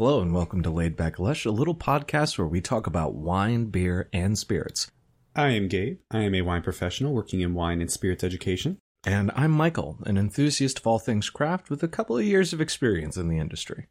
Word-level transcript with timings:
Hello 0.00 0.22
and 0.22 0.32
welcome 0.32 0.62
to 0.62 0.70
Laid 0.70 0.94
Back 0.94 1.18
Lush, 1.18 1.44
a 1.44 1.50
little 1.50 1.74
podcast 1.74 2.38
where 2.38 2.46
we 2.46 2.60
talk 2.60 2.86
about 2.86 3.16
wine, 3.16 3.64
beer, 3.64 4.08
and 4.12 4.38
spirits. 4.38 4.92
I 5.34 5.48
am 5.48 5.66
Gabe. 5.66 5.98
I 6.08 6.20
am 6.20 6.36
a 6.36 6.42
wine 6.42 6.62
professional 6.62 7.12
working 7.12 7.40
in 7.40 7.52
wine 7.52 7.80
and 7.80 7.90
spirits 7.90 8.22
education. 8.22 8.78
And 9.04 9.32
I'm 9.34 9.50
Michael, 9.50 9.98
an 10.06 10.16
enthusiast 10.16 10.78
of 10.78 10.86
all 10.86 11.00
things 11.00 11.30
craft 11.30 11.68
with 11.68 11.82
a 11.82 11.88
couple 11.88 12.16
of 12.16 12.22
years 12.22 12.52
of 12.52 12.60
experience 12.60 13.16
in 13.16 13.26
the 13.26 13.40
industry. 13.40 13.88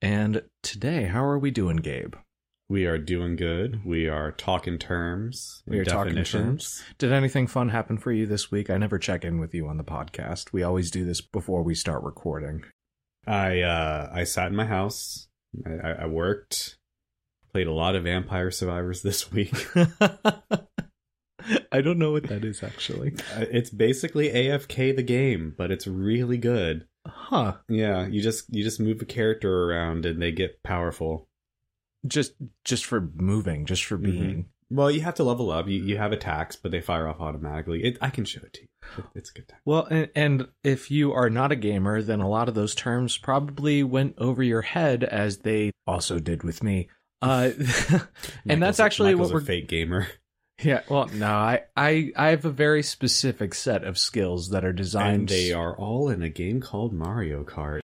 And 0.00 0.44
today, 0.62 1.06
how 1.06 1.24
are 1.24 1.36
we 1.36 1.50
doing, 1.50 1.78
Gabe? 1.78 2.14
We 2.68 2.86
are 2.86 2.96
doing 2.96 3.34
good. 3.34 3.84
We 3.84 4.06
are 4.06 4.30
talking 4.30 4.78
terms. 4.78 5.64
We 5.66 5.80
are 5.80 5.84
talking 5.84 6.22
terms. 6.22 6.80
Did 6.96 7.10
anything 7.10 7.48
fun 7.48 7.70
happen 7.70 7.98
for 7.98 8.12
you 8.12 8.24
this 8.24 8.52
week? 8.52 8.70
I 8.70 8.76
never 8.76 9.00
check 9.00 9.24
in 9.24 9.40
with 9.40 9.52
you 9.52 9.66
on 9.66 9.78
the 9.78 9.82
podcast. 9.82 10.52
We 10.52 10.62
always 10.62 10.92
do 10.92 11.04
this 11.04 11.20
before 11.20 11.64
we 11.64 11.74
start 11.74 12.04
recording. 12.04 12.62
I 13.26 13.62
uh, 13.62 14.10
I 14.14 14.22
sat 14.22 14.46
in 14.46 14.54
my 14.54 14.66
house. 14.66 15.26
I, 15.66 16.02
I 16.02 16.06
worked. 16.06 16.76
Played 17.52 17.66
a 17.66 17.72
lot 17.72 17.96
of 17.96 18.04
Vampire 18.04 18.50
Survivors 18.50 19.02
this 19.02 19.30
week. 19.32 19.54
I 21.72 21.80
don't 21.80 21.98
know 21.98 22.12
what 22.12 22.28
that 22.28 22.44
is 22.44 22.62
actually. 22.62 23.14
Uh, 23.34 23.46
it's 23.50 23.70
basically 23.70 24.28
AFK 24.30 24.94
the 24.94 25.02
game, 25.02 25.54
but 25.56 25.70
it's 25.70 25.86
really 25.86 26.38
good. 26.38 26.86
Huh. 27.06 27.56
Yeah, 27.68 28.06
you 28.06 28.20
just 28.20 28.44
you 28.54 28.62
just 28.62 28.80
move 28.80 29.00
a 29.00 29.06
character 29.06 29.70
around 29.70 30.04
and 30.04 30.20
they 30.20 30.32
get 30.32 30.62
powerful. 30.62 31.28
Just 32.06 32.32
just 32.64 32.84
for 32.84 33.10
moving, 33.14 33.66
just 33.66 33.84
for 33.84 33.96
being. 33.96 34.46
Well, 34.70 34.90
you 34.90 35.00
have 35.00 35.14
to 35.16 35.24
level 35.24 35.50
up. 35.50 35.66
You 35.68 35.82
you 35.82 35.96
have 35.96 36.12
attacks, 36.12 36.56
but 36.56 36.72
they 36.72 36.80
fire 36.80 37.08
off 37.08 37.20
automatically. 37.20 37.84
It, 37.84 37.98
I 38.00 38.10
can 38.10 38.24
show 38.24 38.40
it 38.42 38.52
to 38.54 38.62
you. 38.62 38.68
It- 38.98 39.04
it's 39.14 39.30
a 39.30 39.34
good 39.34 39.48
time. 39.48 39.60
Well, 39.64 39.86
and, 39.86 40.08
and 40.14 40.48
if 40.64 40.90
you 40.90 41.12
are 41.12 41.30
not 41.30 41.52
a 41.52 41.56
gamer, 41.56 42.02
then 42.02 42.20
a 42.20 42.28
lot 42.28 42.48
of 42.48 42.54
those 42.54 42.74
terms 42.74 43.16
probably 43.18 43.82
went 43.82 44.14
over 44.18 44.42
your 44.42 44.62
head 44.62 45.04
as 45.04 45.38
they 45.38 45.70
also 45.86 46.18
did 46.18 46.42
with 46.42 46.62
me. 46.62 46.88
Uh, 47.22 47.50
and 48.48 48.62
that's 48.62 48.80
actually 48.80 49.12
Michael's 49.14 49.32
what 49.32 49.38
a 49.38 49.40
we're. 49.42 49.46
fake 49.46 49.68
gamer. 49.68 50.06
Yeah. 50.62 50.82
Well, 50.90 51.06
no, 51.14 51.26
I, 51.26 51.62
I, 51.74 52.12
I 52.14 52.28
have 52.28 52.44
a 52.44 52.50
very 52.50 52.82
specific 52.82 53.54
set 53.54 53.82
of 53.82 53.96
skills 53.96 54.50
that 54.50 54.62
are 54.62 54.74
designed. 54.74 55.20
And 55.20 55.28
they 55.30 55.54
are 55.54 55.74
all 55.74 56.10
in 56.10 56.22
a 56.22 56.28
game 56.28 56.60
called 56.60 56.92
Mario 56.92 57.44
Kart. 57.44 57.80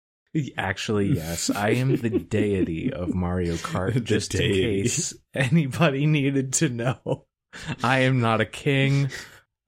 Actually, 0.59 1.15
yes, 1.15 1.51
I 1.51 1.69
am 1.71 1.95
the 1.95 2.11
deity 2.19 2.93
of 2.93 3.15
Mario 3.15 3.55
Kart. 3.55 4.03
Just 4.03 4.35
in 4.35 4.41
case 4.53 5.15
anybody 5.33 6.07
needed 6.07 6.55
to 6.55 6.69
know, 6.69 7.27
I 7.85 8.01
am 8.01 8.21
not 8.21 8.41
a 8.41 8.45
king. 8.45 9.09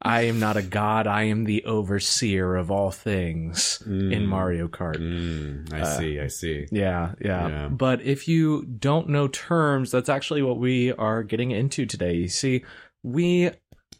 I 0.02 0.22
am 0.22 0.39
not 0.39 0.56
a 0.56 0.62
god. 0.62 1.06
I 1.06 1.22
am 1.25 1.44
the 1.44 1.64
overseer 1.64 2.55
of 2.55 2.70
all 2.70 2.91
things 2.91 3.83
in 3.86 4.11
Mm. 4.11 4.27
Mario 4.27 4.69
Kart. 4.69 4.97
Mm, 4.98 5.72
I 5.72 5.80
Uh, 5.80 5.98
see, 5.98 6.20
I 6.20 6.27
see. 6.28 6.66
Yeah, 6.70 7.14
yeah, 7.20 7.48
Yeah. 7.48 7.69
But 7.69 8.03
if 8.03 8.28
you 8.28 8.64
don't 8.66 9.08
know 9.08 9.27
terms, 9.28 9.91
that's 9.91 10.08
actually 10.11 10.42
what 10.42 10.58
we 10.58 10.92
are 10.92 11.22
getting 11.22 11.50
into 11.50 11.86
today. 11.86 12.14
You 12.14 12.28
see, 12.28 12.64
we 13.03 13.50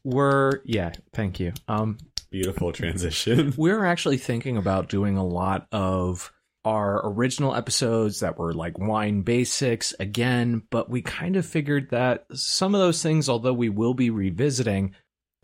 were 0.05 0.63
yeah, 0.65 0.93
thank 1.15 1.41
you. 1.41 1.53
Um 1.69 1.99
Beautiful 2.31 2.73
transition. 2.73 3.55
we're 3.57 3.85
actually 3.85 4.19
thinking 4.19 4.57
about 4.59 4.89
doing 4.89 5.17
a 5.17 5.25
lot 5.27 5.67
of 5.73 6.31
our 6.65 7.01
original 7.09 7.55
episodes 7.55 8.21
that 8.21 8.37
were 8.39 8.53
like 8.53 8.77
wine 8.79 9.23
basics 9.23 9.95
again, 10.01 10.63
but 10.71 10.91
we 10.91 11.01
kind 11.01 11.37
of 11.37 11.47
figured 11.47 11.91
that 11.91 12.27
some 12.35 12.75
of 12.75 12.81
those 12.81 13.01
things, 13.03 13.29
although 13.29 13.53
we 13.55 13.69
will 13.69 13.95
be 13.95 14.11
revisiting, 14.11 14.93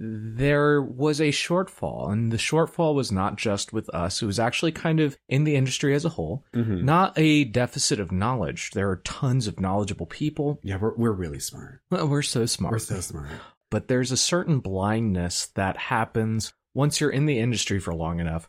there 0.03 0.83
was 0.83 1.21
a 1.21 1.29
shortfall. 1.31 2.11
And 2.13 2.33
the 2.33 2.37
shortfall 2.37 2.95
was 2.95 3.13
not 3.13 3.37
just 3.37 3.73
with 3.73 3.89
us, 3.95 4.21
it 4.23 4.27
was 4.27 4.39
actually 4.41 4.73
kind 4.73 5.01
of 5.01 5.17
in 5.29 5.45
the 5.45 5.55
industry 5.57 5.95
as 5.95 6.05
a 6.05 6.09
whole. 6.11 6.45
Mhm. 6.55 6.83
Not 6.83 7.13
a 7.17 7.45
deficit 7.45 8.01
of 8.01 8.11
knowledge. 8.13 8.71
There 8.73 8.91
are 8.91 8.97
tons 9.05 9.47
of 9.47 9.61
knowledgeable 9.61 10.07
people. 10.07 10.59
Yeah, 10.63 10.77
we're 10.79 10.95
we're 10.97 11.13
really 11.13 11.41
smart. 11.41 11.81
Well, 11.91 12.09
we're 12.09 12.23
so 12.23 12.47
smart 12.47 12.73
We're 12.73 12.79
so 12.79 13.01
smart. 13.01 13.29
but 13.71 13.89
there's 13.89 14.11
a 14.13 14.17
certain 14.17 14.59
blindness 14.61 15.47
that 15.55 15.77
happens 15.77 16.53
once 16.75 17.01
you're 17.01 17.11
in 17.11 17.27
the 17.27 17.39
industry 17.39 17.79
for 17.79 17.95
long 17.95 18.19
enough. 18.21 18.49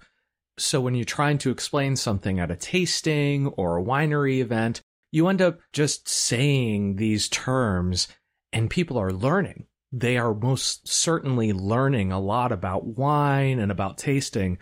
So 0.57 0.79
when 0.81 0.95
you're 0.95 1.05
trying 1.05 1.39
to 1.39 1.49
explain 1.51 1.95
something 1.95 2.39
at 2.39 2.51
a 2.51 2.55
tasting 2.55 3.47
or 3.47 3.77
a 3.77 3.83
winery 3.83 4.39
event, 4.39 4.81
you 5.11 5.27
end 5.27 5.41
up 5.41 5.59
just 5.73 6.07
saying 6.07 6.95
these 6.95 7.27
terms 7.29 8.07
and 8.51 8.69
people 8.69 8.97
are 8.97 9.11
learning. 9.11 9.65
They 9.95 10.17
are 10.17 10.33
most 10.33 10.87
certainly 10.87 11.53
learning 11.53 12.11
a 12.11 12.19
lot 12.19 12.51
about 12.51 12.97
wine 12.97 13.59
and 13.59 13.71
about 13.71 13.99
tasting, 13.99 14.57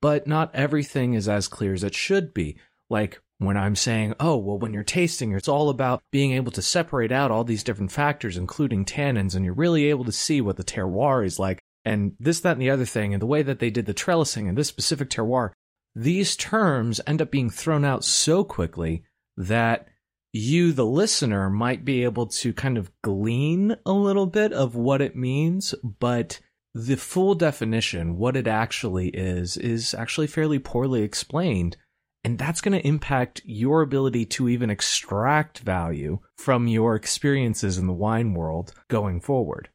but 0.00 0.26
not 0.26 0.52
everything 0.56 1.14
is 1.14 1.28
as 1.28 1.46
clear 1.46 1.72
as 1.72 1.84
it 1.84 1.94
should 1.94 2.34
be. 2.34 2.56
Like 2.90 3.22
when 3.38 3.56
I'm 3.56 3.76
saying, 3.76 4.14
oh, 4.18 4.36
well, 4.36 4.58
when 4.58 4.74
you're 4.74 4.82
tasting, 4.82 5.32
it's 5.32 5.46
all 5.46 5.70
about 5.70 6.02
being 6.10 6.32
able 6.32 6.50
to 6.50 6.62
separate 6.62 7.12
out 7.12 7.30
all 7.30 7.44
these 7.44 7.62
different 7.62 7.92
factors, 7.92 8.36
including 8.36 8.84
tannins, 8.84 9.36
and 9.36 9.44
you're 9.44 9.54
really 9.54 9.86
able 9.86 10.04
to 10.04 10.12
see 10.12 10.40
what 10.40 10.56
the 10.56 10.64
terroir 10.64 11.24
is 11.24 11.38
like, 11.38 11.60
and 11.84 12.16
this, 12.18 12.40
that, 12.40 12.52
and 12.52 12.60
the 12.60 12.70
other 12.70 12.84
thing, 12.84 13.14
and 13.14 13.22
the 13.22 13.26
way 13.26 13.42
that 13.42 13.60
they 13.60 13.70
did 13.70 13.86
the 13.86 13.94
trellising 13.94 14.48
and 14.48 14.58
this 14.58 14.68
specific 14.68 15.10
terroir. 15.10 15.50
These 15.94 16.34
terms 16.34 17.00
end 17.06 17.22
up 17.22 17.30
being 17.30 17.50
thrown 17.50 17.84
out 17.84 18.04
so 18.04 18.42
quickly 18.42 19.04
that 19.36 19.86
you, 20.32 20.72
the 20.72 20.86
listener, 20.86 21.50
might 21.50 21.84
be 21.84 22.04
able 22.04 22.26
to 22.26 22.52
kind 22.52 22.78
of 22.78 22.90
glean 23.02 23.76
a 23.84 23.92
little 23.92 24.26
bit 24.26 24.52
of 24.52 24.74
what 24.74 25.02
it 25.02 25.14
means, 25.14 25.74
but 25.82 26.40
the 26.74 26.96
full 26.96 27.34
definition, 27.34 28.16
what 28.16 28.36
it 28.36 28.46
actually 28.46 29.08
is, 29.08 29.56
is 29.56 29.94
actually 29.94 30.26
fairly 30.26 30.58
poorly 30.58 31.02
explained. 31.02 31.76
And 32.24 32.38
that's 32.38 32.60
going 32.60 32.78
to 32.78 32.86
impact 32.86 33.42
your 33.44 33.82
ability 33.82 34.26
to 34.26 34.48
even 34.48 34.70
extract 34.70 35.58
value 35.58 36.20
from 36.38 36.68
your 36.68 36.94
experiences 36.94 37.78
in 37.78 37.86
the 37.86 37.92
wine 37.92 38.32
world 38.32 38.72
going 38.88 39.20
forward. 39.20 39.68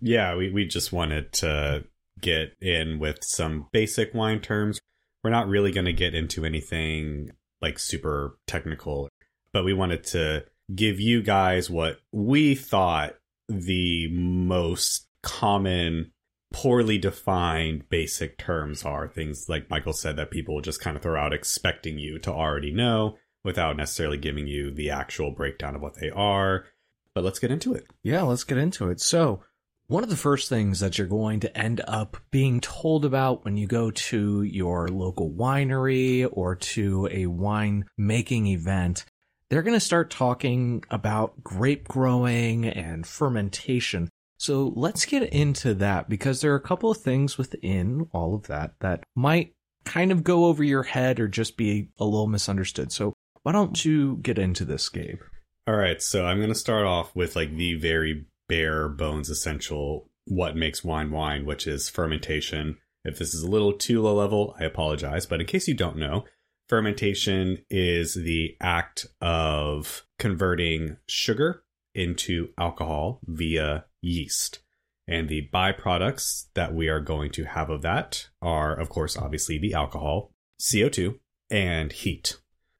Yeah, 0.00 0.34
we, 0.34 0.50
we 0.50 0.66
just 0.66 0.92
wanted 0.92 1.32
to 1.34 1.84
get 2.20 2.56
in 2.60 2.98
with 2.98 3.18
some 3.22 3.68
basic 3.72 4.12
wine 4.14 4.40
terms. 4.40 4.80
We're 5.22 5.30
not 5.30 5.48
really 5.48 5.70
going 5.70 5.86
to 5.86 5.92
get 5.92 6.14
into 6.14 6.44
anything 6.44 7.30
like 7.60 7.78
super 7.78 8.36
technical, 8.48 9.08
but 9.52 9.64
we 9.64 9.72
wanted 9.72 10.04
to 10.04 10.44
give 10.74 11.00
you 11.00 11.22
guys 11.22 11.68
what 11.68 12.00
we 12.12 12.54
thought 12.54 13.14
the 13.48 14.08
most 14.08 15.06
common, 15.22 16.12
poorly 16.52 16.98
defined 16.98 17.88
basic 17.88 18.38
terms 18.38 18.84
are. 18.84 19.08
Things 19.08 19.48
like 19.48 19.70
Michael 19.70 19.92
said 19.92 20.16
that 20.16 20.30
people 20.30 20.60
just 20.60 20.80
kind 20.80 20.96
of 20.96 21.02
throw 21.02 21.20
out 21.20 21.32
expecting 21.32 21.98
you 21.98 22.18
to 22.20 22.32
already 22.32 22.72
know 22.72 23.16
without 23.44 23.76
necessarily 23.76 24.18
giving 24.18 24.46
you 24.46 24.70
the 24.70 24.90
actual 24.90 25.30
breakdown 25.30 25.74
of 25.74 25.82
what 25.82 26.00
they 26.00 26.10
are. 26.10 26.66
But 27.14 27.24
let's 27.24 27.38
get 27.38 27.50
into 27.50 27.74
it. 27.74 27.86
Yeah, 28.02 28.22
let's 28.22 28.44
get 28.44 28.58
into 28.58 28.88
it. 28.88 29.00
So, 29.00 29.42
one 29.88 30.02
of 30.02 30.08
the 30.08 30.16
first 30.16 30.48
things 30.48 30.80
that 30.80 30.96
you're 30.96 31.06
going 31.06 31.40
to 31.40 31.58
end 31.58 31.82
up 31.86 32.16
being 32.30 32.60
told 32.60 33.04
about 33.04 33.44
when 33.44 33.58
you 33.58 33.66
go 33.66 33.90
to 33.90 34.42
your 34.42 34.88
local 34.88 35.30
winery 35.30 36.26
or 36.32 36.54
to 36.54 37.08
a 37.10 37.26
wine 37.26 37.84
making 37.98 38.46
event, 38.46 39.04
they're 39.52 39.62
going 39.62 39.76
to 39.78 39.80
start 39.80 40.10
talking 40.10 40.82
about 40.90 41.44
grape 41.44 41.86
growing 41.86 42.64
and 42.64 43.06
fermentation. 43.06 44.08
So, 44.38 44.72
let's 44.74 45.04
get 45.04 45.24
into 45.24 45.74
that 45.74 46.08
because 46.08 46.40
there 46.40 46.52
are 46.52 46.56
a 46.56 46.60
couple 46.60 46.90
of 46.90 46.96
things 46.96 47.36
within 47.36 48.08
all 48.12 48.34
of 48.34 48.46
that 48.46 48.72
that 48.80 49.04
might 49.14 49.52
kind 49.84 50.10
of 50.10 50.24
go 50.24 50.46
over 50.46 50.64
your 50.64 50.84
head 50.84 51.20
or 51.20 51.28
just 51.28 51.58
be 51.58 51.90
a 51.98 52.04
little 52.04 52.28
misunderstood. 52.28 52.92
So, 52.92 53.12
why 53.42 53.52
don't 53.52 53.84
you 53.84 54.16
get 54.22 54.38
into 54.38 54.64
this, 54.64 54.88
Gabe? 54.88 55.20
All 55.66 55.76
right, 55.76 56.00
so 56.00 56.24
I'm 56.24 56.38
going 56.38 56.48
to 56.48 56.54
start 56.54 56.86
off 56.86 57.14
with 57.14 57.36
like 57.36 57.54
the 57.54 57.74
very 57.74 58.24
bare 58.48 58.88
bones 58.88 59.28
essential 59.28 60.08
what 60.24 60.56
makes 60.56 60.82
wine 60.82 61.10
wine, 61.10 61.44
which 61.44 61.66
is 61.66 61.90
fermentation. 61.90 62.78
If 63.04 63.18
this 63.18 63.34
is 63.34 63.42
a 63.42 63.50
little 63.50 63.74
too 63.74 64.00
low 64.00 64.14
level, 64.14 64.56
I 64.58 64.64
apologize, 64.64 65.26
but 65.26 65.40
in 65.40 65.46
case 65.46 65.68
you 65.68 65.74
don't 65.74 65.98
know, 65.98 66.24
fermentation 66.72 67.58
is 67.68 68.14
the 68.14 68.56
act 68.58 69.04
of 69.20 70.06
converting 70.18 70.96
sugar 71.06 71.64
into 71.94 72.48
alcohol 72.56 73.20
via 73.26 73.84
yeast. 74.00 74.60
And 75.06 75.28
the 75.28 75.50
byproducts 75.52 76.46
that 76.54 76.72
we 76.72 76.88
are 76.88 76.98
going 76.98 77.30
to 77.32 77.44
have 77.44 77.68
of 77.68 77.82
that 77.82 78.26
are, 78.40 78.74
of 78.74 78.88
course, 78.88 79.18
obviously 79.18 79.58
the 79.58 79.74
alcohol, 79.74 80.32
CO2, 80.62 81.18
and 81.50 81.92
heat. 81.92 82.38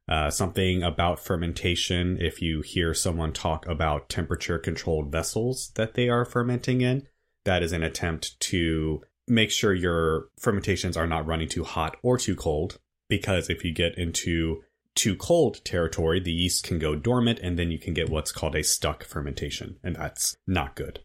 Uh, 0.09 0.31
something 0.31 0.83
about 0.83 1.21
fermentation, 1.21 2.17
if 2.19 2.41
you 2.41 2.62
hear 2.62 2.95
someone 2.95 3.35
talk 3.35 3.67
about 3.67 4.09
temperature 4.09 4.59
controlled 4.59 5.12
vessels 5.12 5.71
that 5.75 5.93
they 5.93 6.09
are 6.09 6.25
fermenting 6.25 6.81
in, 6.81 7.06
that 7.45 7.62
is 7.62 7.73
an 7.73 7.83
attempt 7.83 8.41
to 8.41 9.03
make 9.29 9.50
sure 9.50 9.75
your 9.75 10.29
fermentations 10.38 10.97
are 10.97 11.06
not 11.06 11.27
running 11.27 11.49
too 11.49 11.65
hot 11.65 11.99
or 12.03 12.17
too 12.17 12.35
cold. 12.35 12.79
Because 13.12 13.50
if 13.50 13.62
you 13.62 13.75
get 13.75 13.99
into 13.99 14.62
too 14.94 15.17
cold 15.17 15.62
territory, 15.67 16.19
the 16.19 16.32
yeast 16.32 16.64
can 16.64 16.79
go 16.79 16.97
dormant 16.97 17.41
and 17.41 17.59
then 17.59 17.70
you 17.70 17.79
can 17.79 17.93
get 17.93 18.09
what's 18.09 18.32
called 18.32 18.56
a 18.56 18.64
stuck 18.64 19.05
fermentation. 19.05 19.76
And 19.85 19.97
that's 19.97 20.35
not 20.47 20.76
good. 20.76 21.00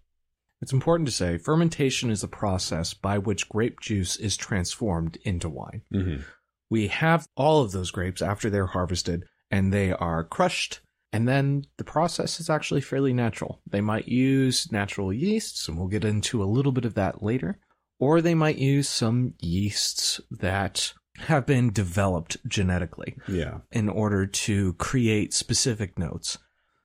It's 0.61 0.71
important 0.71 1.09
to 1.09 1.13
say 1.13 1.37
fermentation 1.37 2.09
is 2.09 2.23
a 2.23 2.29
process 2.29 2.93
by 2.93 3.17
which 3.17 3.49
grape 3.49 3.81
juice 3.81 4.15
is 4.15 4.37
transformed 4.37 5.17
into 5.23 5.49
wine. 5.49 5.81
Mm-hmm. 5.93 6.21
We 6.69 6.87
have 6.87 7.27
all 7.35 7.61
of 7.61 7.73
those 7.73 7.91
grapes 7.91 8.21
after 8.21 8.49
they're 8.49 8.67
harvested, 8.67 9.25
and 9.51 9.73
they 9.73 9.91
are 9.91 10.23
crushed. 10.23 10.79
And 11.11 11.27
then 11.27 11.65
the 11.77 11.83
process 11.83 12.39
is 12.39 12.49
actually 12.49 12.79
fairly 12.79 13.11
natural. 13.11 13.59
They 13.69 13.81
might 13.81 14.07
use 14.07 14.71
natural 14.71 15.11
yeasts, 15.11 15.67
and 15.67 15.77
we'll 15.77 15.89
get 15.89 16.05
into 16.05 16.41
a 16.41 16.45
little 16.45 16.71
bit 16.71 16.85
of 16.85 16.93
that 16.93 17.21
later. 17.21 17.59
Or 17.99 18.21
they 18.21 18.33
might 18.33 18.57
use 18.59 18.87
some 18.87 19.33
yeasts 19.41 20.21
that 20.31 20.93
have 21.17 21.45
been 21.45 21.71
developed 21.71 22.37
genetically 22.47 23.17
Yeah. 23.27 23.59
in 23.71 23.89
order 23.89 24.25
to 24.25 24.73
create 24.73 25.33
specific 25.33 25.97
notes. 25.97 26.37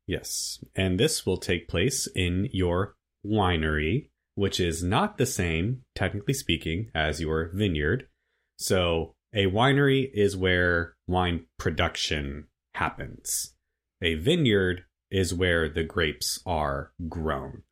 Yes. 0.06 0.62
And 0.74 0.98
this 0.98 1.24
will 1.24 1.36
take 1.36 1.68
place 1.68 2.08
in 2.14 2.48
your 2.52 2.96
winery, 3.24 4.10
which 4.34 4.58
is 4.58 4.82
not 4.82 5.18
the 5.18 5.26
same, 5.26 5.82
technically 5.94 6.34
speaking, 6.34 6.90
as 6.94 7.20
your 7.20 7.50
vineyard. 7.54 8.08
So, 8.56 9.14
a 9.32 9.46
winery 9.46 10.10
is 10.12 10.36
where 10.36 10.94
wine 11.06 11.46
production 11.58 12.48
happens. 12.74 13.54
A 14.00 14.14
vineyard 14.14 14.84
is 15.10 15.32
where 15.34 15.68
the 15.68 15.84
grapes 15.84 16.40
are 16.46 16.92
grown. 17.08 17.62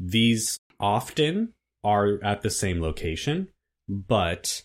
These 0.00 0.58
often 0.80 1.54
are 1.82 2.22
at 2.24 2.42
the 2.42 2.50
same 2.50 2.80
location, 2.80 3.48
but 3.88 4.62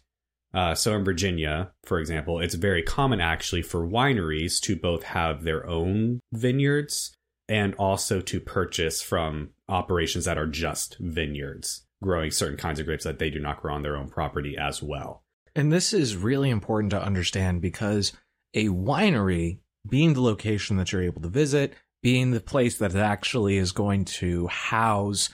uh, 0.54 0.74
so 0.74 0.96
in 0.96 1.04
Virginia, 1.04 1.72
for 1.84 2.00
example, 2.00 2.40
it's 2.40 2.56
very 2.56 2.82
common 2.82 3.22
actually 3.22 3.62
for 3.62 3.88
wineries 3.88 4.60
to 4.62 4.76
both 4.76 5.04
have 5.04 5.44
their 5.44 5.68
own 5.68 6.20
vineyards 6.34 7.16
and 7.48 7.74
also 7.76 8.22
to 8.22 8.40
purchase 8.40 9.02
from 9.02 9.50
operations 9.68 10.26
that 10.26 10.38
are 10.38 10.48
just 10.48 10.98
vineyards, 11.00 11.84
growing 12.04 12.32
certain 12.32 12.58
kinds 12.58 12.80
of 12.80 12.86
grapes 12.86 13.04
that 13.04 13.20
they 13.20 13.30
do 13.30 13.40
not 13.40 13.62
grow 13.62 13.74
on 13.74 13.82
their 13.82 13.98
own 13.98 14.08
property 14.08 14.58
as 14.58 14.82
well. 14.82 15.24
And 15.56 15.72
this 15.72 15.94
is 15.94 16.16
really 16.16 16.50
important 16.50 16.92
to 16.92 17.04
understand 17.04 17.62
because 17.62 18.14
a 18.54 18.68
winery, 18.68 19.60
being 19.88 20.14
the 20.14 20.22
location 20.22 20.78
that 20.78 20.92
you're 20.92 21.04
able 21.04 21.22
to 21.22 21.28
visit, 21.28 21.74
being 22.02 22.32
the 22.32 22.40
place 22.40 22.78
that 22.78 22.96
actually 22.96 23.58
is 23.58 23.72
going 23.72 24.06
to 24.06 24.48
house 24.48 25.30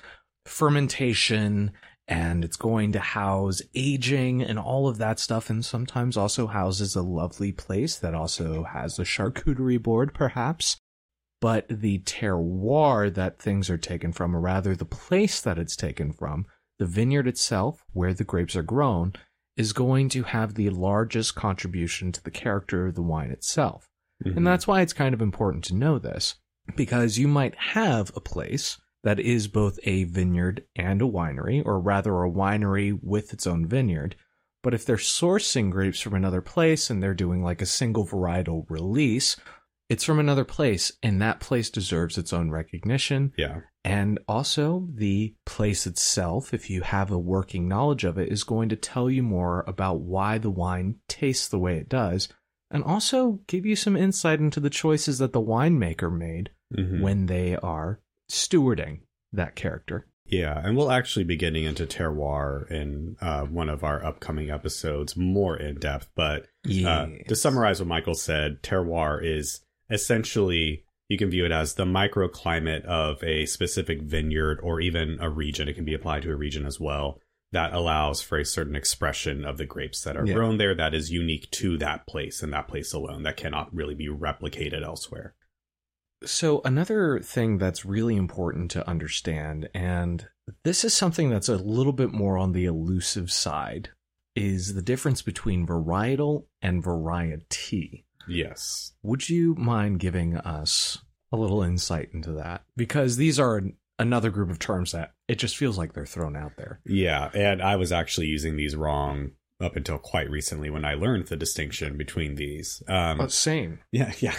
fermentation 0.46 1.72
and 2.08 2.46
it's 2.46 2.58
going 2.58 2.92
to 2.92 3.00
house 3.00 3.62
aging 3.74 4.42
and 4.42 4.60
all 4.60 4.88
of 4.88 4.98
that 4.98 5.20
stuff, 5.20 5.50
and 5.50 5.66
sometimes 5.66 6.16
also 6.18 6.48
houses 6.48 6.96
a 6.96 7.02
lovely 7.02 7.52
place 7.52 7.98
that 7.98 8.14
also 8.14 8.64
has 8.64 9.00
a 9.00 9.04
charcuterie 9.04 9.82
board, 9.82 10.14
perhaps. 10.14 10.78
But 11.42 11.66
the 11.70 12.00
terroir 12.00 13.14
that 13.14 13.40
things 13.40 13.70
are 13.70 13.78
taken 13.78 14.12
from, 14.14 14.36
or 14.36 14.40
rather 14.40 14.76
the 14.76 14.86
place 14.86 15.42
that 15.42 15.58
it's 15.58 15.76
taken 15.76 16.12
from, 16.14 16.46
the 16.80 16.86
vineyard 16.86 17.28
itself, 17.28 17.84
where 17.94 18.14
the 18.14 18.24
grapes 18.24 18.56
are 18.56 18.64
grown, 18.64 19.14
is 19.58 19.74
going 19.74 20.10
to 20.10 20.24
have 20.24 20.56
the 20.56 20.70
largest 20.70 21.36
contribution 21.36 22.12
to 22.12 22.24
the 22.24 22.32
character 22.32 22.88
of 22.88 22.96
the 22.96 23.02
wine 23.02 23.32
itself. 23.32 23.90
Mhm. 24.24 24.38
And 24.38 24.48
that's 24.48 24.68
why 24.68 24.82
it's 24.82 24.94
kind 24.94 25.14
of 25.14 25.22
important 25.22 25.64
to 25.66 25.76
know 25.76 26.00
this, 26.00 26.36
because 26.76 27.18
you 27.18 27.28
might 27.28 27.56
have 27.56 28.12
a 28.16 28.22
place 28.22 28.78
that 29.06 29.20
is 29.20 29.48
both 29.48 29.80
a 29.84 30.04
vineyard 30.04 30.66
and 30.76 31.02
a 31.02 31.06
winery, 31.06 31.66
or 31.66 31.80
rather 31.80 32.24
a 32.24 32.30
winery 32.30 33.00
with 33.02 33.32
its 33.32 33.48
own 33.48 33.66
vineyard. 33.66 34.16
But 34.64 34.74
if 34.74 34.86
they're 34.86 34.98
sourcing 34.98 35.70
grapes 35.72 36.02
from 36.02 36.16
another 36.16 36.42
place 36.42 36.90
and 36.90 37.02
they're 37.02 37.14
doing 37.14 37.42
like 37.44 37.62
a 37.62 37.66
single 37.68 38.06
varietal 38.06 38.66
release, 38.68 39.38
it's 39.90 40.04
from 40.04 40.20
another 40.20 40.44
place, 40.44 40.92
and 41.04 41.22
that 41.22 41.40
place 41.40 41.70
deserves 41.70 42.18
its 42.18 42.34
own 42.34 42.50
recognition. 42.50 43.32
yeah. 43.38 43.62
And 43.84 44.18
also, 44.28 44.88
the 44.92 45.36
place 45.46 45.86
itself, 45.86 46.56
if 46.56 46.72
you 46.72 46.82
have 46.82 47.12
a 47.12 47.20
working 47.20 47.68
knowledge 47.68 48.04
of 48.04 48.18
it, 48.18 48.32
is 48.32 48.44
going 48.44 48.70
to 48.70 48.76
tell 48.76 49.12
you 49.12 49.22
more 49.22 49.64
about 49.68 50.02
why 50.02 50.40
the 50.40 50.50
wine 50.50 50.96
tastes 51.08 51.48
the 51.48 51.60
way 51.60 51.78
it 51.78 51.88
does, 51.88 52.28
and 52.72 52.84
also 52.84 53.42
give 53.46 53.64
you 53.64 53.76
some 53.76 53.96
insight 53.96 54.40
into 54.40 54.60
the 54.60 54.72
choices 54.72 55.20
that 55.20 55.34
the 55.34 55.40
winemaker 55.42 56.12
made 56.12 56.50
Mhm. 56.76 57.02
when 57.02 57.28
they 57.28 57.56
are 57.58 58.00
stewarding 58.30 59.02
that 59.34 59.56
character. 59.56 60.08
Yeah, 60.28 60.60
and 60.64 60.76
we'll 60.76 60.92
actually 60.92 61.26
be 61.26 61.36
getting 61.36 61.66
into 61.66 61.86
terroir 61.86 62.70
in 62.72 63.16
uh, 63.22 63.44
one 63.46 63.70
of 63.70 63.84
our 63.84 64.04
upcoming 64.04 64.50
episodes 64.50 65.16
more 65.16 65.56
in 65.56 65.76
depth. 65.76 66.10
But 66.16 66.48
uh, 66.86 67.08
to 67.28 67.36
summarize 67.36 67.80
what 67.80 67.88
Michael 67.88 68.16
said, 68.16 68.64
terroir 68.64 69.24
is 69.24 69.62
essentially 69.90 70.84
you 71.10 71.18
can 71.20 71.30
view 71.30 71.46
it 71.46 71.52
as 71.52 71.76
the 71.76 71.86
microclimate 71.86 72.84
of 72.86 73.24
a 73.24 73.46
specific 73.46 74.02
vineyard 74.02 74.60
or 74.64 74.82
even 74.82 75.20
a 75.22 75.30
region. 75.30 75.68
It 75.68 75.76
can 75.76 75.86
be 75.86 75.94
applied 75.94 76.24
to 76.24 76.32
a 76.32 76.36
region 76.36 76.66
as 76.66 76.80
well 76.80 77.20
that 77.52 77.74
allows 77.74 78.24
for 78.24 78.40
a 78.40 78.46
certain 78.46 78.76
expression 78.76 79.46
of 79.46 79.58
the 79.58 79.66
grapes 79.68 80.02
that 80.02 80.18
are 80.18 80.26
Yeah. 80.26 80.34
grown 80.34 80.58
there 80.58 80.74
that 80.74 80.96
is 80.96 81.12
unique 81.12 81.50
to 81.52 81.78
that 81.78 82.08
place 82.08 82.42
and 82.42 82.52
that 82.52 82.68
place 82.68 82.92
alone 82.92 83.22
that 83.24 83.38
cannot 83.38 83.74
really 83.74 83.94
be 83.94 84.08
replicated 84.08 84.84
elsewhere. 84.84 85.36
So, 86.26 86.62
another 86.66 87.20
thing 87.20 87.58
that's 87.58 87.86
really 87.86 88.16
important 88.16 88.72
to 88.72 88.88
understand, 88.88 89.70
and 89.74 90.28
this 90.64 90.84
is 90.84 90.94
something 90.94 91.30
that's 91.30 91.50
a 91.50 91.58
little 91.58 91.94
bit 91.94 92.12
more 92.12 92.38
on 92.38 92.52
the 92.52 92.66
elusive 92.66 93.32
side, 93.32 93.90
is 94.36 94.74
the 94.74 94.82
difference 94.82 95.22
between 95.22 95.66
varietal 95.66 96.46
and 96.62 96.84
variety. 96.84 98.06
Yes. 98.28 98.94
Would 99.04 99.30
you 99.30 99.56
mind 99.56 100.00
giving 100.00 100.38
us 100.38 101.00
a 101.32 101.38
little 101.38 101.64
insight 101.64 102.10
into 102.14 102.32
that? 102.34 102.64
Because 102.76 103.18
these 103.18 103.40
are 103.40 103.62
another 103.98 104.30
group 104.30 104.50
of 104.50 104.60
terms 104.60 104.92
that 104.92 105.14
it 105.28 105.36
just 105.36 105.58
feels 105.58 105.78
like 105.78 105.94
they're 105.94 106.06
thrown 106.06 106.36
out 106.36 106.54
there. 106.58 106.82
Yeah, 106.86 107.30
and 107.34 107.62
I 107.62 107.76
was 107.78 107.92
actually 107.92 108.28
using 108.28 108.58
these 108.58 108.76
wrong 108.76 109.32
up 109.62 109.76
until 109.76 109.98
quite 109.98 110.30
recently 110.30 110.70
when 110.70 110.86
I 110.86 110.94
learned 110.96 111.28
the 111.28 111.36
distinction 111.38 111.98
between 111.98 112.36
these. 112.36 112.82
Um, 112.88 113.22
Oh, 113.22 113.28
same. 113.28 113.80
yeah, 113.92 114.12
yeah. 114.20 114.36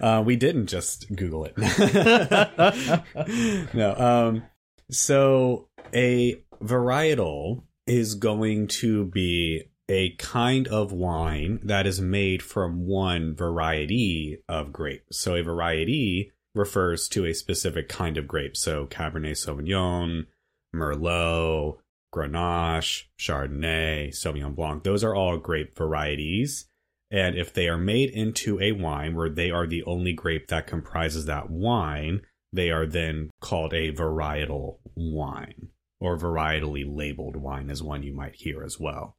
Uh, 0.00 0.22
we 0.24 0.36
didn't 0.36 0.66
just 0.68 1.14
Google 1.14 1.44
it. 1.46 1.56
no. 3.74 3.94
Um, 3.96 4.42
so 4.90 5.68
a 5.94 6.42
varietal 6.62 7.62
is 7.86 8.14
going 8.14 8.66
to 8.68 9.04
be 9.06 9.64
a 9.88 10.10
kind 10.16 10.66
of 10.68 10.90
wine 10.90 11.60
that 11.62 11.86
is 11.86 12.00
made 12.00 12.42
from 12.42 12.86
one 12.86 13.34
variety 13.36 14.38
of 14.48 14.72
grape. 14.72 15.04
So 15.12 15.36
a 15.36 15.42
variety 15.42 16.32
refers 16.54 17.06
to 17.08 17.26
a 17.26 17.34
specific 17.34 17.88
kind 17.88 18.16
of 18.16 18.26
grape. 18.26 18.56
So 18.56 18.86
Cabernet 18.86 19.36
Sauvignon, 19.36 20.26
Merlot, 20.74 21.76
Grenache, 22.16 23.04
Chardonnay, 23.18 24.08
Sauvignon 24.08 24.54
Blanc. 24.54 24.82
Those 24.82 25.04
are 25.04 25.14
all 25.14 25.36
grape 25.36 25.76
varieties. 25.76 26.66
And 27.10 27.36
if 27.36 27.52
they 27.52 27.68
are 27.68 27.78
made 27.78 28.10
into 28.10 28.58
a 28.60 28.72
wine 28.72 29.14
where 29.14 29.28
they 29.28 29.50
are 29.50 29.66
the 29.66 29.84
only 29.84 30.12
grape 30.12 30.48
that 30.48 30.66
comprises 30.66 31.26
that 31.26 31.50
wine, 31.50 32.22
they 32.52 32.70
are 32.70 32.86
then 32.86 33.30
called 33.40 33.74
a 33.74 33.92
varietal 33.92 34.78
wine 34.96 35.68
or 36.00 36.18
varietally 36.18 36.84
labeled 36.86 37.36
wine, 37.36 37.70
is 37.70 37.82
one 37.82 38.02
you 38.02 38.14
might 38.14 38.34
hear 38.34 38.64
as 38.64 38.80
well. 38.80 39.16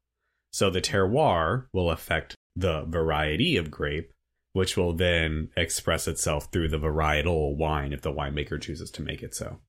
So 0.52 0.70
the 0.70 0.82
terroir 0.82 1.68
will 1.74 1.92
affect 1.92 2.36
the 2.56 2.84
variety 2.86 3.58
of 3.58 3.72
grape, 3.72 4.12
which 4.54 4.76
will 4.76 4.94
then 4.94 5.50
express 5.56 6.08
itself 6.08 6.52
through 6.52 6.70
the 6.70 6.80
varietal 6.80 7.56
wine 7.56 7.94
if 7.94 8.02
the 8.02 8.12
winemaker 8.12 8.60
chooses 8.60 8.90
to 8.92 9.02
make 9.02 9.22
it 9.22 9.36
so. 9.36 9.60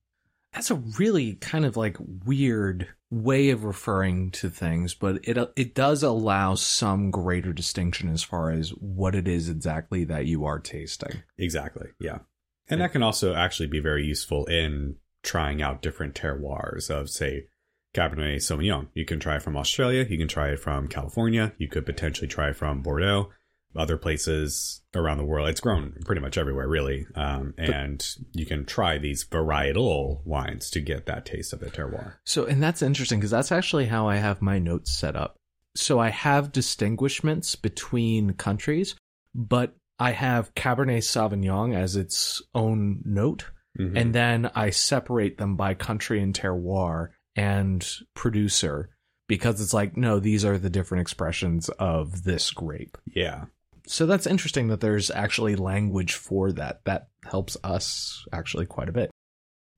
That's 0.53 0.71
a 0.71 0.75
really 0.75 1.35
kind 1.35 1.65
of 1.65 1.77
like 1.77 1.97
weird 2.25 2.87
way 3.11 3.49
of 3.49 3.63
referring 3.63 4.31
to 4.31 4.49
things, 4.49 4.93
but 4.93 5.19
it 5.27 5.37
it 5.55 5.75
does 5.75 6.03
allow 6.03 6.55
some 6.55 7.11
greater 7.11 7.53
distinction 7.53 8.09
as 8.09 8.23
far 8.23 8.51
as 8.51 8.69
what 8.69 9.15
it 9.15 9.27
is 9.27 9.49
exactly 9.49 10.03
that 10.05 10.25
you 10.25 10.45
are 10.45 10.59
tasting. 10.59 11.23
Exactly. 11.37 11.87
Yeah. 11.99 12.19
And 12.67 12.81
that 12.81 12.91
can 12.91 13.03
also 13.03 13.33
actually 13.33 13.67
be 13.67 13.79
very 13.79 14.05
useful 14.05 14.45
in 14.45 14.97
trying 15.23 15.61
out 15.61 15.81
different 15.81 16.13
terroirs 16.13 16.89
of, 16.89 17.09
say, 17.09 17.47
Cabernet 17.95 18.37
Sauvignon. 18.37 18.87
You 18.93 19.05
can 19.05 19.19
try 19.19 19.37
it 19.37 19.41
from 19.41 19.57
Australia. 19.57 20.05
You 20.07 20.19
can 20.19 20.27
try 20.27 20.49
it 20.49 20.59
from 20.59 20.87
California. 20.87 21.53
You 21.57 21.67
could 21.67 21.85
potentially 21.85 22.27
try 22.27 22.49
it 22.49 22.55
from 22.55 22.83
Bordeaux. 22.83 23.31
Other 23.75 23.97
places 23.97 24.81
around 24.95 25.19
the 25.19 25.25
world. 25.25 25.47
It's 25.47 25.59
grown 25.59 25.93
pretty 26.05 26.21
much 26.21 26.37
everywhere, 26.39 26.67
really. 26.67 27.05
Um, 27.15 27.53
and 27.57 28.03
you 28.33 28.45
can 28.45 28.65
try 28.65 28.97
these 28.97 29.23
varietal 29.23 30.25
wines 30.25 30.69
to 30.71 30.79
get 30.81 31.05
that 31.05 31.25
taste 31.25 31.53
of 31.53 31.59
the 31.59 31.67
terroir. 31.67 32.15
So, 32.23 32.45
and 32.45 32.63
that's 32.63 32.81
interesting 32.81 33.19
because 33.19 33.29
that's 33.31 33.51
actually 33.51 33.85
how 33.85 34.07
I 34.07 34.15
have 34.15 34.41
my 34.41 34.57
notes 34.57 34.91
set 34.91 35.15
up. 35.15 35.35
So 35.75 35.99
I 35.99 36.09
have 36.09 36.51
distinguishments 36.51 37.55
between 37.55 38.33
countries, 38.33 38.95
but 39.35 39.75
I 39.99 40.11
have 40.11 40.55
Cabernet 40.55 41.03
Sauvignon 41.03 41.75
as 41.75 41.95
its 41.95 42.41
own 42.55 43.01
note, 43.05 43.51
Mhm. 43.77 43.95
and 43.95 44.15
then 44.15 44.49
I 44.55 44.71
separate 44.71 45.37
them 45.37 45.55
by 45.55 45.75
country 45.75 46.21
and 46.23 46.33
terroir 46.33 47.09
and 47.35 47.87
producer 48.15 48.89
because 49.27 49.61
it's 49.61 49.73
like, 49.75 49.95
no, 49.95 50.19
these 50.19 50.43
are 50.43 50.57
the 50.57 50.71
different 50.71 51.01
expressions 51.01 51.69
of 51.77 52.23
this 52.23 52.49
grape. 52.49 52.97
yeah. 53.13 53.45
So 53.89 54.05
that's 54.05 54.27
interesting 54.27 54.67
that 54.67 54.81
there's 54.81 55.09
actually 55.09 55.55
language 55.55 56.13
for 56.13 56.51
that. 56.51 56.85
That 56.85 57.07
helps 57.25 57.57
us 57.63 58.23
actually 58.31 58.67
quite 58.67 58.87
a 58.87 58.91
bit. 58.91 59.09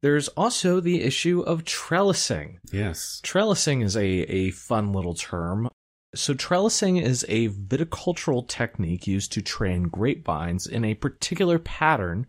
There's 0.01 0.27
also 0.29 0.81
the 0.81 1.01
issue 1.01 1.39
of 1.39 1.63
trellising. 1.63 2.57
Yes. 2.73 3.21
Trellising 3.23 3.81
is 3.81 3.95
a, 3.95 4.05
a 4.05 4.51
fun 4.51 4.91
little 4.91 5.13
term. 5.13 5.69
So, 6.13 6.33
trellising 6.33 7.01
is 7.01 7.25
a 7.29 7.47
viticultural 7.49 8.45
technique 8.45 9.07
used 9.07 9.31
to 9.31 9.41
train 9.41 9.83
grapevines 9.83 10.67
in 10.67 10.83
a 10.83 10.93
particular 10.93 11.57
pattern 11.57 12.27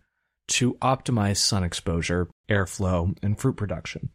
to 0.49 0.75
optimize 0.75 1.39
sun 1.39 1.65
exposure, 1.65 2.29
airflow, 2.49 3.17
and 3.25 3.37
fruit 3.37 3.57
production. 3.57 4.11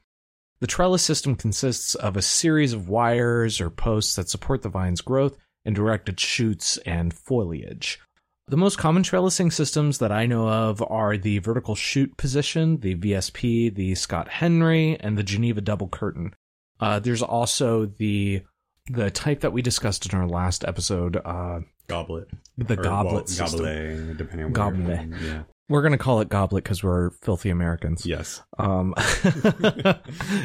The 0.61 0.67
trellis 0.67 1.03
system 1.03 1.35
consists 1.35 1.95
of 1.95 2.15
a 2.15 2.21
series 2.21 2.71
of 2.71 2.87
wires 2.87 3.59
or 3.59 3.69
posts 3.69 4.15
that 4.15 4.29
support 4.29 4.61
the 4.61 4.69
vine's 4.69 5.01
growth 5.01 5.37
and 5.67 5.75
direct 5.75 6.09
its 6.09 6.23
shoots 6.23 6.77
and 6.85 7.13
foliage. 7.13 7.99
The 8.47 8.57
most 8.57 8.77
common 8.77 9.03
trellising 9.03 9.51
systems 9.51 9.97
that 9.97 10.11
I 10.11 10.25
know 10.25 10.47
of 10.47 10.81
are 10.89 11.17
the 11.17 11.39
vertical 11.39 11.75
shoot 11.75 12.15
position, 12.15 12.79
the 12.79 12.95
VSP, 12.95 13.75
the 13.75 13.93
Scott 13.93 14.29
Henry, 14.29 14.97
and 15.01 15.17
the 15.17 15.23
Geneva 15.23 15.59
double 15.59 15.89
curtain. 15.89 16.33
Uh, 16.79 16.99
there's 16.99 17.21
also 17.21 17.85
the 17.85 18.41
the 18.89 19.11
type 19.11 19.41
that 19.41 19.51
we 19.51 19.61
discussed 19.61 20.11
in 20.11 20.17
our 20.17 20.25
last 20.27 20.63
episode, 20.63 21.17
uh, 21.17 21.59
Goblet. 21.87 22.29
the 22.57 22.79
Or, 22.79 22.83
goblet 22.83 23.13
well, 23.13 23.27
system. 23.27 23.59
Goblet, 23.59 24.17
depending 24.17 24.45
on 24.45 24.53
Goblet. 24.53 25.09
Yeah. 25.21 25.43
We're 25.67 25.81
gonna 25.81 25.97
call 25.97 26.21
it 26.21 26.29
goblet 26.29 26.63
because 26.63 26.81
we're 26.81 27.09
filthy 27.21 27.49
Americans. 27.49 28.05
Yes. 28.05 28.41
Um, 28.57 28.93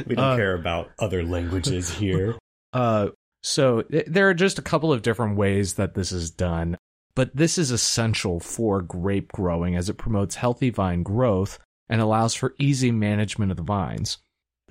We 0.08 0.16
don't 0.16 0.18
uh, 0.18 0.36
care 0.36 0.54
about 0.54 0.90
other 0.98 1.22
languages 1.22 1.88
here. 1.88 2.36
Uh, 2.74 3.10
so 3.42 3.82
th- 3.82 4.06
there 4.06 4.28
are 4.28 4.34
just 4.34 4.58
a 4.58 4.62
couple 4.62 4.92
of 4.92 5.02
different 5.02 5.36
ways 5.36 5.74
that 5.74 5.94
this 5.94 6.12
is 6.12 6.30
done, 6.30 6.76
but 7.14 7.34
this 7.36 7.58
is 7.58 7.70
essential 7.70 8.40
for 8.40 8.80
grape 8.80 9.32
growing 9.32 9.76
as 9.76 9.88
it 9.88 9.98
promotes 9.98 10.36
healthy 10.36 10.70
vine 10.70 11.02
growth 11.02 11.58
and 11.88 12.00
allows 12.00 12.34
for 12.34 12.54
easy 12.58 12.90
management 12.90 13.50
of 13.50 13.56
the 13.56 13.62
vines. 13.62 14.18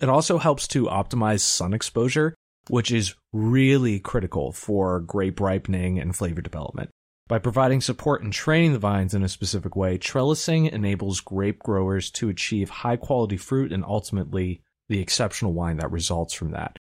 It 0.01 0.09
also 0.09 0.39
helps 0.39 0.67
to 0.69 0.85
optimize 0.85 1.41
sun 1.41 1.73
exposure, 1.73 2.33
which 2.69 2.91
is 2.91 3.13
really 3.31 3.99
critical 3.99 4.51
for 4.51 4.99
grape 4.99 5.39
ripening 5.39 5.99
and 5.99 6.15
flavor 6.15 6.41
development. 6.41 6.89
By 7.27 7.39
providing 7.39 7.79
support 7.79 8.23
and 8.23 8.33
training 8.33 8.73
the 8.73 8.79
vines 8.79 9.13
in 9.13 9.23
a 9.23 9.29
specific 9.29 9.75
way, 9.75 9.97
trellising 9.97 10.69
enables 10.69 11.21
grape 11.21 11.59
growers 11.59 12.09
to 12.11 12.29
achieve 12.29 12.69
high 12.69 12.97
quality 12.97 13.37
fruit 13.37 13.71
and 13.71 13.85
ultimately 13.85 14.61
the 14.89 14.99
exceptional 14.99 15.53
wine 15.53 15.77
that 15.77 15.91
results 15.91 16.33
from 16.33 16.51
that. 16.51 16.77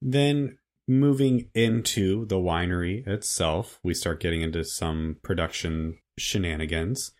Then 0.00 0.58
moving 0.86 1.48
into 1.54 2.26
the 2.26 2.36
winery 2.36 3.06
itself, 3.06 3.80
we 3.82 3.94
start 3.94 4.20
getting 4.20 4.42
into 4.42 4.64
some 4.64 5.16
production 5.22 5.98
shenanigans. 6.18 7.12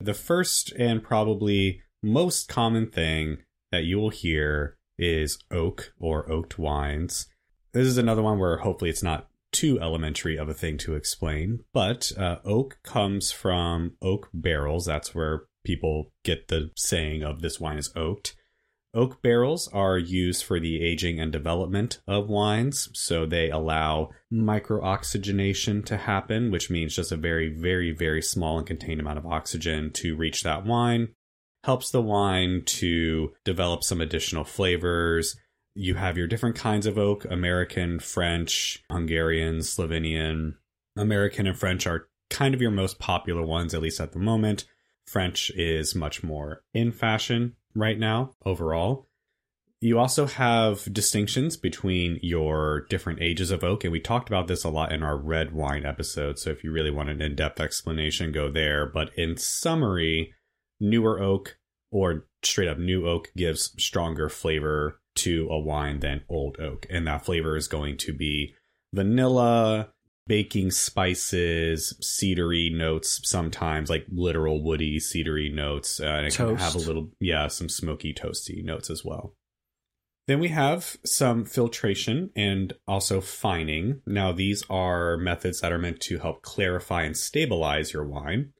The 0.00 0.14
first 0.14 0.72
and 0.78 1.02
probably 1.02 1.80
most 2.02 2.48
common 2.48 2.90
thing 2.90 3.38
that 3.70 3.84
you 3.84 3.98
will 3.98 4.10
hear 4.10 4.76
is 4.98 5.38
oak 5.50 5.92
or 5.98 6.30
oaked 6.30 6.58
wines. 6.58 7.26
This 7.72 7.86
is 7.86 7.98
another 7.98 8.22
one 8.22 8.38
where 8.38 8.58
hopefully 8.58 8.90
it's 8.90 9.02
not 9.02 9.28
too 9.52 9.80
elementary 9.80 10.36
of 10.36 10.48
a 10.48 10.54
thing 10.54 10.78
to 10.78 10.94
explain, 10.94 11.60
but 11.72 12.10
uh, 12.18 12.36
oak 12.44 12.78
comes 12.82 13.30
from 13.30 13.92
oak 14.02 14.28
barrels. 14.32 14.86
That's 14.86 15.14
where 15.14 15.44
people 15.64 16.12
get 16.24 16.48
the 16.48 16.70
saying 16.76 17.22
of 17.22 17.40
this 17.40 17.60
wine 17.60 17.78
is 17.78 17.92
oaked. 17.94 18.34
Oak 18.94 19.22
barrels 19.22 19.68
are 19.68 19.96
used 19.96 20.44
for 20.44 20.60
the 20.60 20.82
aging 20.82 21.18
and 21.18 21.32
development 21.32 22.02
of 22.06 22.28
wines, 22.28 22.90
so 22.92 23.24
they 23.24 23.48
allow 23.50 24.10
microoxygenation 24.30 25.82
to 25.86 25.96
happen, 25.96 26.50
which 26.50 26.68
means 26.68 26.94
just 26.94 27.10
a 27.10 27.16
very, 27.16 27.48
very, 27.48 27.92
very 27.92 28.20
small 28.20 28.58
and 28.58 28.66
contained 28.66 29.00
amount 29.00 29.18
of 29.18 29.24
oxygen 29.24 29.90
to 29.92 30.14
reach 30.14 30.42
that 30.42 30.66
wine. 30.66 31.08
Helps 31.64 31.90
the 31.90 32.02
wine 32.02 32.64
to 32.66 33.32
develop 33.44 33.82
some 33.82 34.02
additional 34.02 34.44
flavors. 34.44 35.36
You 35.74 35.94
have 35.94 36.18
your 36.18 36.26
different 36.26 36.56
kinds 36.56 36.84
of 36.84 36.98
oak 36.98 37.24
American, 37.24 37.98
French, 37.98 38.84
Hungarian, 38.90 39.60
Slovenian. 39.60 40.56
American 40.96 41.46
and 41.46 41.56
French 41.56 41.86
are 41.86 42.08
kind 42.28 42.54
of 42.54 42.60
your 42.60 42.70
most 42.70 42.98
popular 42.98 43.42
ones, 43.42 43.72
at 43.72 43.80
least 43.80 44.00
at 44.00 44.12
the 44.12 44.18
moment. 44.18 44.66
French 45.06 45.50
is 45.54 45.94
much 45.94 46.22
more 46.22 46.62
in 46.72 46.92
fashion 46.92 47.56
right 47.74 47.98
now 47.98 48.34
overall. 48.44 49.08
You 49.80 49.98
also 49.98 50.26
have 50.26 50.92
distinctions 50.92 51.56
between 51.56 52.20
your 52.22 52.86
different 52.88 53.20
ages 53.20 53.50
of 53.50 53.64
oak, 53.64 53.82
and 53.82 53.92
we 53.92 53.98
talked 53.98 54.28
about 54.28 54.46
this 54.46 54.62
a 54.62 54.68
lot 54.68 54.92
in 54.92 55.02
our 55.02 55.16
red 55.16 55.52
wine 55.52 55.84
episode. 55.84 56.38
So 56.38 56.50
if 56.50 56.62
you 56.62 56.70
really 56.70 56.92
want 56.92 57.08
an 57.08 57.20
in 57.20 57.34
depth 57.34 57.58
explanation, 57.58 58.30
go 58.30 58.48
there. 58.48 58.86
But 58.86 59.10
in 59.16 59.36
summary, 59.36 60.34
newer 60.78 61.20
oak 61.20 61.58
or 61.90 62.26
straight 62.44 62.68
up 62.68 62.78
new 62.78 63.08
oak 63.08 63.32
gives 63.36 63.74
stronger 63.82 64.28
flavor 64.28 65.00
to 65.16 65.48
a 65.50 65.58
wine 65.58 65.98
than 65.98 66.22
old 66.28 66.60
oak. 66.60 66.86
And 66.88 67.06
that 67.08 67.24
flavor 67.24 67.56
is 67.56 67.66
going 67.66 67.96
to 67.98 68.12
be 68.12 68.54
vanilla, 68.92 69.92
baking 70.26 70.70
spices, 70.70 71.94
cedary 72.00 72.74
notes, 72.74 73.20
sometimes 73.24 73.90
like 73.90 74.06
literal 74.10 74.62
woody 74.62 74.98
cedary 74.98 75.52
notes. 75.52 76.00
Uh, 76.00 76.06
and 76.06 76.26
it 76.26 76.34
can 76.34 76.56
have 76.56 76.74
a 76.74 76.78
little, 76.78 77.10
yeah, 77.20 77.48
some 77.48 77.68
smoky 77.68 78.14
toasty 78.14 78.64
notes 78.64 78.90
as 78.90 79.04
well. 79.04 79.34
Then 80.28 80.38
we 80.38 80.48
have 80.48 80.96
some 81.04 81.44
filtration 81.44 82.30
and 82.36 82.72
also 82.86 83.20
fining. 83.20 84.02
Now, 84.06 84.30
these 84.30 84.62
are 84.70 85.16
methods 85.16 85.60
that 85.60 85.72
are 85.72 85.78
meant 85.78 86.00
to 86.02 86.20
help 86.20 86.42
clarify 86.42 87.02
and 87.02 87.16
stabilize 87.16 87.92
your 87.92 88.04
wine. 88.04 88.52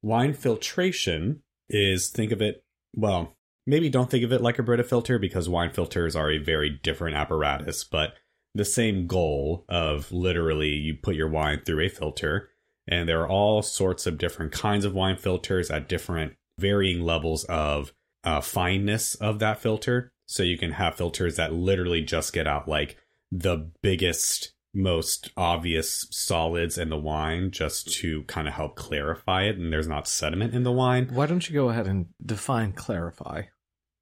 Wine 0.00 0.32
filtration 0.32 1.42
is 1.68 2.08
think 2.08 2.32
of 2.32 2.40
it, 2.40 2.64
well, 2.94 3.36
maybe 3.66 3.90
don't 3.90 4.10
think 4.10 4.24
of 4.24 4.32
it 4.32 4.40
like 4.40 4.58
a 4.58 4.62
Brita 4.62 4.84
filter 4.84 5.18
because 5.18 5.48
wine 5.48 5.70
filters 5.70 6.16
are 6.16 6.30
a 6.30 6.38
very 6.38 6.70
different 6.82 7.16
apparatus, 7.16 7.84
but 7.84 8.14
the 8.54 8.64
same 8.64 9.06
goal 9.06 9.64
of 9.68 10.12
literally 10.12 10.70
you 10.70 10.94
put 10.94 11.14
your 11.14 11.28
wine 11.28 11.62
through 11.64 11.84
a 11.84 11.88
filter, 11.88 12.50
and 12.86 13.08
there 13.08 13.20
are 13.22 13.28
all 13.28 13.62
sorts 13.62 14.06
of 14.06 14.18
different 14.18 14.52
kinds 14.52 14.84
of 14.84 14.94
wine 14.94 15.16
filters 15.16 15.70
at 15.70 15.88
different 15.88 16.34
varying 16.58 17.00
levels 17.02 17.44
of 17.44 17.92
uh, 18.24 18.40
fineness 18.40 19.14
of 19.16 19.38
that 19.38 19.60
filter. 19.60 20.12
So 20.26 20.42
you 20.42 20.56
can 20.56 20.72
have 20.72 20.96
filters 20.96 21.36
that 21.36 21.52
literally 21.52 22.02
just 22.02 22.32
get 22.32 22.46
out 22.46 22.68
like 22.68 22.96
the 23.30 23.70
biggest, 23.82 24.52
most 24.74 25.30
obvious 25.36 26.06
solids 26.10 26.78
in 26.78 26.90
the 26.90 26.98
wine 26.98 27.50
just 27.50 27.92
to 27.94 28.22
kind 28.24 28.48
of 28.48 28.54
help 28.54 28.76
clarify 28.76 29.44
it, 29.44 29.58
and 29.58 29.72
there's 29.72 29.88
not 29.88 30.08
sediment 30.08 30.54
in 30.54 30.62
the 30.62 30.72
wine. 30.72 31.08
Why 31.12 31.26
don't 31.26 31.48
you 31.48 31.54
go 31.54 31.68
ahead 31.70 31.86
and 31.86 32.06
define 32.24 32.72
clarify? 32.72 33.42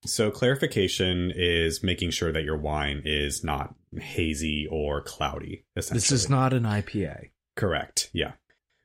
So 0.05 0.31
clarification 0.31 1.33
is 1.35 1.83
making 1.83 2.11
sure 2.11 2.33
that 2.33 2.45
your 2.45 2.57
wine 2.57 3.03
is 3.05 3.45
not 3.45 3.75
hazy 3.99 4.67
or 4.71 5.03
cloudy. 5.03 5.65
Essentially, 5.77 5.97
This 5.99 6.13
is 6.13 6.29
not 6.31 6.53
an 6.53 6.63
IPA. 6.65 7.31
correct. 7.57 8.11
Yeah, 8.15 8.33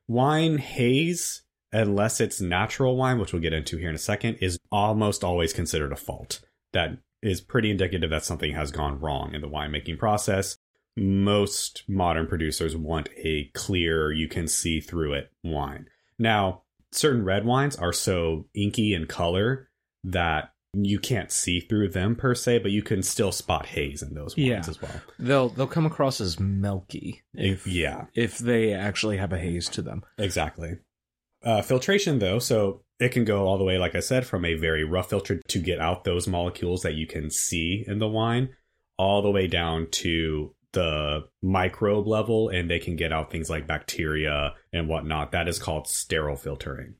wine 0.07 0.57
haze, 0.57 1.43
unless 1.71 2.19
it's 2.19 2.41
natural 2.41 2.97
wine, 2.97 3.19
which 3.19 3.31
we'll 3.33 3.41
get 3.41 3.53
into 3.53 3.77
here 3.77 3.89
in 3.89 3.95
a 3.95 3.99
second, 3.99 4.35
is 4.41 4.57
almost 4.71 5.23
always 5.23 5.53
considered 5.53 5.91
a 5.93 5.97
fault. 5.97 6.41
That 6.73 6.97
is 7.21 7.39
pretty 7.41 7.71
indicative 7.71 8.09
that 8.09 8.25
something 8.25 8.53
has 8.53 8.71
gone 8.71 8.99
wrong 8.99 9.33
in 9.33 9.41
the 9.41 9.47
winemaking 9.49 9.97
process. 9.97 10.57
Most 10.97 11.83
modern 11.87 12.27
producers 12.27 12.75
want 12.75 13.09
a 13.17 13.45
clear, 13.53 14.11
you 14.11 14.27
can 14.27 14.47
see 14.47 14.79
through 14.79 15.13
it 15.13 15.31
wine. 15.43 15.87
Now, 16.19 16.63
certain 16.91 17.23
red 17.25 17.45
wines 17.45 17.75
are 17.75 17.93
so 17.93 18.47
inky 18.53 18.93
in 18.93 19.05
color 19.05 19.69
that 20.03 20.51
you 20.83 20.99
can't 20.99 21.31
see 21.31 21.59
through 21.59 21.89
them 21.89 22.15
per 22.15 22.35
se, 22.35 22.59
but 22.59 22.71
you 22.71 22.81
can 22.83 23.01
still 23.03 23.31
spot 23.31 23.65
haze 23.67 24.01
in 24.01 24.13
those 24.13 24.35
wines 24.35 24.47
Yeah. 24.47 24.59
as 24.67 24.81
well. 24.81 25.01
They'll 25.19 25.49
they'll 25.49 25.67
come 25.67 25.85
across 25.85 26.19
as 26.19 26.39
milky 26.39 27.21
if 27.33 27.65
yeah, 27.67 28.05
if 28.13 28.37
they 28.39 28.73
actually 28.73 29.17
have 29.17 29.31
a 29.31 29.39
haze 29.39 29.69
to 29.69 29.81
them. 29.81 30.03
exactly. 30.17 30.77
Uh, 31.43 31.61
filtration, 31.61 32.17
though, 32.19 32.39
so 32.39 32.81
it 32.99 33.09
can 33.09 33.23
go 33.23 33.45
all 33.45 33.57
the 33.59 33.63
way, 33.63 33.77
like 33.77 33.93
I 33.93 33.99
said, 33.99 34.25
from 34.25 34.43
a 34.45 34.55
very 34.55 34.83
rough 34.83 35.09
filter 35.11 35.39
to 35.47 35.59
get 35.59 35.79
out 35.79 36.03
those 36.03 36.27
molecules 36.27 36.81
that 36.81 36.95
you 36.95 37.05
can 37.05 37.29
see 37.29 37.83
in 37.87 37.99
the 37.99 38.07
wine, 38.07 38.49
all 38.97 39.21
the 39.21 39.29
way 39.29 39.45
down 39.45 39.87
to 39.91 40.55
the 40.71 41.25
microbe 41.43 42.07
level, 42.07 42.49
and 42.49 42.67
they 42.69 42.79
can 42.79 42.95
get 42.95 43.13
out 43.13 43.29
things 43.31 43.49
like 43.49 43.67
bacteria 43.67 44.55
and 44.73 44.87
whatnot. 44.89 45.31
That 45.33 45.47
is 45.47 45.59
called 45.59 45.87
sterile 45.87 46.35
filtering. 46.35 46.95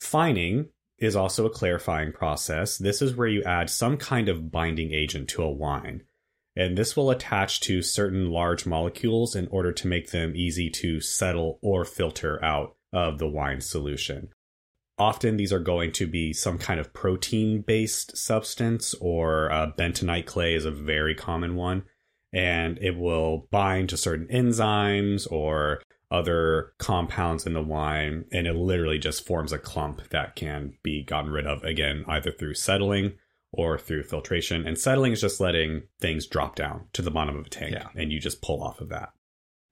Fining 0.00 0.68
is 0.98 1.16
also 1.16 1.46
a 1.46 1.50
clarifying 1.50 2.12
process. 2.12 2.78
This 2.78 3.02
is 3.02 3.14
where 3.14 3.28
you 3.28 3.42
add 3.42 3.68
some 3.68 3.96
kind 3.96 4.28
of 4.28 4.50
binding 4.50 4.92
agent 4.92 5.28
to 5.30 5.42
a 5.42 5.50
wine. 5.50 6.02
And 6.56 6.78
this 6.78 6.96
will 6.96 7.10
attach 7.10 7.60
to 7.62 7.82
certain 7.82 8.30
large 8.30 8.64
molecules 8.64 9.34
in 9.34 9.48
order 9.48 9.72
to 9.72 9.88
make 9.88 10.10
them 10.10 10.36
easy 10.36 10.70
to 10.70 11.00
settle 11.00 11.58
or 11.62 11.84
filter 11.84 12.42
out 12.44 12.76
of 12.92 13.18
the 13.18 13.28
wine 13.28 13.60
solution. 13.60 14.28
Often 14.96 15.36
these 15.36 15.52
are 15.52 15.58
going 15.58 15.90
to 15.92 16.06
be 16.06 16.32
some 16.32 16.58
kind 16.58 16.78
of 16.78 16.92
protein 16.92 17.62
based 17.62 18.16
substance, 18.16 18.94
or 19.00 19.50
uh, 19.50 19.72
bentonite 19.76 20.26
clay 20.26 20.54
is 20.54 20.64
a 20.64 20.70
very 20.70 21.16
common 21.16 21.56
one. 21.56 21.82
And 22.32 22.78
it 22.78 22.96
will 22.96 23.48
bind 23.50 23.88
to 23.88 23.96
certain 23.96 24.28
enzymes 24.28 25.30
or 25.30 25.82
other 26.14 26.72
compounds 26.78 27.46
in 27.46 27.52
the 27.54 27.62
wine, 27.62 28.24
and 28.32 28.46
it 28.46 28.54
literally 28.54 28.98
just 28.98 29.26
forms 29.26 29.52
a 29.52 29.58
clump 29.58 30.08
that 30.10 30.36
can 30.36 30.74
be 30.82 31.02
gotten 31.04 31.30
rid 31.30 31.46
of 31.46 31.64
again, 31.64 32.04
either 32.08 32.30
through 32.30 32.54
settling 32.54 33.12
or 33.52 33.78
through 33.78 34.02
filtration. 34.02 34.66
And 34.66 34.78
settling 34.78 35.12
is 35.12 35.20
just 35.20 35.40
letting 35.40 35.82
things 36.00 36.26
drop 36.26 36.56
down 36.56 36.86
to 36.92 37.02
the 37.02 37.10
bottom 37.10 37.36
of 37.36 37.46
a 37.46 37.50
tank, 37.50 37.72
Yeah. 37.72 37.88
and 37.94 38.10
you 38.12 38.20
just 38.20 38.42
pull 38.42 38.62
off 38.62 38.80
of 38.80 38.88
that. 38.90 39.10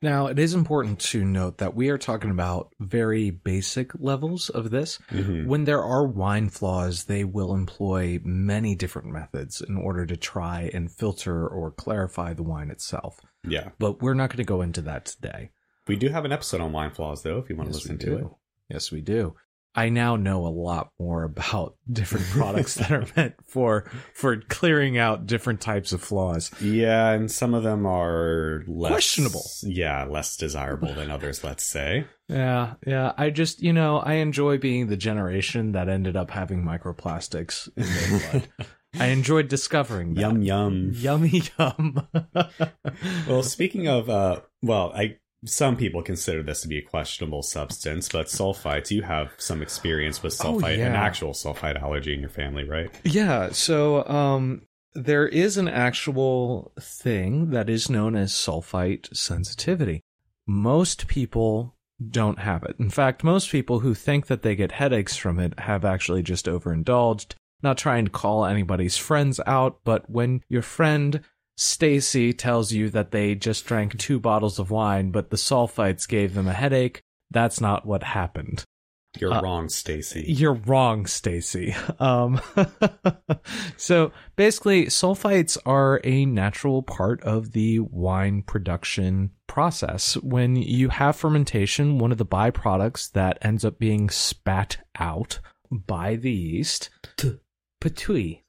Now, 0.05 0.27
it 0.27 0.39
is 0.41 0.53
important 0.53 0.99
to 1.13 1.25
note 1.25 1.59
that 1.59 1.77
we 1.77 1.89
are 1.89 1.99
talking 1.99 2.33
about 2.33 2.73
very 2.81 3.31
basic 3.31 3.93
levels 3.97 4.51
of 4.51 4.71
this. 4.73 4.99
Mhm. 5.11 5.47
When 5.47 5.63
there 5.65 5.83
are 5.83 6.05
wine 6.05 6.49
flaws, 6.49 7.05
they 7.05 7.23
will 7.23 7.55
employ 7.55 8.19
many 8.25 8.75
different 8.75 9.13
methods 9.13 9.61
in 9.61 9.77
order 9.77 10.05
to 10.07 10.17
try 10.17 10.71
and 10.75 10.91
filter 10.91 11.47
or 11.47 11.71
clarify 11.71 12.35
the 12.35 12.43
wine 12.43 12.71
itself. 12.71 13.21
Yeah. 13.47 13.69
But 13.79 14.03
we're 14.03 14.15
not 14.15 14.31
going 14.31 14.39
to 14.39 14.45
go 14.45 14.61
into 14.61 14.83
that 14.83 15.05
today. 15.05 15.51
We 15.87 15.97
do 15.97 16.09
have 16.09 16.25
an 16.25 16.33
episode 16.33 16.61
on 16.61 16.73
wine 16.73 16.93
flaws, 16.93 17.23
though, 17.23 17.39
if 17.39 17.51
you 17.51 17.57
want 17.57 17.71
to 17.71 17.75
listen 17.75 17.99
to 17.99 18.17
it. 18.19 18.27
Yes, 18.69 18.91
we 18.91 19.01
do. 19.01 19.35
I 19.75 19.89
now 19.89 20.17
know 20.17 20.47
a 20.47 20.49
lot 20.49 20.91
more 20.99 21.25
about 21.25 21.77
different 21.93 22.27
products 22.27 22.75
that 22.75 22.91
are 22.91 23.07
meant 23.17 23.35
for 23.47 23.91
for 24.15 24.37
clearing 24.37 24.99
out 24.99 25.27
different 25.27 25.61
types 25.61 25.93
of 25.93 26.03
flaws. 26.03 26.51
Yeah, 26.61 27.11
and 27.13 27.31
some 27.31 27.55
of 27.55 27.63
them 27.63 27.87
are 27.87 28.65
less, 28.67 28.91
Questionable. 28.93 29.45
Yeah, 29.63 30.05
less 30.05 30.37
desirable 30.37 30.93
than 30.93 31.11
others, 31.11 31.43
let's 31.43 31.65
say. 31.65 32.05
Yeah, 32.29 32.75
yeah. 32.87 33.13
I 33.17 33.31
just, 33.31 33.63
you 33.63 33.73
know, 33.73 33.99
I 33.99 34.15
enjoy 34.15 34.59
being 34.59 34.89
the 34.89 34.97
generation 34.97 35.73
that 35.73 35.89
ended 35.89 36.17
up 36.17 36.31
having 36.31 36.63
microplastics 36.63 37.69
in 37.77 37.85
their 37.85 38.31
blood. 38.31 38.49
I 39.01 39.07
enjoyed 39.07 39.49
discovering 39.49 40.15
that. 40.15 40.21
Yum, 40.21 40.43
yum. 40.43 40.91
Yummy 40.95 41.43
yum. 41.59 42.09
Well, 43.27 43.43
speaking 43.43 43.89
of, 43.89 44.11
uh, 44.11 44.41
well, 44.61 44.93
I 44.95 45.17
some 45.45 45.77
people 45.77 46.03
consider 46.03 46.43
this 46.43 46.61
to 46.63 46.69
be 46.69 46.79
a 46.79 46.83
questionable 46.83 47.43
substance, 47.43 48.09
but 48.09 48.27
sulfites, 48.27 48.91
you 48.91 49.03
have 49.03 49.33
some 49.39 49.61
experience 49.63 50.23
with 50.23 50.37
Oh, 50.45 50.55
sulfite, 50.55 50.75
an 50.79 50.93
actual 50.95 51.33
sulfite 51.33 51.81
allergy 51.83 52.15
in 52.15 52.21
your 52.21 52.31
family, 52.31 52.65
right? 52.65 52.91
yeah, 53.05 53.51
so 53.51 54.07
um 54.07 54.63
there 54.95 55.27
is 55.27 55.57
an 55.57 55.69
actual 55.69 56.73
thing 56.79 57.51
that 57.51 57.71
is 57.71 57.89
known 57.89 58.15
as 58.15 58.33
sulfite 58.33 59.15
sensitivity. 59.17 60.03
Most 60.47 61.07
people 61.07 61.75
don't 62.11 62.39
have 62.41 62.63
it. 62.65 62.77
In 62.79 62.91
fact, 62.91 63.25
most 63.25 63.51
people 63.51 63.79
who 63.81 63.95
think 63.95 64.27
that 64.27 64.43
they 64.43 64.55
get 64.55 64.73
headaches 64.73 65.17
from 65.17 65.39
it 65.39 65.59
have 65.61 65.85
actually 65.85 66.23
just 66.23 66.47
overindulged. 66.47 67.35
Not 67.63 67.79
trying 67.79 68.05
to 68.07 68.11
call 68.11 68.45
anybody's 68.45 68.97
friends 68.97 69.41
out, 69.47 69.79
but 69.85 70.11
when 70.11 70.43
your 70.49 70.63
friend 70.63 71.21
Stacy 71.63 72.33
tells 72.33 72.73
you 72.73 72.91
that 72.91 73.13
they 73.13 73.35
just 73.35 73.65
drank 73.65 73.97
two 73.99 74.19
bottles 74.19 74.59
of 74.59 74.71
wine, 74.71 75.11
but 75.11 75.31
the 75.31 75.37
sulfites 75.37 76.09
gave 76.09 76.35
them 76.35 76.49
a 76.49 76.53
headache, 76.53 77.01
that's 77.31 77.61
not 77.61 77.87
what 77.87 78.03
happened. 78.03 78.65
You're 79.19 79.33
Uh, 79.33 79.43
wrong, 79.43 79.69
Stacy. 79.69 80.25
You're 80.27 80.55
wrong, 80.55 81.07
Stacy. 81.07 81.75
Um, 82.01 82.41
so 83.77 84.11
basically, 84.37 84.87
sulfites 84.87 85.59
are 85.67 86.01
a 86.03 86.25
natural 86.25 86.83
part 86.83 87.23
of 87.23 87.53
the 87.53 87.81
wine 87.81 88.43
production 88.43 89.31
process. 89.47 90.17
When 90.17 90.57
you 90.57 90.89
have 90.89 91.15
fermentation, 91.15 91.99
one 91.99 92.11
of 92.11 92.19
the 92.19 92.27
byproducts 92.27 93.13
that 93.13 93.39
ends 93.43 93.65
up 93.65 93.79
being 93.79 94.09
spat 94.09 94.79
out 94.99 95.41
by 95.71 96.17
the 96.17 96.33
yeast, 96.33 96.89
patui, 97.83 98.41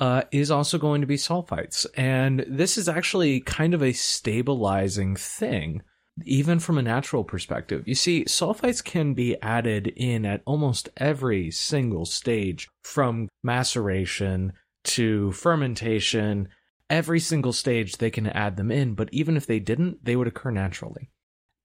uh, 0.00 0.22
is 0.30 0.50
also 0.50 0.78
going 0.78 1.00
to 1.00 1.06
be 1.06 1.16
sulfites. 1.16 1.86
And 1.96 2.44
this 2.48 2.76
is 2.76 2.88
actually 2.88 3.40
kind 3.40 3.74
of 3.74 3.82
a 3.82 3.92
stabilizing 3.92 5.16
thing 5.16 5.82
even 6.24 6.58
from 6.58 6.78
a 6.78 6.82
natural 6.82 7.24
perspective. 7.24 7.86
You 7.86 7.94
see, 7.94 8.24
sulfites 8.24 8.82
can 8.82 9.14
be 9.14 9.40
added 9.42 9.88
in 9.88 10.24
at 10.24 10.42
almost 10.46 10.88
every 10.96 11.50
single 11.50 12.06
stage 12.06 12.68
from 12.82 13.28
maceration 13.42 14.52
to 14.84 15.32
fermentation. 15.32 16.48
Every 16.88 17.20
single 17.20 17.52
stage 17.52 17.96
they 17.96 18.10
can 18.10 18.28
add 18.28 18.56
them 18.56 18.70
in, 18.70 18.94
but 18.94 19.08
even 19.12 19.36
if 19.36 19.46
they 19.46 19.58
didn't, 19.58 20.04
they 20.04 20.16
would 20.16 20.28
occur 20.28 20.52
naturally. 20.52 21.10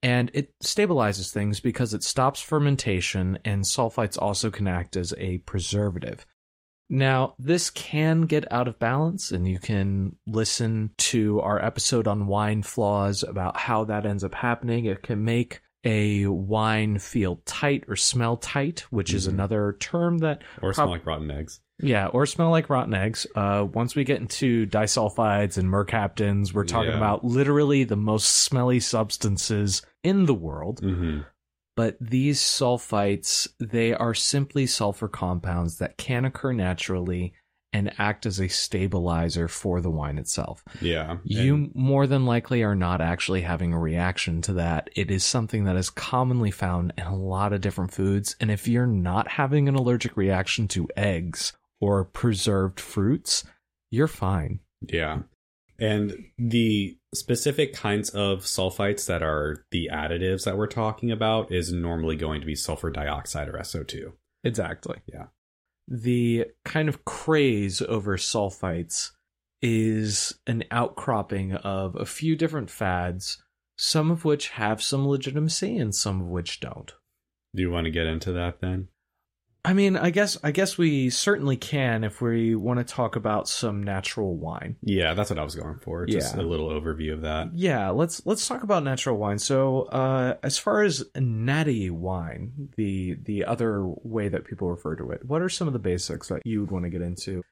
And 0.04 0.32
it 0.34 0.52
stabilizes 0.64 1.32
things 1.32 1.60
because 1.60 1.94
it 1.94 2.02
stops 2.02 2.42
fermentation, 2.42 3.38
and 3.46 3.64
sulfites 3.64 4.20
also 4.20 4.50
can 4.50 4.68
act 4.68 4.98
as 4.98 5.14
a 5.20 5.38
preservative. 5.40 6.26
Now, 6.94 7.36
this 7.40 7.70
can 7.70 8.24
get 8.24 8.52
out 8.52 8.68
of 8.68 8.78
balance, 8.78 9.32
and 9.32 9.48
you 9.48 9.60
can 9.60 10.18
listen 10.28 10.92
to 10.98 11.40
our 11.40 11.64
episode 11.64 12.06
on 12.06 12.28
wine 12.28 12.64
flaws 12.64 13.24
about 13.24 13.56
how 13.58 13.86
that 13.86 14.06
ends 14.06 14.26
up 14.26 14.36
happening. 14.36 14.86
It 14.86 15.02
can 15.02 15.24
make 15.24 15.62
a 15.86 16.28
wine 16.28 17.00
feel 17.00 17.38
tight 17.46 17.86
or 17.88 17.96
smell 17.96 18.36
tight, 18.38 18.82
which 18.92 19.14
is 19.14 19.26
Mhm. 19.26 19.32
another 19.32 19.78
term 19.80 20.18
that, 20.20 20.44
or 20.62 20.74
smell 20.74 20.90
like 20.90 21.06
rotten 21.06 21.32
eggs. 21.32 21.62
yeah, 21.80 22.08
or 22.08 22.26
smell 22.28 22.52
like 22.52 22.70
rotten 22.70 22.94
eggs. 22.94 23.26
Uh, 23.36 23.66
once 23.74 23.96
we 23.96 24.04
get 24.04 24.20
into 24.22 24.68
disulfides 24.68 25.58
and 25.58 25.70
mercaptans, 25.70 26.54
we're 26.54 26.66
talking 26.66 26.92
Yeah. 26.92 26.98
about 26.98 27.24
literally 27.24 27.84
the 27.86 27.96
most 27.96 28.26
smelly 28.26 28.80
substances 28.82 29.82
in 30.04 30.26
the 30.26 30.34
world 30.36 30.80
hmm 30.82 31.20
but 31.82 31.98
these 32.00 32.40
sulfites 32.40 33.48
they 33.60 33.92
are 33.92 34.14
simply 34.14 34.68
sulfur 34.68 35.08
compounds 35.08 35.80
that 35.80 35.98
can 35.98 36.26
occur 36.26 36.54
naturally 36.54 37.34
and 37.74 37.92
act 37.98 38.28
as 38.28 38.40
a 38.40 38.48
stabilizer 38.48 39.48
for 39.48 39.82
the 39.82 39.90
wine 39.90 40.20
itself. 40.20 40.64
Yeah. 40.80 41.18
You 41.24 41.72
more 41.74 42.06
than 42.06 42.28
likely 42.28 42.62
are 42.62 42.76
not 42.76 43.02
actually 43.02 43.42
having 43.42 43.74
a 43.74 43.80
reaction 43.80 44.44
to 44.44 44.54
that. 44.54 44.92
It 44.96 45.10
is 45.10 45.24
something 45.24 45.64
that 45.64 45.76
is 45.76 45.90
commonly 45.90 46.52
found 46.52 46.94
in 47.00 47.08
a 47.08 47.18
lot 47.18 47.52
of 47.52 47.62
different 47.62 47.94
foods. 47.94 48.36
And 48.40 48.52
if 48.52 48.68
you're 48.68 48.86
not 48.86 49.28
having 49.28 49.68
an 49.68 49.74
allergic 49.74 50.16
reaction 50.16 50.68
to 50.68 50.88
eggs 50.96 51.52
or 51.80 52.06
preserved 52.06 52.80
fruits, 52.80 53.44
you're 53.90 54.08
fine. 54.08 54.60
Yeah. 54.88 55.22
And 55.82 56.14
the 56.38 56.96
specific 57.14 57.74
kinds 57.74 58.12
of 58.12 58.42
sulfites 58.42 59.08
that 59.08 59.24
are 59.24 59.66
the 59.72 59.90
additives 59.92 60.46
that 60.46 60.56
we're 60.56 60.68
talking 60.68 61.12
about 61.12 61.52
is 61.52 61.74
normally 61.74 62.16
going 62.16 62.40
to 62.40 62.46
be 62.46 62.56
sulfur 62.56 62.92
dioxide 62.92 63.50
or 63.50 63.54
SO2. 63.54 64.14
Exactly. 64.44 64.98
Yeah. 65.12 65.26
The 65.88 66.46
kind 66.64 66.88
of 66.88 67.04
craze 67.04 67.82
over 67.82 68.16
sulfites 68.16 69.10
is 69.64 70.40
an 70.46 70.66
outcropping 70.70 71.54
of 71.54 71.96
a 71.96 72.06
few 72.06 72.36
different 72.36 72.70
fads, 72.70 73.42
some 73.76 74.12
of 74.12 74.24
which 74.24 74.50
have 74.50 74.84
some 74.84 75.08
legitimacy 75.08 75.78
and 75.78 75.96
some 75.96 76.22
of 76.22 76.28
which 76.28 76.60
don't. 76.60 76.92
Do 77.56 77.64
you 77.64 77.72
want 77.72 77.86
to 77.86 77.92
get 77.92 78.06
into 78.06 78.32
that 78.34 78.62
then? 78.62 78.88
I 79.64 79.74
mean, 79.74 79.96
I 79.96 80.10
guess 80.10 80.38
I 80.44 80.50
guess 80.52 80.78
we 80.78 81.12
certainly 81.12 81.56
can 81.56 82.04
if 82.04 82.20
we 82.20 82.56
want 82.56 82.80
to 82.80 82.84
talk 82.84 83.16
about 83.16 83.48
some 83.48 83.84
natural 83.84 84.36
wine. 84.36 84.76
Yeah, 84.82 85.14
that's 85.14 85.30
what 85.30 85.38
I 85.38 85.44
was 85.44 85.54
going 85.54 85.78
for. 85.78 86.08
Just 86.08 86.36
Yeah. 86.36 86.42
a 86.42 86.44
little 86.44 86.70
overview 86.70 87.14
of 87.14 87.22
that. 87.22 87.50
Yeah, 87.54 87.90
let's 87.92 88.26
let's 88.26 88.48
talk 88.48 88.64
about 88.64 88.84
natural 88.84 89.18
wine. 89.18 89.38
So, 89.38 89.84
uh, 89.84 90.38
as 90.42 90.58
far 90.58 90.82
as 90.82 91.04
natty 91.16 91.92
wine, 91.92 92.70
the 92.76 93.18
the 93.24 93.46
other 93.46 93.86
way 93.86 94.30
that 94.30 94.46
people 94.46 94.68
refer 94.70 94.96
to 94.96 95.12
it, 95.12 95.26
what 95.26 95.44
are 95.44 95.50
some 95.50 95.68
of 95.68 95.74
the 95.74 95.80
basics 95.80 96.28
that 96.30 96.42
you 96.44 96.62
would 96.62 96.72
want 96.72 96.86
to 96.86 96.90
get 96.90 97.02
into? 97.04 97.44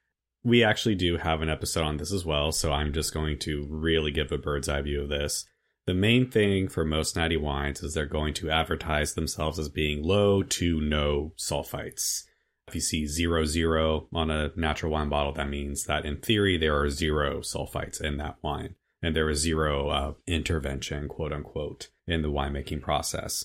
We 0.44 0.64
actually 0.64 0.96
do 0.96 1.18
have 1.18 1.42
an 1.44 1.50
episode 1.50 1.84
on 1.84 1.98
this 1.98 2.12
as 2.12 2.26
well, 2.26 2.52
so 2.52 2.72
I'm 2.72 2.92
just 2.92 3.14
going 3.14 3.38
to 3.40 3.68
really 3.70 4.10
give 4.12 4.32
a 4.32 4.38
bird's 4.38 4.70
eye 4.70 4.82
view 4.82 5.02
of 5.02 5.10
this. 5.10 5.46
The 5.90 5.96
main 5.96 6.30
thing 6.30 6.68
for 6.68 6.86
most 6.86 7.16
natty 7.16 7.36
wines 7.36 7.82
is 7.82 7.96
they're 7.96 8.06
going 8.06 8.36
to 8.36 8.52
advertise 8.52 9.16
themselves 9.16 9.58
as 9.58 9.70
being 9.70 10.04
low 10.04 10.44
to 10.44 10.80
no 10.80 11.34
sulfites. 11.36 12.26
If 12.68 12.76
you 12.76 12.82
see 12.82 13.08
zero 13.08 13.44
zero 13.46 14.08
on 14.14 14.30
a 14.30 14.52
natural 14.56 14.92
wine 14.92 15.10
bottle, 15.10 15.34
that 15.34 15.50
means 15.50 15.86
that 15.86 16.06
in 16.06 16.18
theory 16.18 16.60
there 16.60 16.80
are 16.80 16.92
zero 16.92 17.40
sulfites 17.40 18.00
in 18.00 18.18
that 18.18 18.36
wine, 18.44 18.76
and 19.02 19.16
there 19.16 19.32
is 19.32 19.40
zero 19.40 19.90
uh, 19.90 20.14
intervention, 20.28 21.08
quote 21.08 21.34
unquote, 21.34 21.90
in 22.06 22.22
the 22.22 22.30
winemaking 22.30 22.84
process. 22.84 23.44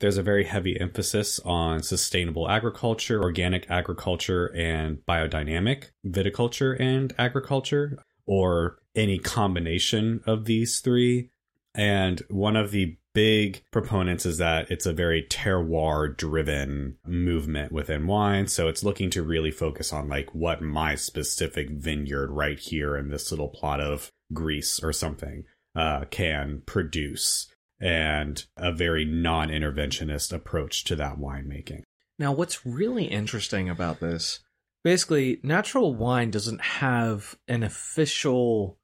There's 0.00 0.18
a 0.18 0.22
very 0.24 0.46
heavy 0.46 0.80
emphasis 0.80 1.38
on 1.44 1.84
sustainable 1.84 2.50
agriculture, 2.50 3.22
organic 3.22 3.70
agriculture, 3.70 4.46
and 4.52 4.98
biodynamic 5.08 5.90
viticulture 6.04 6.76
and 6.80 7.14
agriculture, 7.18 8.02
or 8.26 8.80
any 8.96 9.20
combination 9.20 10.22
of 10.26 10.46
these 10.46 10.80
three. 10.80 11.30
And 11.78 12.20
one 12.28 12.56
of 12.56 12.72
the 12.72 12.96
big 13.14 13.62
proponents 13.70 14.26
is 14.26 14.38
that 14.38 14.68
it's 14.68 14.84
a 14.84 14.92
very 14.92 15.22
terroir 15.22 16.14
driven 16.14 16.98
movement 17.06 17.70
within 17.70 18.08
wine. 18.08 18.48
So 18.48 18.66
it's 18.66 18.82
looking 18.82 19.10
to 19.10 19.22
really 19.22 19.52
focus 19.52 19.92
on 19.92 20.08
like 20.08 20.34
what 20.34 20.60
my 20.60 20.96
specific 20.96 21.70
vineyard 21.70 22.32
right 22.32 22.58
here 22.58 22.96
in 22.96 23.10
this 23.10 23.30
little 23.30 23.48
plot 23.48 23.80
of 23.80 24.10
Greece 24.32 24.82
or 24.82 24.92
something 24.92 25.44
uh, 25.76 26.06
can 26.10 26.62
produce 26.66 27.46
and 27.80 28.44
a 28.56 28.72
very 28.72 29.04
non 29.04 29.48
interventionist 29.48 30.32
approach 30.32 30.82
to 30.84 30.96
that 30.96 31.18
winemaking. 31.18 31.82
Now, 32.18 32.32
what's 32.32 32.66
really 32.66 33.04
interesting 33.04 33.68
about 33.68 34.00
this, 34.00 34.40
basically, 34.82 35.38
natural 35.44 35.94
wine 35.94 36.32
doesn't 36.32 36.60
have 36.60 37.36
an 37.46 37.62
official 37.62 38.78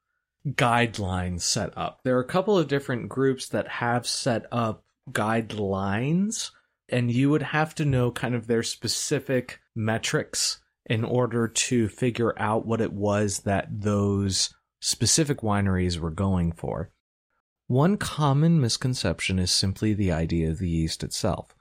guideline 0.47 1.41
set 1.41 1.77
up. 1.77 2.01
There 2.05 2.17
are 2.17 2.23
a 2.23 2.27
couple 2.27 2.59
of 2.59 2.69
different 2.69 3.09
groups 3.09 3.49
that 3.49 3.69
have 3.69 4.07
set 4.07 4.47
up 4.53 4.85
guidelines, 5.11 6.51
and 6.89 7.11
you 7.11 7.31
would 7.31 7.43
have 7.43 7.75
to 7.77 7.85
know 7.85 8.11
kind 8.11 8.35
of 8.35 8.47
their 8.47 8.63
specific 8.63 9.61
metrics 9.75 10.61
in 10.87 11.05
order 11.05 11.49
to 11.49 11.89
figure 11.89 12.39
out 12.39 12.67
what 12.67 12.81
it 12.81 12.93
was 12.93 13.41
that 13.41 13.69
those 13.71 14.55
specific 14.81 15.41
wineries 15.41 15.99
were 15.99 16.11
going 16.11 16.53
for. 16.53 16.91
One 17.67 17.97
common 17.97 18.61
misconception 18.61 19.39
is 19.39 19.51
simply 19.51 19.95
the 19.95 20.13
idea 20.13 20.51
of 20.51 20.59
the 20.59 20.69
yeast 20.69 21.03
itself. 21.03 21.55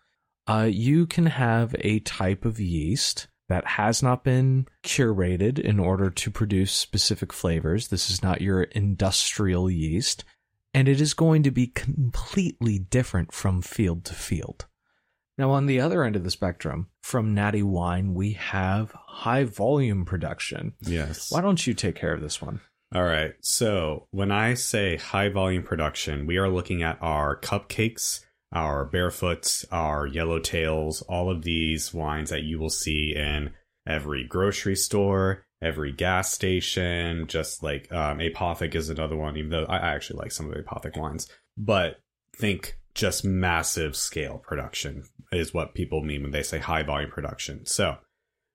Uh, 0.45 0.67
you 0.69 1.07
can 1.07 1.27
have 1.27 1.73
a 1.79 1.99
type 2.01 2.43
of 2.43 2.59
yeast 2.59 3.27
that 3.49 3.65
has 3.65 4.01
not 4.01 4.23
been 4.23 4.67
curated 4.83 5.59
in 5.59 5.79
order 5.79 6.09
to 6.09 6.31
produce 6.31 6.71
specific 6.71 7.33
flavors. 7.33 7.89
This 7.89 8.09
is 8.09 8.23
not 8.23 8.41
your 8.41 8.63
industrial 8.63 9.69
yeast, 9.69 10.23
and 10.73 10.87
it 10.87 11.01
is 11.01 11.13
going 11.13 11.43
to 11.43 11.51
be 11.51 11.67
completely 11.67 12.79
different 12.79 13.33
from 13.33 13.61
field 13.61 14.05
to 14.05 14.13
field. 14.13 14.65
Now, 15.37 15.51
on 15.51 15.65
the 15.65 15.81
other 15.81 16.03
end 16.03 16.15
of 16.15 16.23
the 16.23 16.31
spectrum, 16.31 16.89
from 17.01 17.33
Natty 17.33 17.63
Wine, 17.63 18.13
we 18.13 18.33
have 18.33 18.93
high 18.93 19.45
volume 19.45 20.05
production. 20.05 20.73
Yes. 20.81 21.31
Why 21.31 21.41
don't 21.41 21.65
you 21.65 21.73
take 21.73 21.95
care 21.95 22.13
of 22.13 22.21
this 22.21 22.41
one? 22.41 22.61
All 22.93 23.03
right. 23.03 23.33
So 23.41 24.07
when 24.11 24.31
I 24.31 24.53
say 24.53 24.97
high 24.97 25.29
volume 25.29 25.63
production, 25.63 26.27
we 26.27 26.37
are 26.37 26.49
looking 26.49 26.83
at 26.83 26.99
our 27.01 27.35
cupcakes, 27.39 28.23
our 28.53 28.85
barefoots, 28.85 29.65
our 29.71 30.07
yellowtails, 30.07 31.03
all 31.09 31.29
of 31.29 31.43
these 31.43 31.93
wines 31.93 32.29
that 32.29 32.43
you 32.43 32.59
will 32.59 32.69
see 32.69 33.13
in 33.15 33.51
every 33.87 34.23
grocery 34.23 34.75
store, 34.75 35.45
every 35.61 35.91
gas 35.91 36.31
station, 36.31 37.27
just 37.27 37.63
like 37.63 37.91
um, 37.91 38.19
Apothic 38.19 38.75
is 38.75 38.89
another 38.89 39.15
one, 39.15 39.37
even 39.37 39.49
though 39.49 39.65
I 39.65 39.77
actually 39.77 40.19
like 40.19 40.31
some 40.31 40.49
of 40.49 40.55
Apothic 40.55 40.97
wines. 40.97 41.27
But 41.57 41.99
think 42.35 42.77
just 42.93 43.25
massive 43.25 43.95
scale 43.95 44.37
production 44.37 45.03
is 45.31 45.53
what 45.53 45.73
people 45.73 46.03
mean 46.03 46.21
when 46.21 46.31
they 46.31 46.43
say 46.43 46.59
high 46.59 46.83
volume 46.83 47.09
production. 47.09 47.65
So 47.65 47.97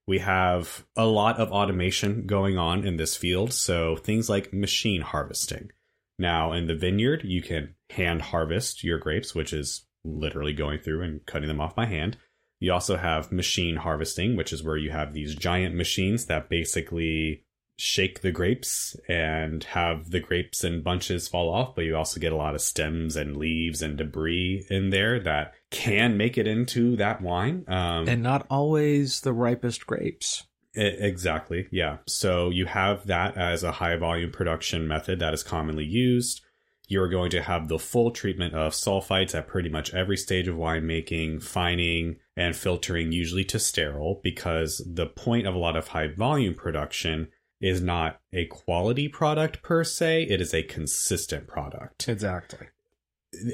we 0.06 0.20
have 0.20 0.84
a 0.96 1.06
lot 1.06 1.38
of 1.38 1.50
automation 1.50 2.26
going 2.26 2.56
on 2.56 2.86
in 2.86 2.96
this 2.96 3.16
field. 3.16 3.52
So 3.52 3.96
things 3.96 4.28
like 4.28 4.52
machine 4.52 5.02
harvesting. 5.02 5.70
Now, 6.18 6.52
in 6.52 6.66
the 6.66 6.74
vineyard, 6.74 7.22
you 7.24 7.42
can 7.42 7.74
hand 7.90 8.22
harvest 8.22 8.82
your 8.82 8.98
grapes, 8.98 9.34
which 9.34 9.52
is 9.52 9.86
literally 10.04 10.52
going 10.52 10.78
through 10.78 11.02
and 11.02 11.24
cutting 11.26 11.48
them 11.48 11.60
off 11.60 11.74
by 11.76 11.86
hand. 11.86 12.16
You 12.60 12.72
also 12.72 12.96
have 12.96 13.30
machine 13.30 13.76
harvesting, 13.76 14.36
which 14.36 14.52
is 14.52 14.62
where 14.62 14.76
you 14.76 14.90
have 14.90 15.12
these 15.12 15.34
giant 15.34 15.74
machines 15.76 16.26
that 16.26 16.48
basically 16.48 17.44
shake 17.80 18.22
the 18.22 18.32
grapes 18.32 18.96
and 19.08 19.62
have 19.62 20.10
the 20.10 20.18
grapes 20.18 20.64
and 20.64 20.82
bunches 20.82 21.28
fall 21.28 21.48
off, 21.48 21.76
but 21.76 21.84
you 21.84 21.94
also 21.96 22.18
get 22.18 22.32
a 22.32 22.36
lot 22.36 22.56
of 22.56 22.60
stems 22.60 23.14
and 23.14 23.36
leaves 23.36 23.80
and 23.82 23.96
debris 23.96 24.66
in 24.68 24.90
there 24.90 25.20
that 25.20 25.54
can 25.70 26.16
make 26.16 26.36
it 26.36 26.48
into 26.48 26.96
that 26.96 27.20
wine. 27.22 27.64
Um, 27.68 28.08
And 28.08 28.20
not 28.24 28.46
always 28.50 29.20
the 29.20 29.32
ripest 29.32 29.86
grapes. 29.86 30.42
E- 30.76 30.80
Exactly. 30.80 31.68
Yeah. 31.70 31.98
So 32.08 32.50
you 32.50 32.66
have 32.66 33.06
that 33.06 33.36
as 33.36 33.62
a 33.62 33.70
high 33.70 33.96
volume 33.96 34.32
production 34.32 34.88
method 34.88 35.20
that 35.20 35.32
is 35.32 35.44
commonly 35.44 35.84
used. 35.84 36.40
You're 36.88 37.08
going 37.08 37.30
to 37.30 37.42
have 37.42 37.68
the 37.68 37.78
full 37.78 38.10
treatment 38.10 38.54
of 38.54 38.72
sulfites 38.72 39.34
at 39.34 39.46
pretty 39.46 39.68
much 39.68 39.94
every 39.94 40.16
stage 40.16 40.48
of 40.48 40.56
winemaking, 40.56 41.42
fining 41.42 42.16
and 42.34 42.56
filtering, 42.56 43.12
usually 43.12 43.44
to 43.44 43.58
sterile, 43.58 44.20
because 44.24 44.82
the 44.86 45.06
point 45.06 45.46
of 45.46 45.54
a 45.54 45.58
lot 45.58 45.76
of 45.76 45.88
high 45.88 46.08
volume 46.08 46.54
production 46.54 47.28
is 47.60 47.80
not 47.80 48.20
a 48.32 48.46
quality 48.46 49.08
product 49.08 49.62
per 49.62 49.84
se, 49.84 50.22
it 50.24 50.40
is 50.40 50.54
a 50.54 50.62
consistent 50.62 51.46
product 51.46 52.08
Exactly. 52.08 52.68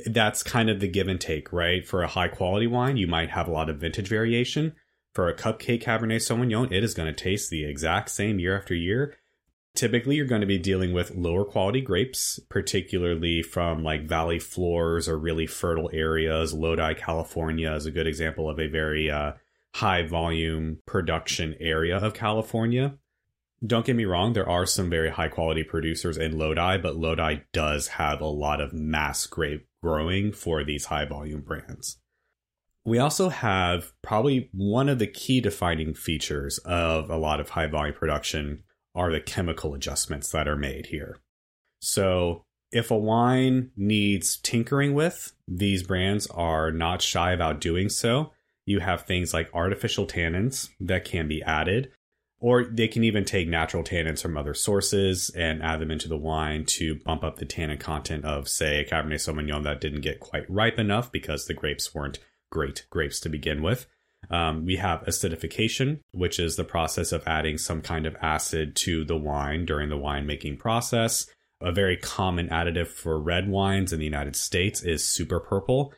that's 0.06 0.42
kind 0.42 0.70
of 0.70 0.80
the 0.80 0.88
give 0.88 1.08
and 1.08 1.20
take, 1.20 1.52
right? 1.52 1.86
For 1.86 2.02
a 2.02 2.08
high 2.08 2.28
quality 2.28 2.66
wine, 2.66 2.96
you 2.96 3.06
might 3.06 3.30
have 3.30 3.48
a 3.48 3.52
lot 3.52 3.68
of 3.68 3.78
vintage 3.78 4.08
variation. 4.08 4.74
For 5.14 5.28
a 5.28 5.34
cupcake 5.34 5.82
Cabernet 5.82 6.20
Sauvignon, 6.20 6.72
it 6.72 6.84
is 6.84 6.94
going 6.94 7.12
to 7.12 7.24
taste 7.24 7.48
the 7.50 7.64
exact 7.64 8.10
same 8.10 8.38
year 8.38 8.56
after 8.56 8.74
year. 8.74 9.16
Typically, 9.74 10.14
you're 10.14 10.26
going 10.26 10.40
to 10.40 10.46
be 10.46 10.58
dealing 10.58 10.92
with 10.92 11.16
lower 11.16 11.44
quality 11.44 11.80
grapes, 11.80 12.38
particularly 12.48 13.42
from 13.42 13.82
like 13.82 14.06
valley 14.06 14.38
floors 14.38 15.08
or 15.08 15.18
really 15.18 15.46
fertile 15.46 15.90
areas. 15.92 16.52
Lodi, 16.52 16.94
California 16.94 17.72
is 17.72 17.84
a 17.84 17.90
good 17.90 18.06
example 18.06 18.48
of 18.48 18.60
a 18.60 18.68
very 18.68 19.10
uh, 19.10 19.32
high 19.74 20.06
volume 20.06 20.78
production 20.86 21.56
area 21.58 21.96
of 21.96 22.14
California. 22.14 22.94
Don't 23.66 23.84
get 23.84 23.96
me 23.96 24.04
wrong, 24.04 24.32
there 24.32 24.48
are 24.48 24.66
some 24.66 24.90
very 24.90 25.10
high 25.10 25.28
quality 25.28 25.64
producers 25.64 26.18
in 26.18 26.38
Lodi, 26.38 26.78
but 26.78 26.96
Lodi 26.96 27.38
does 27.52 27.88
have 27.88 28.20
a 28.20 28.26
lot 28.26 28.60
of 28.60 28.72
mass 28.72 29.26
grape 29.26 29.66
growing 29.82 30.32
for 30.32 30.62
these 30.62 30.86
high 30.86 31.04
volume 31.04 31.40
brands. 31.40 31.98
We 32.84 32.98
also 32.98 33.30
have 33.30 33.92
probably 34.02 34.50
one 34.52 34.88
of 34.88 34.98
the 34.98 35.06
key 35.06 35.40
defining 35.40 35.94
features 35.94 36.58
of 36.58 37.10
a 37.10 37.16
lot 37.16 37.40
of 37.40 37.48
high 37.48 37.66
volume 37.66 37.94
production 37.94 38.62
are 38.94 39.10
the 39.10 39.20
chemical 39.20 39.74
adjustments 39.74 40.30
that 40.30 40.48
are 40.48 40.56
made 40.56 40.86
here. 40.86 41.18
So, 41.80 42.44
if 42.72 42.90
a 42.90 42.96
wine 42.96 43.70
needs 43.76 44.36
tinkering 44.36 44.94
with, 44.94 45.32
these 45.46 45.82
brands 45.82 46.26
are 46.28 46.72
not 46.72 47.02
shy 47.02 47.32
about 47.32 47.60
doing 47.60 47.88
so. 47.88 48.32
You 48.66 48.80
have 48.80 49.02
things 49.02 49.32
like 49.32 49.54
artificial 49.54 50.06
tannins 50.06 50.70
that 50.80 51.04
can 51.04 51.28
be 51.28 51.42
added, 51.42 51.92
or 52.40 52.64
they 52.64 52.88
can 52.88 53.04
even 53.04 53.24
take 53.24 53.46
natural 53.48 53.84
tannins 53.84 54.22
from 54.22 54.36
other 54.36 54.54
sources 54.54 55.30
and 55.30 55.62
add 55.62 55.80
them 55.80 55.90
into 55.90 56.08
the 56.08 56.16
wine 56.16 56.64
to 56.64 56.96
bump 56.96 57.22
up 57.22 57.36
the 57.36 57.44
tannin 57.44 57.78
content 57.78 58.24
of, 58.24 58.48
say, 58.48 58.80
a 58.80 58.84
Cabernet 58.84 59.20
Sauvignon 59.20 59.62
that 59.62 59.80
didn't 59.80 60.00
get 60.00 60.18
quite 60.18 60.48
ripe 60.50 60.78
enough 60.78 61.12
because 61.12 61.46
the 61.46 61.54
grapes 61.54 61.94
weren't 61.94 62.18
great 62.50 62.86
grapes 62.90 63.20
to 63.20 63.28
begin 63.28 63.62
with. 63.62 63.86
Um, 64.30 64.64
we 64.64 64.76
have 64.76 65.04
acidification, 65.04 66.00
which 66.12 66.38
is 66.38 66.56
the 66.56 66.64
process 66.64 67.12
of 67.12 67.22
adding 67.26 67.58
some 67.58 67.82
kind 67.82 68.06
of 68.06 68.16
acid 68.20 68.76
to 68.76 69.04
the 69.04 69.16
wine 69.16 69.64
during 69.64 69.88
the 69.88 69.96
winemaking 69.96 70.58
process. 70.58 71.26
A 71.60 71.72
very 71.72 71.96
common 71.96 72.48
additive 72.48 72.88
for 72.88 73.18
red 73.18 73.48
wines 73.48 73.92
in 73.92 73.98
the 73.98 74.04
United 74.04 74.36
States 74.36 74.82
is 74.82 75.04
super 75.04 75.40
purple. 75.40 75.92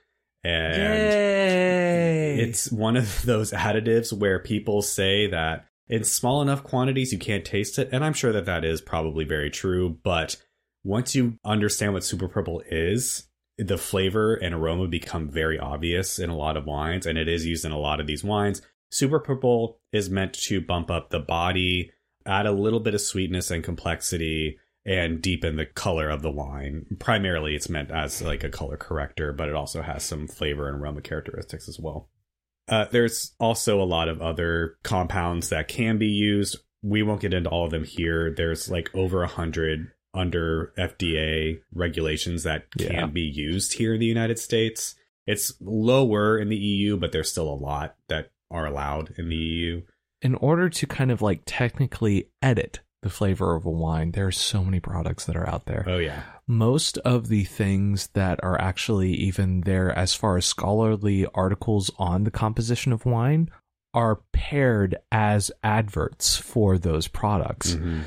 And 0.44 0.76
Yay! 0.76 2.38
it's 2.38 2.70
one 2.70 2.96
of 2.96 3.22
those 3.24 3.52
additives 3.52 4.12
where 4.12 4.38
people 4.38 4.82
say 4.82 5.26
that 5.28 5.66
in 5.88 6.04
small 6.04 6.42
enough 6.42 6.62
quantities 6.62 7.12
you 7.12 7.18
can't 7.18 7.44
taste 7.44 7.78
it. 7.78 7.88
And 7.92 8.04
I'm 8.04 8.12
sure 8.12 8.32
that 8.32 8.46
that 8.46 8.64
is 8.64 8.80
probably 8.80 9.24
very 9.24 9.50
true. 9.50 9.98
But 10.02 10.36
once 10.84 11.14
you 11.14 11.38
understand 11.44 11.94
what 11.94 12.04
super 12.04 12.28
purple 12.28 12.62
is, 12.70 13.25
the 13.58 13.78
flavor 13.78 14.34
and 14.34 14.54
aroma 14.54 14.86
become 14.88 15.30
very 15.30 15.58
obvious 15.58 16.18
in 16.18 16.30
a 16.30 16.36
lot 16.36 16.56
of 16.56 16.66
wines, 16.66 17.06
and 17.06 17.16
it 17.16 17.28
is 17.28 17.46
used 17.46 17.64
in 17.64 17.72
a 17.72 17.78
lot 17.78 18.00
of 18.00 18.06
these 18.06 18.24
wines. 18.24 18.62
Super 18.90 19.18
purple 19.18 19.80
is 19.92 20.10
meant 20.10 20.34
to 20.34 20.60
bump 20.60 20.90
up 20.90 21.10
the 21.10 21.18
body, 21.18 21.90
add 22.24 22.46
a 22.46 22.52
little 22.52 22.80
bit 22.80 22.94
of 22.94 23.00
sweetness 23.00 23.50
and 23.50 23.64
complexity, 23.64 24.58
and 24.84 25.20
deepen 25.20 25.56
the 25.56 25.66
color 25.66 26.08
of 26.08 26.22
the 26.22 26.30
wine. 26.30 26.86
Primarily, 26.98 27.56
it's 27.56 27.68
meant 27.68 27.90
as 27.90 28.22
like 28.22 28.44
a 28.44 28.50
color 28.50 28.76
corrector, 28.76 29.32
but 29.32 29.48
it 29.48 29.54
also 29.54 29.82
has 29.82 30.04
some 30.04 30.28
flavor 30.28 30.68
and 30.68 30.80
aroma 30.80 31.00
characteristics 31.00 31.68
as 31.68 31.80
well. 31.80 32.08
Uh, 32.68 32.86
there's 32.90 33.32
also 33.40 33.80
a 33.80 33.84
lot 33.84 34.08
of 34.08 34.20
other 34.20 34.76
compounds 34.82 35.48
that 35.48 35.68
can 35.68 35.98
be 35.98 36.06
used. 36.08 36.58
We 36.82 37.02
won't 37.02 37.20
get 37.20 37.34
into 37.34 37.50
all 37.50 37.64
of 37.64 37.70
them 37.70 37.84
here. 37.84 38.32
There's 38.36 38.70
like 38.70 38.90
over 38.94 39.22
a 39.22 39.28
hundred 39.28 39.90
under 40.16 40.72
FDA 40.78 41.60
regulations 41.74 42.42
that 42.44 42.64
can 42.78 42.92
Yeah. 42.92 43.06
be 43.06 43.20
used 43.22 43.74
here 43.74 43.94
in 43.94 44.00
the 44.00 44.06
United 44.06 44.38
States. 44.38 44.94
It's 45.26 45.52
lower 45.60 46.38
in 46.38 46.48
the 46.48 46.56
EU, 46.56 46.96
but 46.96 47.12
there's 47.12 47.30
still 47.30 47.48
a 47.52 47.54
lot 47.54 47.96
that 48.08 48.30
are 48.50 48.66
allowed 48.66 49.12
in 49.18 49.28
the 49.28 49.36
EU. 49.36 49.82
in 50.22 50.34
order 50.36 50.68
to 50.70 50.86
kind 50.86 51.10
of 51.10 51.20
like 51.20 51.42
technically 51.44 52.26
edit 52.40 52.80
the 53.02 53.10
flavor 53.10 53.54
of 53.54 53.66
a 53.66 53.70
wine, 53.70 54.12
there 54.12 54.26
are 54.26 54.32
so 54.32 54.64
many 54.64 54.80
products 54.80 55.26
that 55.26 55.36
are 55.36 55.48
out 55.48 55.66
there. 55.66 55.84
Oh 55.86 55.98
yeah, 55.98 56.22
Most 56.48 56.96
of 56.98 57.28
the 57.28 57.44
things 57.44 58.08
that 58.14 58.38
are 58.42 58.58
actually 58.60 59.12
even 59.14 59.60
there 59.62 59.90
as 59.92 60.14
far 60.14 60.36
as 60.38 60.46
scholarly 60.46 61.26
articles 61.34 61.90
on 61.98 62.24
the 62.24 62.30
composition 62.30 62.92
of 62.92 63.04
wine 63.04 63.50
are 63.92 64.20
paired 64.32 64.96
as 65.12 65.50
adverts 65.62 66.36
for 66.36 66.78
those 66.78 67.08
products, 67.08 67.74
Mhm. 67.74 68.02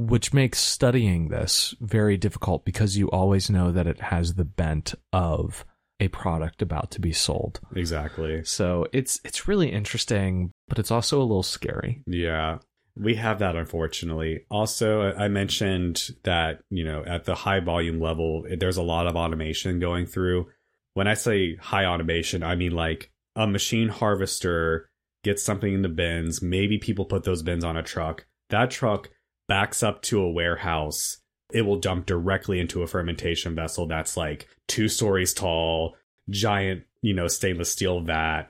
Which 0.00 0.32
makes 0.32 0.58
studying 0.58 1.28
this 1.28 1.74
very 1.78 2.16
difficult 2.16 2.64
because 2.64 2.96
you 2.96 3.10
always 3.10 3.50
know 3.50 3.70
that 3.70 3.86
it 3.86 4.00
has 4.00 4.34
the 4.34 4.46
bent 4.46 4.94
of 5.12 5.66
a 6.00 6.08
product 6.08 6.62
about 6.62 6.90
to 6.90 7.00
be 7.02 7.12
sold. 7.12 7.60
exactly. 7.76 8.42
So 8.44 8.86
it's 8.94 9.20
it's 9.24 9.46
really 9.46 9.70
interesting, 9.70 10.52
but 10.68 10.78
it's 10.78 10.90
also 10.90 11.18
a 11.18 11.22
little 11.22 11.42
scary. 11.42 12.02
Yeah, 12.06 12.60
we 12.96 13.16
have 13.16 13.40
that 13.40 13.56
unfortunately. 13.56 14.46
Also, 14.50 15.12
I 15.12 15.28
mentioned 15.28 16.08
that, 16.22 16.62
you 16.70 16.82
know, 16.82 17.04
at 17.04 17.24
the 17.24 17.34
high 17.34 17.60
volume 17.60 18.00
level, 18.00 18.46
there's 18.58 18.78
a 18.78 18.82
lot 18.82 19.06
of 19.06 19.16
automation 19.16 19.80
going 19.80 20.06
through. 20.06 20.46
When 20.94 21.08
I 21.08 21.14
say 21.14 21.56
high 21.56 21.84
automation, 21.84 22.42
I 22.42 22.54
mean 22.54 22.72
like 22.72 23.12
a 23.36 23.46
machine 23.46 23.90
harvester 23.90 24.88
gets 25.24 25.42
something 25.42 25.74
in 25.74 25.82
the 25.82 25.90
bins. 25.90 26.40
Maybe 26.40 26.78
people 26.78 27.04
put 27.04 27.24
those 27.24 27.42
bins 27.42 27.64
on 27.64 27.76
a 27.76 27.82
truck. 27.82 28.24
That 28.48 28.70
truck 28.70 29.10
backs 29.50 29.82
up 29.82 30.00
to 30.02 30.22
a 30.22 30.30
warehouse. 30.30 31.18
It 31.52 31.62
will 31.62 31.78
dump 31.80 32.06
directly 32.06 32.60
into 32.60 32.82
a 32.82 32.86
fermentation 32.86 33.54
vessel 33.54 33.86
that's 33.86 34.16
like 34.16 34.48
two 34.68 34.88
stories 34.88 35.34
tall, 35.34 35.96
giant, 36.30 36.84
you 37.02 37.12
know, 37.12 37.26
stainless 37.28 37.70
steel 37.72 38.00
vat. 38.00 38.44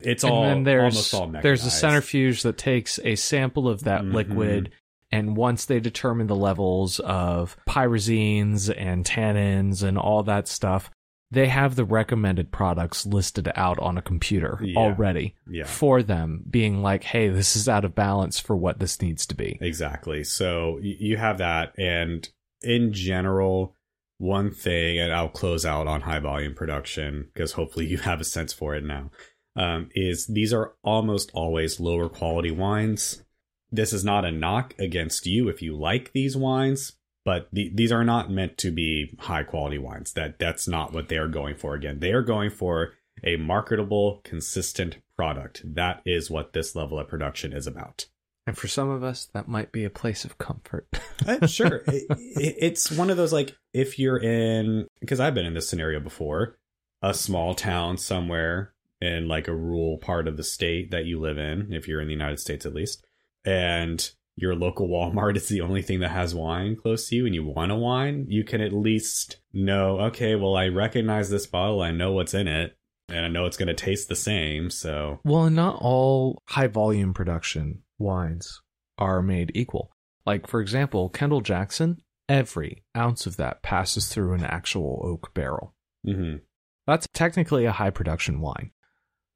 It's 0.00 0.22
all 0.22 0.44
and 0.44 0.50
then 0.58 0.62
there's 0.64 0.94
almost 1.12 1.14
all 1.14 1.42
there's 1.42 1.64
a 1.64 1.70
centrifuge 1.70 2.42
that 2.42 2.58
takes 2.58 2.98
a 3.02 3.14
sample 3.16 3.68
of 3.68 3.84
that 3.84 4.02
Mhm. 4.02 4.12
liquid 4.12 4.70
And 5.14 5.36
once 5.36 5.66
they 5.66 5.78
determine 5.78 6.26
the 6.26 6.34
levels 6.34 6.98
of 7.00 7.54
pyrazines 7.68 8.72
and 8.74 9.04
tannins 9.04 9.82
and 9.82 9.98
all 9.98 10.22
that 10.22 10.48
stuff, 10.48 10.90
they 11.32 11.48
have 11.48 11.76
the 11.76 11.84
recommended 11.84 12.52
products 12.52 13.06
listed 13.06 13.50
out 13.56 13.78
on 13.78 13.96
a 13.96 14.02
computer 14.02 14.60
Yeah. 14.62 14.78
already 14.78 15.34
Yeah. 15.50 15.64
for 15.64 16.02
them, 16.02 16.44
being 16.48 16.82
like, 16.82 17.04
hey, 17.04 17.28
this 17.28 17.56
is 17.56 17.68
out 17.70 17.86
of 17.86 17.94
balance 17.94 18.38
for 18.38 18.54
what 18.54 18.78
this 18.78 19.00
needs 19.00 19.24
to 19.26 19.34
be. 19.34 19.58
Exactly. 19.62 20.24
So 20.24 20.78
you 20.82 21.16
have 21.16 21.38
that. 21.38 21.72
And 21.78 22.28
in 22.60 22.92
general, 22.92 23.74
one 24.18 24.50
thing, 24.50 24.98
and 24.98 25.10
I'll 25.12 25.30
close 25.30 25.64
out 25.64 25.86
on 25.86 26.02
high 26.02 26.20
volume 26.20 26.54
production 26.54 27.28
because 27.32 27.52
hopefully 27.52 27.86
you 27.86 27.96
have 27.98 28.20
a 28.20 28.24
sense 28.24 28.52
for 28.52 28.74
it 28.76 28.84
now, 28.84 29.10
um, 29.56 29.88
is 29.94 30.26
these 30.26 30.52
are 30.52 30.74
almost 30.84 31.30
always 31.32 31.80
lower 31.80 32.08
quality 32.10 32.50
wines. 32.50 33.24
This 33.70 33.94
is 33.94 34.04
not 34.04 34.26
a 34.26 34.30
knock 34.30 34.74
against 34.78 35.26
you 35.26 35.48
if 35.48 35.62
you 35.62 35.74
like 35.74 36.12
these 36.12 36.36
wines, 36.36 36.92
but 37.24 37.48
the, 37.52 37.70
these 37.74 37.92
are 37.92 38.04
not 38.04 38.30
meant 38.30 38.58
to 38.58 38.70
be 38.70 39.14
high 39.20 39.42
quality 39.44 39.78
wines. 39.78 40.12
That 40.12 40.38
that's 40.38 40.66
not 40.68 40.92
what 40.92 41.08
they 41.08 41.16
are 41.18 41.28
going 41.28 41.54
for. 41.56 41.74
Again, 41.74 42.00
they 42.00 42.12
are 42.12 42.22
going 42.22 42.50
for 42.50 42.92
a 43.24 43.36
marketable, 43.36 44.20
consistent 44.24 44.98
product. 45.16 45.62
That 45.64 46.02
is 46.06 46.30
what 46.30 46.52
this 46.52 46.74
level 46.74 46.98
of 46.98 47.08
production 47.08 47.52
is 47.52 47.66
about. 47.66 48.06
And 48.46 48.58
for 48.58 48.66
some 48.66 48.90
of 48.90 49.04
us, 49.04 49.28
that 49.34 49.46
might 49.46 49.70
be 49.70 49.84
a 49.84 49.90
place 49.90 50.24
of 50.24 50.38
comfort. 50.38 50.88
Uh, 51.24 51.46
sure. 51.46 51.84
It- 51.86 52.06
it- 52.10 52.56
it's 52.58 52.90
one 52.90 53.08
of 53.08 53.16
those 53.16 53.32
like 53.32 53.56
if 53.72 53.96
you're 53.96 54.18
in 54.20 54.88
because 54.98 55.20
I've 55.20 55.34
been 55.34 55.46
in 55.46 55.54
this 55.54 55.68
scenario 55.68 56.00
before, 56.00 56.56
a 57.00 57.14
small 57.14 57.54
town 57.54 57.96
somewhere 57.96 58.72
in 59.00 59.28
like 59.28 59.46
a 59.46 59.54
rural 59.54 59.98
part 59.98 60.26
of 60.26 60.36
the 60.36 60.42
state 60.42 60.90
that 60.90 61.04
you 61.04 61.20
live 61.20 61.38
in, 61.38 61.72
if 61.72 61.86
you're 61.86 62.00
in 62.00 62.08
the 62.08 62.12
United 62.12 62.40
States 62.40 62.66
at 62.66 62.74
least, 62.74 63.04
and 63.44 64.10
your 64.36 64.54
local 64.54 64.88
Walmart 64.88 65.36
is 65.36 65.48
the 65.48 65.60
only 65.60 65.82
thing 65.82 66.00
that 66.00 66.10
has 66.10 66.34
wine 66.34 66.76
close 66.76 67.08
to 67.08 67.16
you 67.16 67.26
and 67.26 67.34
you 67.34 67.44
want 67.44 67.72
a 67.72 67.76
wine, 67.76 68.26
you 68.28 68.44
can 68.44 68.60
at 68.60 68.72
least 68.72 69.38
know, 69.52 70.00
okay, 70.00 70.34
well 70.34 70.56
I 70.56 70.68
recognize 70.68 71.30
this 71.30 71.46
bottle, 71.46 71.82
I 71.82 71.90
know 71.90 72.12
what's 72.12 72.34
in 72.34 72.48
it, 72.48 72.76
and 73.08 73.26
I 73.26 73.28
know 73.28 73.46
it's 73.46 73.56
going 73.56 73.68
to 73.68 73.74
taste 73.74 74.08
the 74.08 74.16
same, 74.16 74.70
so 74.70 75.20
well, 75.24 75.44
and 75.44 75.56
not 75.56 75.78
all 75.80 76.38
high 76.48 76.68
volume 76.68 77.12
production 77.12 77.82
wines 77.98 78.60
are 78.98 79.22
made 79.22 79.52
equal. 79.54 79.90
Like, 80.24 80.46
for 80.46 80.60
example, 80.60 81.08
Kendall 81.08 81.40
Jackson, 81.40 81.98
every 82.28 82.84
ounce 82.96 83.26
of 83.26 83.36
that 83.36 83.62
passes 83.62 84.08
through 84.08 84.34
an 84.34 84.44
actual 84.44 85.02
oak 85.04 85.34
barrel. 85.34 85.74
mhm. 86.06 86.40
That's 86.86 87.06
technically 87.14 87.64
a 87.64 87.72
high 87.72 87.90
production 87.90 88.40
wine. 88.40 88.72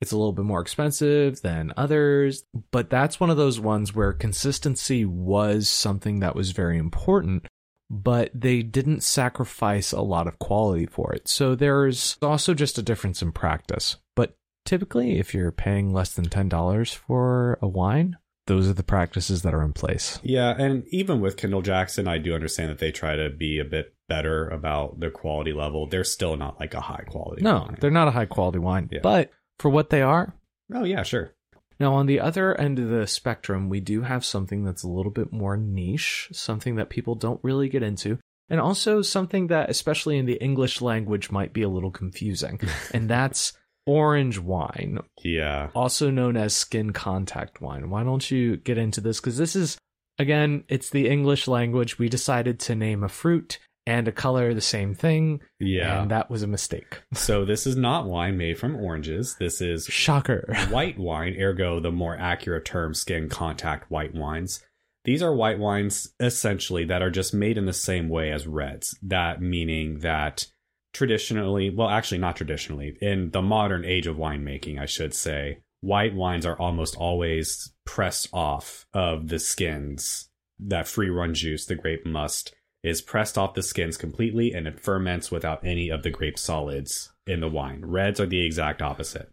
It's 0.01 0.13
a 0.13 0.17
little 0.17 0.33
bit 0.33 0.45
more 0.45 0.61
expensive 0.61 1.41
than 1.41 1.73
others, 1.77 2.45
but 2.71 2.91
that's 2.91 3.19
one 3.19 3.31
of 3.31 3.37
those 3.39 3.59
ones 3.59 3.95
where 3.95 4.13
consistency 4.13 5.05
was 5.07 5.69
something 5.69 6.21
that 6.21 6.37
was 6.37 6.51
very 6.51 6.77
important, 6.77 7.47
but 7.89 8.31
they 8.35 8.63
didn't 8.63 9.03
sacrifice 9.03 9.93
a 9.93 10.03
lot 10.03 10.27
of 10.27 10.39
quality 10.39 10.85
for 10.87 11.13
it. 11.15 11.29
So 11.29 11.55
there's 11.55 12.19
also 12.21 12.53
just 12.53 12.77
a 12.79 12.83
difference 12.83 13.23
in 13.23 13.33
practice. 13.33 13.97
But 14.15 14.37
typically, 14.67 15.19
if 15.19 15.33
you're 15.35 15.51
paying 15.53 15.95
less 15.95 16.13
than 16.13 16.29
$10 16.29 16.95
for 16.95 17.59
a 17.63 17.69
wine, 17.69 18.19
those 18.47 18.69
are 18.69 18.75
the 18.75 18.83
practices 18.83 19.43
that 19.43 19.55
are 19.55 19.63
in 19.63 19.73
place. 19.73 20.21
Yeah, 20.23 20.55
and 20.57 20.85
even 20.91 21.21
with 21.21 21.37
Kendall 21.37 21.63
Jackson, 21.63 22.07
I 22.07 22.19
do 22.19 22.35
understand 22.35 22.71
that 22.71 22.79
they 22.79 22.93
try 22.93 23.17
to 23.17 23.31
be 23.31 23.59
a 23.59 23.65
bit 23.65 23.95
better 24.09 24.47
about 24.49 25.01
the 25.01 25.11
quality 25.11 25.53
level. 25.53 25.87
They're 25.89 26.05
still 26.05 26.37
not 26.37 26.61
like 26.61 26.75
a 26.75 26.81
high 26.81 27.03
quality. 27.09 27.43
No, 27.43 27.61
wine. 27.61 27.77
they're 27.81 27.91
not 27.91 28.07
a 28.07 28.13
high 28.13 28.27
quality 28.27 28.59
wine, 28.61 28.89
Yeah. 28.93 29.01
but 29.03 29.33
for 29.59 29.69
what 29.71 29.91
they 29.91 30.03
are, 30.03 30.35
Oh 30.75 30.85
yeah, 30.85 31.03
sure. 31.05 31.33
Now, 31.79 31.95
on 31.95 32.07
the 32.07 32.19
other 32.21 32.59
end 32.59 32.79
of 32.79 32.89
the 32.89 33.07
spectrum, 33.07 33.69
we 33.69 33.81
do 33.81 34.03
have 34.03 34.25
something 34.25 34.65
that's 34.65 34.83
a 34.83 34.89
little 34.89 35.13
bit 35.13 35.33
more 35.33 35.57
niche, 35.57 36.29
something 36.33 36.77
that 36.77 36.89
people 36.89 37.15
don't 37.15 37.39
really 37.45 37.69
get 37.69 37.83
into, 37.83 38.19
and 38.49 38.59
also 38.61 39.03
something 39.03 39.49
that, 39.49 39.69
especially 39.71 40.17
in 40.19 40.27
the 40.27 40.43
English 40.43 40.81
language, 40.81 41.31
might 41.31 41.53
be 41.53 41.63
a 41.63 41.69
little 41.69 41.91
confusing. 41.91 42.59
and 42.95 43.09
that's 43.11 43.53
orange 43.87 44.39
wine, 44.39 44.99
Yeah. 45.23 45.69
also 45.75 46.11
known 46.11 46.37
as 46.37 46.57
skin 46.57 46.93
contact 46.93 47.61
wine. 47.61 47.91
Why 47.91 48.03
don't 48.03 48.29
you 48.31 48.57
get 48.57 48.79
into 48.79 49.01
this? 49.01 49.21
Because 49.21 49.37
this 49.39 49.55
is, 49.55 49.77
again, 50.19 50.65
it's 50.69 50.91
the 50.91 51.09
English 51.09 51.47
language. 51.47 51.99
We 51.99 52.09
decided 52.09 52.59
to 52.61 52.75
name 52.75 53.05
a 53.05 53.09
fruit 53.09 53.59
and 53.87 54.09
a 54.09 54.13
color 54.13 54.53
the 54.53 54.61
same 54.61 54.95
thing, 54.95 55.41
Yeah. 55.61 56.03
and 56.03 56.11
that 56.11 56.29
was 56.31 56.43
a 56.43 56.47
mistake. 56.47 57.03
so 57.15 57.45
this 57.45 57.67
is 57.67 57.77
not 57.77 58.07
wine 58.07 58.37
made 58.37 58.59
from 58.59 58.77
oranges. 58.77 59.37
This 59.39 59.61
is 59.61 59.85
Shocker. 59.87 60.55
white 60.71 60.99
wine, 60.99 61.37
ergo 61.41 61.81
the 61.81 61.93
more 61.93 62.17
accurate 62.19 62.65
term 62.65 62.95
skin 62.95 63.29
contact 63.29 63.91
white 63.91 64.15
wines. 64.15 64.63
These 65.05 65.23
are 65.23 65.33
white 65.35 65.61
wines 65.61 66.13
essentially 66.19 66.85
that 66.87 67.01
are 67.03 67.11
just 67.11 67.33
made 67.33 67.57
in 67.57 67.67
the 67.67 67.73
same 67.73 68.09
way 68.09 68.33
as 68.33 68.47
reds. 68.49 68.99
That 69.03 69.41
meaning 69.41 70.01
that 70.01 70.47
traditionally, 70.93 71.71
well, 71.71 71.89
actually 71.89 72.19
not 72.19 72.35
traditionally, 72.37 72.97
in 73.01 73.31
the 73.31 73.43
modern 73.43 73.85
age 73.85 74.07
of 74.09 74.17
winemaking, 74.17 74.81
I 74.81 74.87
should 74.87 75.15
say, 75.15 75.59
white 75.81 76.15
wines 76.15 76.45
are 76.47 76.59
almost 76.59 76.97
always 76.97 77.73
pressed 77.85 78.29
off 78.33 78.87
of 78.93 79.29
the 79.29 79.39
skins. 79.39 80.29
That 80.59 80.89
free 80.89 81.11
run 81.11 81.35
juice, 81.35 81.67
the 81.67 81.75
grape 81.77 82.05
must, 82.07 82.55
is 82.83 83.03
pressed 83.03 83.37
off 83.37 83.55
the 83.55 83.63
skins 83.63 83.97
completely 83.97 84.53
and 84.53 84.67
it 84.67 84.81
ferments 84.81 85.31
without 85.31 85.65
any 85.65 85.89
of 85.89 86.03
the 86.03 86.11
grape 86.11 86.39
solids 86.39 87.13
in 87.27 87.41
the 87.41 87.49
wine. 87.49 87.85
Reds 87.85 88.21
are 88.21 88.27
the 88.27 88.45
exact 88.45 88.81
opposite. 88.81 89.33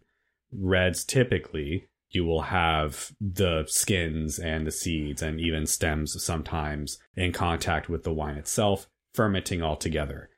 Reds 0.52 1.04
typically 1.04 1.86
you 2.10 2.24
will 2.24 2.42
have 2.42 3.12
the 3.20 3.64
skins 3.66 4.38
and 4.38 4.66
the 4.66 4.70
seeds 4.70 5.20
and 5.20 5.40
even 5.40 5.66
stems 5.66 6.22
sometimes 6.22 6.98
in 7.16 7.32
contact 7.32 7.88
with 7.88 8.04
the 8.04 8.12
wine 8.12 8.36
itself 8.36 8.88
fermenting 9.12 9.62
all 9.62 9.76
together. 9.76 10.30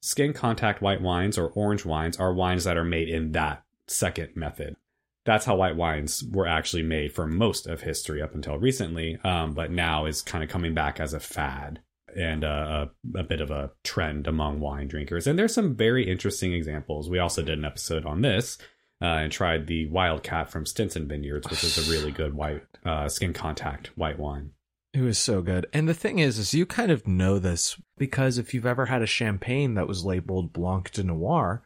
Skin 0.00 0.32
contact 0.32 0.80
white 0.80 1.02
wines 1.02 1.36
or 1.36 1.48
orange 1.48 1.84
wines 1.84 2.16
are 2.18 2.32
wines 2.32 2.64
that 2.64 2.76
are 2.76 2.84
made 2.84 3.08
in 3.08 3.32
that 3.32 3.64
second 3.88 4.36
method. 4.36 4.76
That's 5.24 5.44
how 5.44 5.56
white 5.56 5.76
wines 5.76 6.24
were 6.24 6.46
actually 6.46 6.84
made 6.84 7.12
for 7.12 7.26
most 7.26 7.66
of 7.66 7.82
history 7.82 8.22
up 8.22 8.34
until 8.34 8.56
recently 8.56 9.18
um, 9.24 9.54
but 9.54 9.72
now 9.72 10.06
is 10.06 10.22
kind 10.22 10.44
of 10.44 10.50
coming 10.50 10.72
back 10.72 11.00
as 11.00 11.12
a 11.12 11.20
fad 11.20 11.80
and 12.16 12.44
a, 12.44 12.90
a, 13.14 13.18
a 13.18 13.22
bit 13.22 13.40
of 13.40 13.50
a 13.50 13.70
trend 13.84 14.26
among 14.26 14.60
wine 14.60 14.88
drinkers 14.88 15.26
and 15.26 15.38
there's 15.38 15.54
some 15.54 15.74
very 15.74 16.08
interesting 16.08 16.52
examples 16.52 17.08
we 17.08 17.18
also 17.18 17.42
did 17.42 17.58
an 17.58 17.64
episode 17.64 18.06
on 18.06 18.22
this 18.22 18.58
uh, 19.00 19.04
and 19.04 19.32
tried 19.32 19.66
the 19.66 19.86
Wildcat 19.86 20.50
from 20.50 20.66
Stinson 20.66 21.06
Vineyards, 21.06 21.48
which 21.48 21.64
is 21.64 21.78
a 21.78 21.90
really 21.90 22.10
good 22.10 22.34
white 22.34 22.64
uh, 22.84 23.08
skin 23.08 23.32
contact 23.32 23.88
white 23.96 24.18
wine. 24.18 24.50
It 24.94 25.02
was 25.02 25.18
so 25.18 25.42
good. 25.42 25.66
And 25.72 25.88
the 25.88 25.94
thing 25.94 26.18
is, 26.18 26.38
is 26.38 26.54
you 26.54 26.66
kind 26.66 26.90
of 26.90 27.06
know 27.06 27.38
this 27.38 27.80
because 27.98 28.38
if 28.38 28.54
you've 28.54 28.66
ever 28.66 28.86
had 28.86 29.02
a 29.02 29.06
champagne 29.06 29.74
that 29.74 29.86
was 29.86 30.04
labeled 30.04 30.52
Blanc 30.52 30.90
de 30.90 31.04
Noir, 31.04 31.62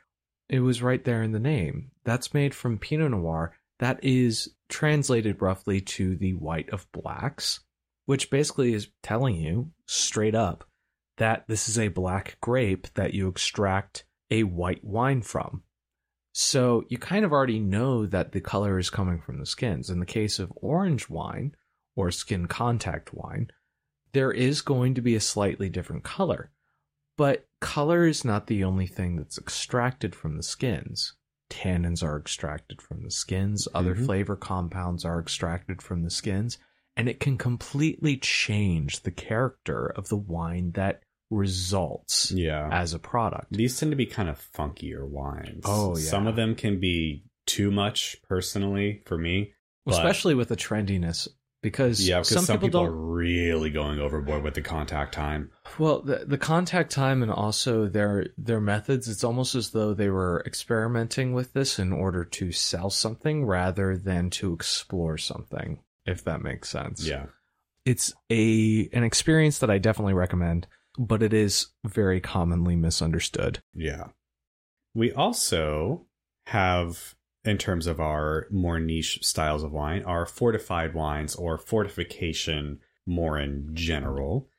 it 0.49 0.61
was 0.61 0.83
right 0.83 1.03
there 1.03 1.23
in 1.23 1.33
the 1.33 1.39
name. 1.39 1.93
That's 2.05 2.35
made 2.35 2.55
from 2.55 2.79
Pinot 2.79 3.13
Noir. 3.13 3.57
That 3.79 4.01
is 4.03 4.53
translated 4.69 5.41
roughly 5.41 5.81
to 5.81 6.17
the 6.17 6.35
white 6.35 6.71
of 6.71 6.91
blacks, 6.93 7.61
which 8.07 8.31
basically 8.31 8.75
is 8.75 8.89
telling 9.03 9.37
you 9.37 9.71
straight 9.93 10.35
up 10.35 10.65
that 11.19 11.47
this 11.49 11.69
is 11.69 11.79
a 11.79 11.89
black 11.89 12.39
grape 12.41 12.89
that 12.95 13.15
you 13.15 13.29
extract 13.29 14.05
a 14.31 14.43
white 14.45 14.83
wine 14.83 15.23
from. 15.23 15.63
So 16.33 16.85
you 16.89 16.97
kind 16.97 17.25
of 17.25 17.33
already 17.33 17.59
know 17.59 18.07
that 18.07 18.33
the 18.33 18.41
color 18.41 18.79
is 18.79 18.89
coming 18.89 19.21
from 19.21 19.39
the 19.39 19.47
skins. 19.47 19.91
In 19.91 20.01
the 20.01 20.07
case 20.07 20.39
of 20.39 20.53
orange 20.57 21.11
wine 21.11 21.55
or 21.95 22.11
skin 22.11 22.47
contact 22.47 23.13
wine, 23.13 23.49
there 24.13 24.33
is 24.33 24.63
going 24.63 24.95
to 24.95 25.03
be 25.03 25.15
a 25.15 25.21
slightly 25.21 25.69
different 25.69 26.05
color. 26.05 26.51
But 27.19 27.47
color 27.61 28.07
is 28.07 28.25
not 28.25 28.47
the 28.47 28.65
only 28.65 28.87
thing 28.87 29.17
that's 29.17 29.39
extracted 29.39 30.15
from 30.15 30.39
the 30.39 30.43
skins. 30.43 31.15
Tannins 31.51 32.03
are 32.03 32.19
extracted 32.19 32.81
from 32.81 33.03
the 33.03 33.11
skins, 33.11 33.69
other 33.75 33.95
Mhm. 33.95 34.07
flavor 34.07 34.37
compounds 34.37 35.05
are 35.05 35.21
extracted 35.21 35.83
from 35.83 36.03
the 36.03 36.11
skins, 36.11 36.57
and 36.97 37.09
it 37.09 37.21
can 37.21 37.39
completely 37.39 38.17
change 38.19 39.01
the 39.03 39.11
character 39.11 39.87
of 39.87 40.09
the 40.09 40.17
wine 40.17 40.73
that 40.73 41.03
results 41.31 42.31
Yeah. 42.31 42.69
as 42.71 42.95
a 42.95 42.99
product. 42.99 43.53
These 43.53 43.79
tend 43.79 43.93
to 43.93 43.97
be 43.97 44.07
kind 44.07 44.29
of 44.29 44.39
funkier 44.57 45.07
wines. 45.09 45.63
Oh, 45.65 45.97
yeah. 45.97 46.03
Some 46.05 46.27
of 46.27 46.37
them 46.37 46.55
can 46.55 46.79
be 46.81 47.25
too 47.47 47.71
much 47.71 48.17
personally 48.29 49.03
for 49.07 49.19
me. 49.19 49.53
especially 49.89 50.35
with 50.35 50.49
the 50.49 50.57
trendiness 50.57 51.27
because 51.61 52.07
Yeah, 52.07 52.19
because 52.19 52.29
some, 52.29 52.45
some, 52.45 52.57
people, 52.59 52.69
people, 52.69 52.85
don't 52.85 52.93
are 52.95 52.97
really 53.15 53.71
going 53.71 53.99
overboard 53.99 54.45
with 54.45 54.55
the 54.55 54.63
contact 54.63 55.13
time. 55.15 55.51
well 55.79 56.01
the, 56.03 56.25
the 56.25 56.39
contact 56.39 56.93
time 56.93 57.21
and 57.23 57.33
also 57.33 57.89
their 57.89 58.27
their 58.39 58.61
methods 58.61 59.09
it's 59.09 59.25
almost 59.25 59.57
as 59.57 59.71
though 59.71 59.93
they 59.93 60.09
were 60.09 60.41
experimenting 60.47 61.33
with 61.33 61.53
this 61.53 61.81
in 61.81 61.93
order 61.93 62.25
to 62.25 62.53
sell 62.53 62.91
something 62.91 63.45
rather 63.45 63.97
than 63.97 64.31
to 64.31 64.53
explore 64.53 65.19
something 65.19 65.81
if 66.07 66.25
that 66.25 66.43
makes 66.43 66.69
sense 66.69 67.07
Yeah. 67.07 67.27
it's 67.85 68.13
a 68.31 68.89
an 68.93 69.05
experience 69.05 69.59
that 69.61 69.71
i 69.71 69.79
definitely 69.79 70.15
recommend 70.15 70.67
but 70.99 71.23
it 71.23 71.33
is 71.33 71.69
very 71.87 72.21
commonly 72.21 72.77
misunderstood 72.77 73.61
Yeah. 73.75 74.09
We 74.95 75.11
also 75.11 76.05
have, 76.49 77.15
in 77.47 77.57
terms 77.57 77.87
of 77.87 77.99
our 77.99 78.47
more 78.51 78.79
niche 78.79 79.21
styles 79.23 79.63
of 79.63 79.73
wine, 79.73 80.03
our 80.05 80.27
fortified 80.27 80.93
wines 80.93 81.35
or 81.35 81.57
fortification 81.57 82.81
more 83.07 83.39
in 83.39 83.71
general. 83.73 84.51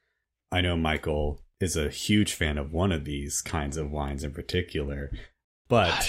I 0.52 0.62
know 0.62 0.76
Michael 0.76 1.40
is 1.60 1.76
a 1.78 1.90
huge 1.90 2.34
fan 2.34 2.58
of 2.58 2.74
one 2.74 2.92
of 2.92 3.06
these 3.06 3.42
kinds 3.42 3.78
of 3.78 3.92
wines 3.92 4.24
in 4.24 4.32
particular. 4.32 5.12
But 5.70 6.04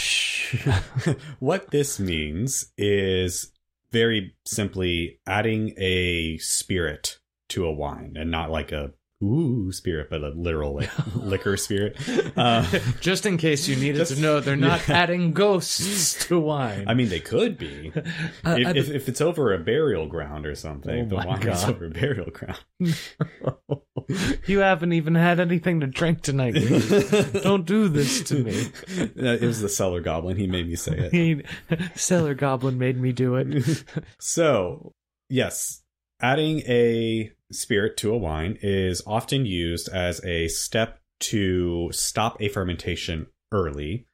what 1.38 1.70
this 1.70 2.00
means 2.00 2.72
is 2.78 3.52
very 3.94 4.34
simply 4.44 5.20
adding 5.26 5.72
a 5.78 6.36
spirit 6.38 7.18
to 7.50 7.64
a 7.64 7.72
wine 7.72 8.14
and 8.18 8.30
not 8.30 8.50
like 8.50 8.72
a 8.72 8.92
ooh 9.22 9.70
spirit, 9.72 10.08
but 10.10 10.22
a 10.22 10.30
literal 10.30 10.74
like 10.74 10.90
liquor 11.14 11.56
spirit. 11.56 11.96
Uh, 12.36 12.66
Just 13.00 13.24
in 13.26 13.36
case 13.38 13.68
you 13.68 13.76
needed 13.76 13.98
Just- 13.98 14.16
to 14.16 14.20
know, 14.20 14.40
they're 14.40 14.56
not 14.56 14.90
adding 14.90 15.32
ghosts 15.32 16.26
to 16.26 16.38
wine. 16.52 16.84
I 16.88 16.94
mean, 16.94 17.08
they 17.08 17.20
could 17.20 17.56
be 17.56 17.92
Uh, 18.44 18.56
if, 18.58 18.66
I- 18.66 18.70
if, 18.72 18.90
if 18.90 19.08
it's 19.08 19.20
over 19.20 19.54
a 19.54 19.58
burial 19.58 20.06
ground 20.08 20.44
or 20.44 20.56
something. 20.56 21.02
Oh 21.04 21.08
the 21.08 21.14
my 21.16 21.26
wine 21.26 21.38
is 21.48 21.60
God. 21.62 21.70
over 21.70 21.86
a 21.86 21.90
burial 21.90 22.30
ground. 22.30 22.58
you 24.46 24.60
haven't 24.60 24.92
even 24.92 25.14
had 25.14 25.40
anything 25.40 25.80
to 25.80 25.86
drink 25.86 26.22
tonight. 26.22 26.52
Don't 27.42 27.66
do 27.66 27.88
this 27.88 28.22
to 28.24 28.42
me. 28.42 28.70
it 28.86 29.42
was 29.42 29.60
the 29.60 29.68
cellar 29.68 30.00
goblin. 30.00 30.36
He 30.36 30.46
made 30.46 30.68
me 30.68 30.76
say 30.76 30.92
it. 30.96 31.12
He, 31.24 31.42
Cellar 31.94 32.34
Goblin 32.34 32.78
made 32.78 33.00
me 33.00 33.12
do 33.12 33.36
it. 33.36 33.84
So, 34.18 34.92
yes, 35.28 35.82
adding 36.20 36.60
a 36.66 37.32
spirit 37.52 37.96
to 37.98 38.12
a 38.12 38.18
wine 38.18 38.58
is 38.60 39.02
often 39.06 39.46
used 39.46 39.88
as 39.88 40.22
a 40.24 40.48
step 40.48 40.98
to 41.20 41.90
stop 41.92 42.36
a 42.40 42.48
fermentation 42.48 43.26
early. 43.52 44.06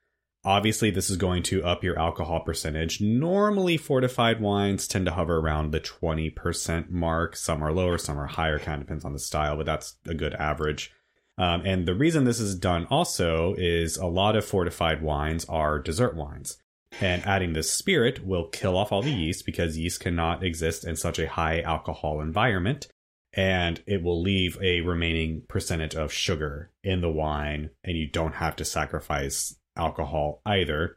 Obviously, 0.42 0.90
this 0.90 1.10
is 1.10 1.18
going 1.18 1.42
to 1.44 1.62
up 1.62 1.84
your 1.84 1.98
alcohol 1.98 2.40
percentage. 2.40 3.00
Normally, 3.00 3.76
fortified 3.76 4.40
wines 4.40 4.88
tend 4.88 5.04
to 5.04 5.12
hover 5.12 5.36
around 5.36 5.70
the 5.70 5.80
20% 5.80 6.90
mark. 6.90 7.36
Some 7.36 7.62
are 7.62 7.72
lower, 7.72 7.98
some 7.98 8.18
are 8.18 8.26
higher, 8.26 8.58
kind 8.58 8.80
of 8.80 8.86
depends 8.86 9.04
on 9.04 9.12
the 9.12 9.18
style, 9.18 9.56
but 9.56 9.66
that's 9.66 9.96
a 10.06 10.14
good 10.14 10.32
average. 10.34 10.92
Um, 11.36 11.62
and 11.66 11.86
the 11.86 11.94
reason 11.94 12.24
this 12.24 12.40
is 12.40 12.54
done 12.54 12.86
also 12.90 13.54
is 13.58 13.98
a 13.98 14.06
lot 14.06 14.34
of 14.34 14.44
fortified 14.44 15.02
wines 15.02 15.44
are 15.44 15.78
dessert 15.78 16.16
wines. 16.16 16.56
And 17.00 17.24
adding 17.26 17.52
this 17.52 17.72
spirit 17.72 18.26
will 18.26 18.48
kill 18.48 18.76
off 18.76 18.92
all 18.92 19.02
the 19.02 19.12
yeast 19.12 19.46
because 19.46 19.78
yeast 19.78 20.00
cannot 20.00 20.42
exist 20.42 20.84
in 20.84 20.96
such 20.96 21.18
a 21.18 21.28
high 21.28 21.60
alcohol 21.60 22.20
environment. 22.20 22.88
And 23.32 23.82
it 23.86 24.02
will 24.02 24.20
leave 24.20 24.58
a 24.60 24.80
remaining 24.80 25.42
percentage 25.48 25.94
of 25.94 26.12
sugar 26.12 26.72
in 26.82 27.00
the 27.00 27.10
wine, 27.10 27.70
and 27.84 27.96
you 27.96 28.08
don't 28.08 28.34
have 28.34 28.56
to 28.56 28.64
sacrifice 28.64 29.54
alcohol 29.76 30.40
either. 30.46 30.96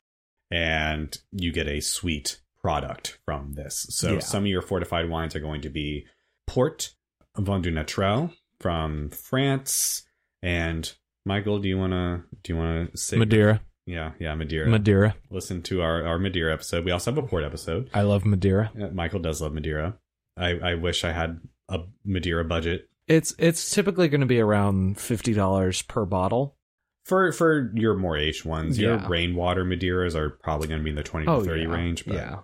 And 0.51 1.15
you 1.31 1.51
get 1.51 1.67
a 1.67 1.79
sweet 1.81 2.39
product 2.61 3.19
from 3.25 3.53
this. 3.53 3.87
So 3.89 4.13
Yeah. 4.13 4.19
some 4.19 4.43
of 4.43 4.47
your 4.47 4.61
fortified 4.61 5.09
wines 5.09 5.35
are 5.35 5.39
going 5.39 5.61
to 5.61 5.69
be 5.69 6.05
Port 6.47 6.93
Vin 7.37 7.61
Doux 7.61 7.71
Naturel 7.71 8.31
from 8.59 9.09
France. 9.09 10.03
And 10.41 10.91
Michael, 11.25 11.59
do 11.59 11.67
you 11.67 11.77
wanna 11.77 12.23
do 12.43 12.53
you 12.53 12.59
wanna 12.59 12.95
say 12.95 13.17
Madeira. 13.17 13.61
yeah, 13.85 14.11
yeah, 14.19 14.35
Madeira. 14.35 14.69
Madeira. 14.69 15.15
Listen 15.31 15.61
to 15.63 15.81
our, 15.81 16.05
our 16.05 16.19
Madeira 16.19 16.53
episode. 16.53 16.85
We 16.85 16.91
also 16.91 17.11
have 17.11 17.17
a 17.23 17.27
port 17.27 17.43
episode. 17.43 17.89
I 17.93 18.01
love 18.03 18.25
Madeira. 18.25 18.71
Michael 18.93 19.19
does 19.19 19.41
love 19.41 19.53
Madeira. 19.53 19.97
I, 20.37 20.51
I 20.59 20.73
wish 20.75 21.03
I 21.03 21.11
had 21.11 21.39
a 21.69 21.79
Madeira 22.05 22.43
budget 22.45 22.89
It's 23.07 23.33
it's 23.39 23.71
typically 23.71 24.07
going 24.09 24.21
to 24.21 24.27
be 24.27 24.39
around 24.39 24.97
fifty 24.99 25.33
dollars 25.33 25.81
per 25.81 26.05
bottle. 26.05 26.55
For 27.03 27.31
for 27.31 27.71
your 27.75 27.95
more 27.95 28.17
aged 28.17 28.45
ones. 28.45 28.79
Your 28.79 28.97
rainwater 29.07 29.65
Madeiras 29.65 30.15
are 30.15 30.29
probably 30.29 30.67
going 30.67 30.79
to 30.79 30.83
be 30.83 30.89
in 30.89 30.95
the 30.95 31.03
twenty 31.03 31.25
to 31.25 31.41
thirty 31.41 31.63
yeah. 31.63 31.73
range. 31.73 32.05
But 32.05 32.15
yeah. 32.15 32.39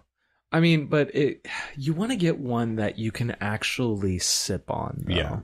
I 0.51 0.59
mean, 0.59 0.87
but 0.87 1.13
it 1.15 1.47
you 1.75 1.93
want 1.93 2.11
to 2.11 2.17
get 2.17 2.39
one 2.39 2.75
that 2.75 2.97
you 2.97 3.11
can 3.11 3.35
actually 3.39 4.19
sip 4.19 4.69
on. 4.69 5.03
Though. 5.05 5.13
Yeah. 5.13 5.39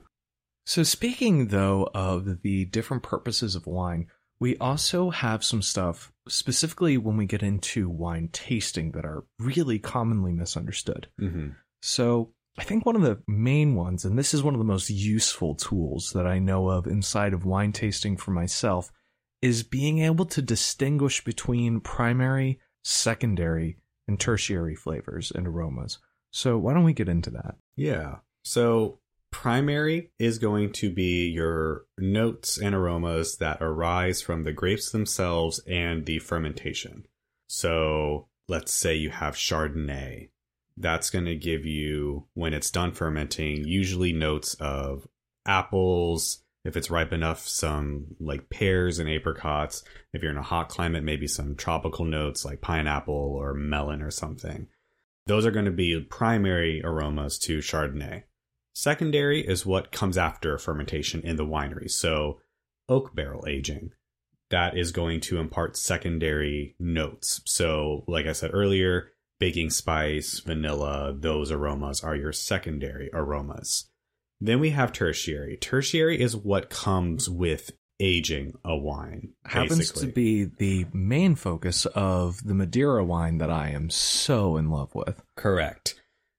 So 0.64 0.82
speaking 0.82 1.48
though 1.48 1.88
of 1.94 2.42
the 2.42 2.64
different 2.66 3.02
purposes 3.02 3.54
of 3.54 3.66
wine, 3.66 4.08
we 4.40 4.56
also 4.58 5.10
have 5.10 5.44
some 5.44 5.62
stuff 5.62 6.12
specifically 6.28 6.98
when 6.98 7.16
we 7.16 7.26
get 7.26 7.42
into 7.42 7.88
wine 7.88 8.28
tasting 8.32 8.92
that 8.92 9.04
are 9.04 9.24
really 9.38 9.78
commonly 9.78 10.32
misunderstood. 10.32 11.06
Mhm. 11.20 11.54
So 11.82 12.34
I 12.58 12.64
think 12.64 12.84
one 12.84 12.96
of 12.96 13.02
the 13.02 13.22
main 13.28 13.74
ones, 13.74 14.04
and 14.04 14.18
this 14.18 14.34
is 14.34 14.42
one 14.42 14.54
of 14.54 14.58
the 14.58 14.64
most 14.64 14.90
useful 14.90 15.54
tools 15.54 16.12
that 16.14 16.26
I 16.26 16.38
know 16.38 16.68
of 16.68 16.86
inside 16.86 17.32
of 17.32 17.44
wine 17.44 17.72
tasting 17.72 18.16
for 18.16 18.30
myself, 18.30 18.90
is 19.42 19.62
being 19.62 19.98
able 20.00 20.24
to 20.26 20.42
distinguish 20.42 21.22
between 21.24 21.80
primary, 21.80 22.60
secondary, 22.82 23.76
and 24.08 24.18
tertiary 24.18 24.74
flavors 24.74 25.32
and 25.34 25.46
aromas. 25.46 25.98
So 26.30 26.58
why 26.58 26.74
don't 26.74 26.84
we 26.84 26.92
get 26.92 27.08
into 27.08 27.30
that? 27.30 27.56
yeah. 27.76 28.16
So 28.44 29.00
primary 29.32 30.12
is 30.20 30.38
going 30.38 30.72
to 30.72 30.88
be 30.88 31.26
your 31.26 31.84
notes 31.98 32.58
and 32.58 32.74
aromas 32.74 33.38
that 33.38 33.58
arise 33.60 34.22
from 34.22 34.44
the 34.44 34.52
grapes 34.52 34.90
themselves 34.90 35.58
and 35.66 36.06
the 36.06 36.20
fermentation. 36.20 37.06
So 37.48 38.28
let's 38.48 38.72
say 38.72 38.94
you 38.94 39.10
have 39.10 39.34
Chardonnay. 39.34 40.30
That's 40.76 41.10
going 41.10 41.24
to 41.24 41.34
give 41.34 41.64
you, 41.64 42.26
when 42.34 42.54
it's 42.54 42.70
done 42.70 42.92
fermenting, 42.92 43.64
usually 43.66 44.12
notes 44.12 44.54
of 44.54 45.08
apples. 45.46 46.44
If 46.66 46.76
it's 46.76 46.90
ripe 46.90 47.12
enough, 47.12 47.46
some 47.46 48.16
like 48.20 48.50
pears 48.50 48.98
and 48.98 49.08
apricots. 49.08 49.82
If 50.12 50.22
you're 50.22 50.32
in 50.32 50.38
a 50.38 50.42
hot 50.42 50.68
climate, 50.68 51.04
maybe 51.04 51.26
some 51.26 51.56
tropical 51.56 52.04
notes 52.04 52.44
like 52.44 52.60
pineapple 52.60 53.14
or 53.14 53.54
melon 53.54 54.02
or 54.02 54.10
something. 54.10 54.68
Those 55.26 55.46
are 55.46 55.50
going 55.50 55.64
to 55.64 55.70
be 55.70 56.00
primary 56.00 56.82
aromas 56.84 57.38
to 57.40 57.58
Chardonnay. 57.58 58.24
Secondary 58.74 59.40
is 59.40 59.66
what 59.66 59.90
comes 59.90 60.18
after 60.18 60.58
fermentation 60.58 61.22
in 61.22 61.36
the 61.36 61.46
winery. 61.46 61.90
So, 61.90 62.40
oak 62.88 63.14
barrel 63.14 63.44
aging 63.48 63.92
that 64.50 64.76
is 64.76 64.92
going 64.92 65.20
to 65.20 65.38
impart 65.38 65.76
secondary 65.76 66.76
notes. 66.78 67.40
So, 67.44 68.04
like 68.06 68.26
I 68.26 68.32
said 68.32 68.50
earlier, 68.52 69.10
baking 69.40 69.70
spice, 69.70 70.40
vanilla, 70.40 71.14
those 71.16 71.50
aromas 71.50 72.02
are 72.02 72.14
your 72.14 72.32
secondary 72.32 73.10
aromas. 73.12 73.88
Then 74.40 74.60
we 74.60 74.70
have 74.70 74.92
tertiary. 74.92 75.56
Tertiary 75.56 76.20
is 76.20 76.36
what 76.36 76.70
comes 76.70 77.28
with 77.28 77.72
aging 77.98 78.54
a 78.64 78.76
wine. 78.76 79.32
Happens 79.44 79.78
basically. 79.78 80.06
to 80.06 80.12
be 80.12 80.44
the 80.44 80.86
main 80.92 81.34
focus 81.34 81.86
of 81.86 82.44
the 82.44 82.54
Madeira 82.54 83.04
wine 83.04 83.38
that 83.38 83.50
I 83.50 83.70
am 83.70 83.88
so 83.90 84.56
in 84.56 84.70
love 84.70 84.94
with. 84.94 85.22
Correct. 85.36 85.94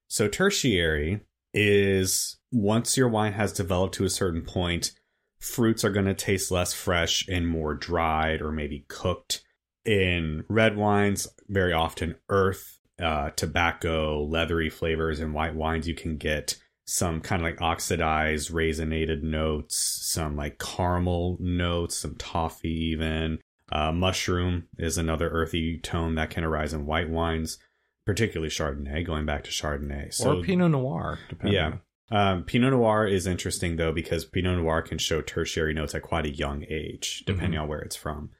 So 0.07 0.27
tertiary 0.27 1.21
is 1.53 2.37
once 2.51 2.97
your 2.97 3.09
wine 3.09 3.33
has 3.33 3.51
developed 3.51 3.95
to 3.95 4.05
a 4.05 4.09
certain 4.09 4.43
point, 4.43 4.91
fruits 5.39 5.83
are 5.83 5.89
going 5.89 6.05
to 6.05 6.13
taste 6.13 6.51
less 6.51 6.73
fresh 6.73 7.27
and 7.27 7.47
more 7.47 7.73
dried 7.73 8.41
or 8.41 8.51
maybe 8.51 8.85
cooked. 8.87 9.43
In 9.85 10.43
red 10.49 10.75
wines, 10.75 11.27
very 11.47 11.71
often 11.71 12.15
earth, 12.29 12.77
uh, 13.01 13.29
tobacco, 13.31 14.23
leathery 14.23 14.69
flavors. 14.69 15.19
In 15.21 15.31
white 15.31 15.55
wines, 15.55 15.87
you 15.87 15.95
can 15.95 16.17
get 16.17 16.57
some 16.87 17.21
kind 17.21 17.41
of 17.41 17.45
like 17.45 17.61
oxidized, 17.61 18.51
raisinated 18.51 19.21
notes, 19.21 19.77
some 19.77 20.35
like 20.35 20.57
caramel 20.57 21.37
notes, 21.39 21.97
some 21.97 22.15
toffee, 22.15 22.69
even. 22.69 23.39
Uh, 23.69 23.91
mushroom 23.91 24.63
is 24.79 24.97
another 24.97 25.29
earthy 25.29 25.77
tone 25.77 26.15
that 26.15 26.29
can 26.29 26.43
arise 26.43 26.73
in 26.73 26.85
white 26.85 27.09
wines 27.09 27.59
particularly 28.07 28.49
Chardonnay, 28.49 29.05
going 29.05 29.25
back 29.25 29.43
to 29.43 29.51
Chardonnay. 29.51 30.13
So, 30.13 30.39
or 30.39 30.43
Pinot 30.43 30.71
Noir, 30.71 31.19
depending. 31.29 31.53
yeah. 31.53 31.73
Um, 32.09 32.45
Pinot 32.45 32.71
Noir 32.71 33.05
is 33.05 33.27
interesting 33.27 33.75
though 33.75 33.91
because 33.91 34.23
Pinot 34.23 34.57
Noir 34.57 34.81
can 34.81 34.97
show 34.97 35.21
tertiary 35.21 35.73
notes 35.73 35.93
at 35.93 36.03
quite 36.03 36.25
a 36.25 36.33
young 36.33 36.63
age, 36.69 37.23
depending 37.27 37.59
on 37.59 37.67
where 37.67 37.81
it's 37.81 37.97
from. 37.97 38.31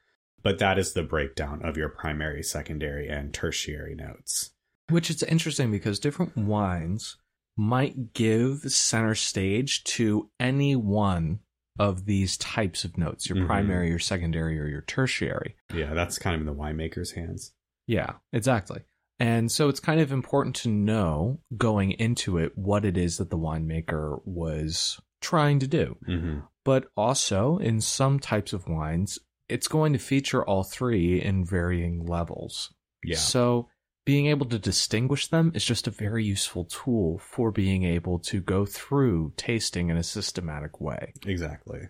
But 0.42 0.58
that 0.58 0.78
is 0.78 0.94
the 0.94 1.02
breakdown 1.02 1.60
of 1.62 1.76
your 1.76 1.90
primary, 1.90 2.42
secondary, 2.42 3.08
and 3.08 3.34
tertiary 3.34 3.94
notes. 3.94 4.52
Which 4.88 5.10
is 5.10 5.22
interesting 5.22 5.70
because 5.70 5.98
different 5.98 6.34
wines 6.34 7.18
might 7.58 8.12
give 8.14 8.60
center 8.72 9.14
stage 9.14 9.82
to 9.84 10.30
any 10.40 10.76
one 10.76 11.40
of 11.78 12.06
these 12.06 12.36
types 12.38 12.84
of 12.84 12.96
notes 12.96 13.28
your 13.28 13.38
Mhm. 13.38 13.46
primary, 13.46 13.88
your 13.88 13.98
secondary, 13.98 14.58
or 14.58 14.66
your 14.66 14.80
tertiary. 14.82 15.56
Yeah, 15.74 15.92
that's 15.94 16.18
kind 16.18 16.34
of 16.34 16.40
in 16.40 16.46
the 16.46 16.54
winemaker's 16.54 17.12
hands. 17.12 17.52
Yeah, 17.86 18.14
exactly. 18.32 18.82
And 19.20 19.50
so 19.50 19.68
it's 19.68 19.80
kind 19.80 20.00
of 20.00 20.12
important 20.12 20.54
to 20.56 20.68
know 20.68 21.40
going 21.56 21.92
into 21.92 22.38
it 22.38 22.56
what 22.56 22.84
it 22.84 22.96
is 22.96 23.16
that 23.18 23.30
the 23.30 23.38
winemaker 23.38 24.20
was 24.24 25.00
trying 25.20 25.58
to 25.58 25.66
do. 25.66 25.96
Mm-hmm. 26.06 26.40
But 26.64 26.90
also, 26.96 27.58
in 27.58 27.80
some 27.80 28.20
types 28.20 28.52
of 28.52 28.68
wines, 28.68 29.18
it's 29.48 29.66
going 29.68 29.92
to 29.94 29.98
feature 29.98 30.44
all 30.44 30.62
three 30.62 31.20
in 31.20 31.44
varying 31.44 32.04
levels. 32.06 32.72
Yeah. 33.02 33.16
So 33.16 33.68
being 34.08 34.24
able 34.28 34.46
to 34.46 34.58
distinguish 34.58 35.26
them 35.26 35.52
is 35.54 35.62
just 35.62 35.86
a 35.86 35.90
very 35.90 36.24
useful 36.24 36.64
tool 36.64 37.18
for 37.18 37.50
being 37.52 37.84
able 37.84 38.18
to 38.18 38.40
go 38.40 38.64
through 38.64 39.30
tasting 39.36 39.90
in 39.90 39.98
a 39.98 40.02
systematic 40.02 40.80
way. 40.80 41.12
Exactly. 41.26 41.80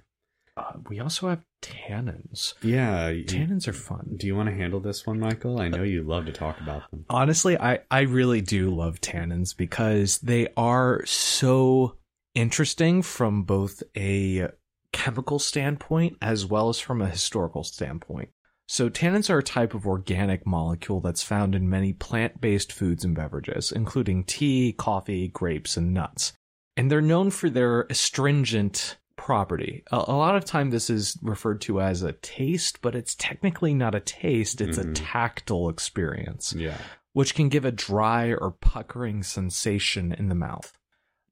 Uh, 0.57 0.73
we 0.89 0.99
also 0.99 1.29
have 1.29 1.45
tannins. 1.63 2.55
Yeah. 2.61 3.09
you- 3.11 3.25
Tannins 3.25 3.69
are 3.69 3.73
fun. 3.73 4.17
do 4.17 4.27
you 4.27 4.35
want 4.35 4.49
to 4.49 4.55
handle 4.57 4.81
this 4.81 5.07
one, 5.07 5.21
Michael? 5.21 5.61
I 5.61 5.69
know 5.69 5.85
you 5.85 6.03
love 6.03 6.27
to 6.27 6.33
talk 6.33 6.61
about 6.61 6.91
them. 6.91 7.05
Honestly, 7.09 7.57
I, 7.57 7.83
I 7.89 8.01
really 8.01 8.41
do 8.41 8.75
love 8.75 9.01
tannins 9.01 9.57
because 9.57 10.19
they 10.19 10.49
are 10.57 11.07
so 11.07 11.99
interesting 12.35 13.03
from 13.03 13.45
both 13.45 13.81
a 13.97 14.49
chemical 14.93 15.39
standpoint 15.39 16.17
as 16.21 16.45
well 16.45 16.69
as 16.69 16.81
from 16.81 17.01
a 17.01 17.09
historical 17.09 17.63
standpoint. 17.63 18.31
So, 18.71 18.91
tannins 18.91 19.31
are 19.31 19.39
a 19.39 19.43
type 19.43 19.75
of 19.75 19.87
organic 19.87 20.47
molecule 20.47 21.01
that's 21.01 21.23
found 21.23 21.55
in 21.55 21.71
many 21.71 21.95
plant 21.95 22.41
based 22.41 22.71
foods 22.71 23.03
and 23.03 23.15
beverages, 23.17 23.73
including 23.73 24.25
tea, 24.25 24.75
coffee, 24.77 25.29
grapes, 25.29 25.79
and 25.79 25.95
nuts. 25.95 26.35
And 26.77 26.91
they're 26.91 27.01
known 27.01 27.31
for 27.31 27.49
their 27.49 27.83
astringent 27.89 28.99
property. 29.17 29.83
A, 29.91 29.97
a 29.97 30.17
lot 30.17 30.37
of 30.37 30.45
time 30.45 30.69
this 30.71 30.91
is 30.91 31.19
referred 31.23 31.63
to 31.63 31.81
as 31.81 32.03
a 32.03 32.13
taste, 32.13 32.81
but 32.83 32.95
it's 32.95 33.15
technically 33.15 33.73
not 33.75 33.95
a 33.95 34.01
taste, 34.01 34.61
it's 34.61 34.79
Mhm. 34.79 34.91
a 34.91 34.93
tactile 34.95 35.69
experience 35.71 36.53
Yeah. 36.57 36.79
which 37.15 37.35
can 37.35 37.49
give 37.49 37.65
a 37.65 37.73
dry 37.73 38.33
or 38.33 38.53
puckering 38.53 39.23
sensation 39.23 40.13
in 40.13 40.29
the 40.29 40.35
mouth. 40.35 40.73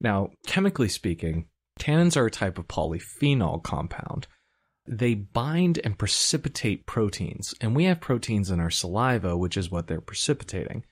Now, 0.01 0.30
chemically 0.47 0.89
speaking, 0.89 1.47
tannins 1.78 2.16
are 2.16 2.26
a 2.26 2.30
type 2.30 2.59
of 2.59 2.66
polyphenol 2.66 3.62
compound. 3.62 4.26
They 4.89 5.14
bind 5.14 5.80
and 5.84 5.99
precipitate 5.99 6.87
proteins, 6.87 7.55
and 7.61 7.74
we 7.74 7.84
have 7.84 8.01
proteins 8.01 8.51
in 8.51 8.61
our 8.61 8.70
saliva, 8.70 9.37
which 9.37 9.57
is 9.57 9.70
what 9.70 9.87
they're 9.87 10.01
precipitating. 10.01 10.84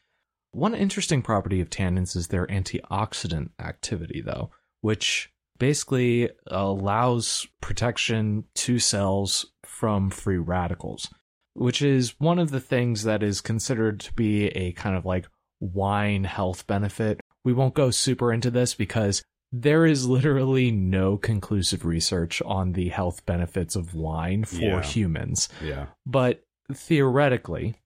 One 0.52 0.74
interesting 0.74 1.22
property 1.22 1.60
of 1.60 1.70
tannins 1.70 2.16
is 2.16 2.28
their 2.28 2.46
antioxidant 2.46 3.50
activity, 3.60 4.20
though, 4.20 4.50
which 4.80 5.30
basically 5.58 6.30
allows 6.46 7.46
protection 7.60 8.44
to 8.54 8.78
cells 8.78 9.46
from 9.64 10.10
free 10.10 10.38
radicals 10.38 11.08
which 11.54 11.80
is 11.80 12.14
one 12.18 12.38
of 12.38 12.50
the 12.50 12.60
things 12.60 13.04
that 13.04 13.22
is 13.22 13.40
considered 13.40 14.00
to 14.00 14.12
be 14.12 14.46
a 14.48 14.72
kind 14.72 14.96
of 14.96 15.06
like 15.06 15.26
wine 15.60 16.24
health 16.24 16.66
benefit. 16.66 17.20
We 17.44 17.52
won't 17.52 17.74
go 17.74 17.90
super 17.90 18.32
into 18.32 18.50
this 18.50 18.74
because 18.74 19.22
there 19.52 19.86
is 19.86 20.06
literally 20.08 20.70
no 20.70 21.16
conclusive 21.16 21.84
research 21.84 22.42
on 22.42 22.72
the 22.72 22.88
health 22.88 23.24
benefits 23.26 23.76
of 23.76 23.94
wine 23.94 24.44
for 24.44 24.56
Yeah. 24.62 24.82
humans. 24.82 25.48
Yeah. 25.62 25.86
But 26.04 26.44
theoretically, 26.72 27.76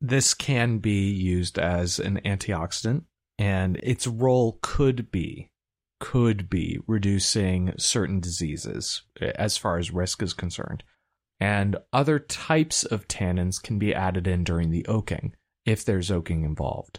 this 0.00 0.34
can 0.34 0.78
be 0.78 1.10
used 1.10 1.58
as 1.58 1.98
an 1.98 2.20
antioxidant, 2.24 3.04
and 3.38 3.76
its 3.82 4.06
role 4.06 4.58
could 4.62 5.10
be 5.10 5.48
could 6.00 6.50
be 6.50 6.80
reducing 6.88 7.72
certain 7.78 8.18
diseases 8.18 9.02
eh, 9.20 9.30
as 9.36 9.56
far 9.56 9.78
as 9.78 9.92
risk 9.92 10.20
is 10.20 10.32
concerned. 10.34 10.82
And 11.38 11.76
other 11.92 12.18
types 12.18 12.84
of 12.84 13.06
tannins 13.06 13.62
can 13.62 13.78
be 13.78 13.94
added 13.94 14.26
in 14.26 14.42
during 14.42 14.70
the 14.70 14.84
oaking 14.86 15.34
if 15.64 15.84
there's 15.84 16.10
oaking 16.10 16.42
involved. 16.42 16.98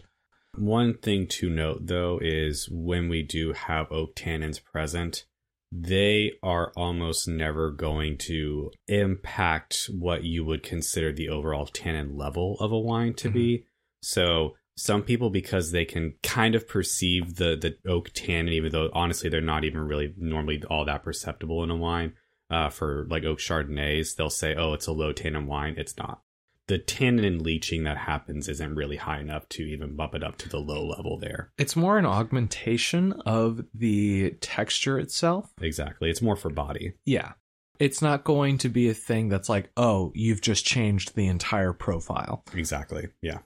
One 0.56 0.98
thing 0.98 1.26
to 1.28 1.50
note 1.50 1.86
though 1.86 2.18
is 2.22 2.68
when 2.70 3.08
we 3.08 3.22
do 3.22 3.52
have 3.52 3.90
oak 3.90 4.14
tannins 4.14 4.62
present, 4.62 5.24
they 5.72 6.32
are 6.42 6.72
almost 6.76 7.26
never 7.26 7.70
going 7.70 8.18
to 8.18 8.70
impact 8.86 9.90
what 9.92 10.22
you 10.22 10.44
would 10.44 10.62
consider 10.62 11.12
the 11.12 11.28
overall 11.28 11.66
tannin 11.66 12.16
level 12.16 12.56
of 12.60 12.70
a 12.70 12.78
wine 12.78 13.14
to 13.14 13.28
be. 13.28 13.64
So 14.00 14.54
some 14.76 15.02
people 15.02 15.30
because 15.30 15.70
they 15.70 15.84
can 15.84 16.14
kind 16.22 16.54
of 16.54 16.68
perceive 16.68 17.36
the 17.36 17.56
the 17.56 17.76
oak 17.90 18.10
tannin 18.12 18.52
even 18.52 18.72
though 18.72 18.90
honestly 18.92 19.30
they're 19.30 19.40
not 19.40 19.64
even 19.64 19.80
really 19.80 20.12
normally 20.16 20.62
all 20.68 20.84
that 20.84 21.02
perceptible 21.02 21.62
in 21.62 21.70
a 21.70 21.76
wine 21.76 22.12
uh, 22.50 22.68
for 22.68 23.06
like 23.08 23.24
oak 23.24 23.38
chardonnays 23.38 24.16
they'll 24.16 24.28
say 24.30 24.54
oh 24.54 24.72
it's 24.72 24.86
a 24.86 24.92
low 24.92 25.12
tannin 25.12 25.46
wine. 25.46 25.74
It's 25.76 25.96
not 25.96 26.22
the 26.66 26.78
tannin 26.78 27.42
leaching 27.42 27.84
that 27.84 27.98
happens 27.98 28.48
isn't 28.48 28.74
really 28.74 28.96
high 28.96 29.20
enough 29.20 29.48
to 29.50 29.62
even 29.62 29.96
bump 29.96 30.14
it 30.14 30.22
up 30.24 30.38
to 30.38 30.48
the 30.48 30.58
low 30.58 30.84
level 30.86 31.18
there 31.18 31.52
It's 31.58 31.76
more 31.76 31.98
an 31.98 32.06
augmentation 32.06 33.12
of 33.26 33.64
the 33.74 34.30
texture 34.40 34.98
itself. 34.98 35.52
exactly 35.60 36.10
it's 36.10 36.22
more 36.22 36.36
for 36.36 36.50
body 36.50 36.94
Yeah. 37.04 37.32
It's 37.80 38.00
not 38.00 38.22
going 38.22 38.58
to 38.58 38.68
be 38.68 38.88
a 38.88 38.94
thing 38.94 39.28
that's 39.28 39.48
like, 39.48 39.68
oh, 39.76 40.12
you've 40.14 40.40
just 40.40 40.64
changed 40.64 41.16
the 41.16 41.26
entire 41.26 41.72
profile. 41.72 42.44
exactly 42.54 43.08
yeah 43.20 43.38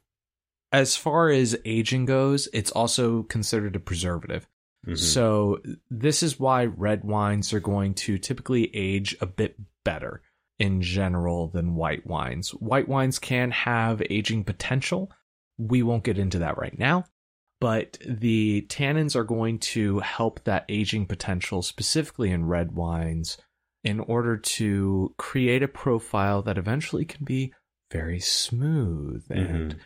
As 0.71 0.97
far 0.97 1.31
as 1.31 1.57
aging 1.65 2.05
goes, 2.05 2.47
it's 2.53 2.71
also 2.71 3.23
considered 3.23 3.75
a 3.75 3.81
preservative. 3.81 4.47
Mhm. 4.87 4.99
So, 4.99 5.61
this 5.91 6.23
is 6.23 6.39
why 6.39 6.67
red 6.67 7.05
wines 7.05 7.53
are 7.55 7.61
going 7.61 7.95
to 7.95 8.19
typically 8.19 8.71
age 8.77 9.17
a 9.21 9.27
bit 9.27 9.57
better 9.85 10.21
in 10.59 10.83
general 10.83 11.49
than 11.49 11.75
white 11.75 12.07
wines. 12.07 12.51
White 12.51 12.89
wines 12.89 13.19
can 13.19 13.51
have 13.51 14.03
aging 14.11 14.45
potential. 14.45 15.11
We 15.57 15.83
won't 15.83 16.05
get 16.05 16.19
into 16.19 16.39
that 16.41 16.59
right 16.59 16.77
now, 16.79 17.05
but 17.61 17.99
the 18.07 18.67
tannins 18.69 19.15
are 19.17 19.25
going 19.25 19.59
to 19.61 20.01
help 20.01 20.45
that 20.45 20.65
aging 20.69 21.07
potential, 21.07 21.63
specifically 21.63 22.31
in 22.31 22.47
red 22.47 22.73
wines, 22.73 23.39
in 23.85 24.01
order 24.01 24.37
to 24.37 25.15
create 25.19 25.63
a 25.63 25.69
profile 25.69 26.43
that 26.43 26.59
eventually 26.59 27.05
can 27.05 27.25
be 27.25 27.53
very 27.93 28.21
smooth 28.21 29.25
and 29.31 29.75
Mhm. 29.77 29.79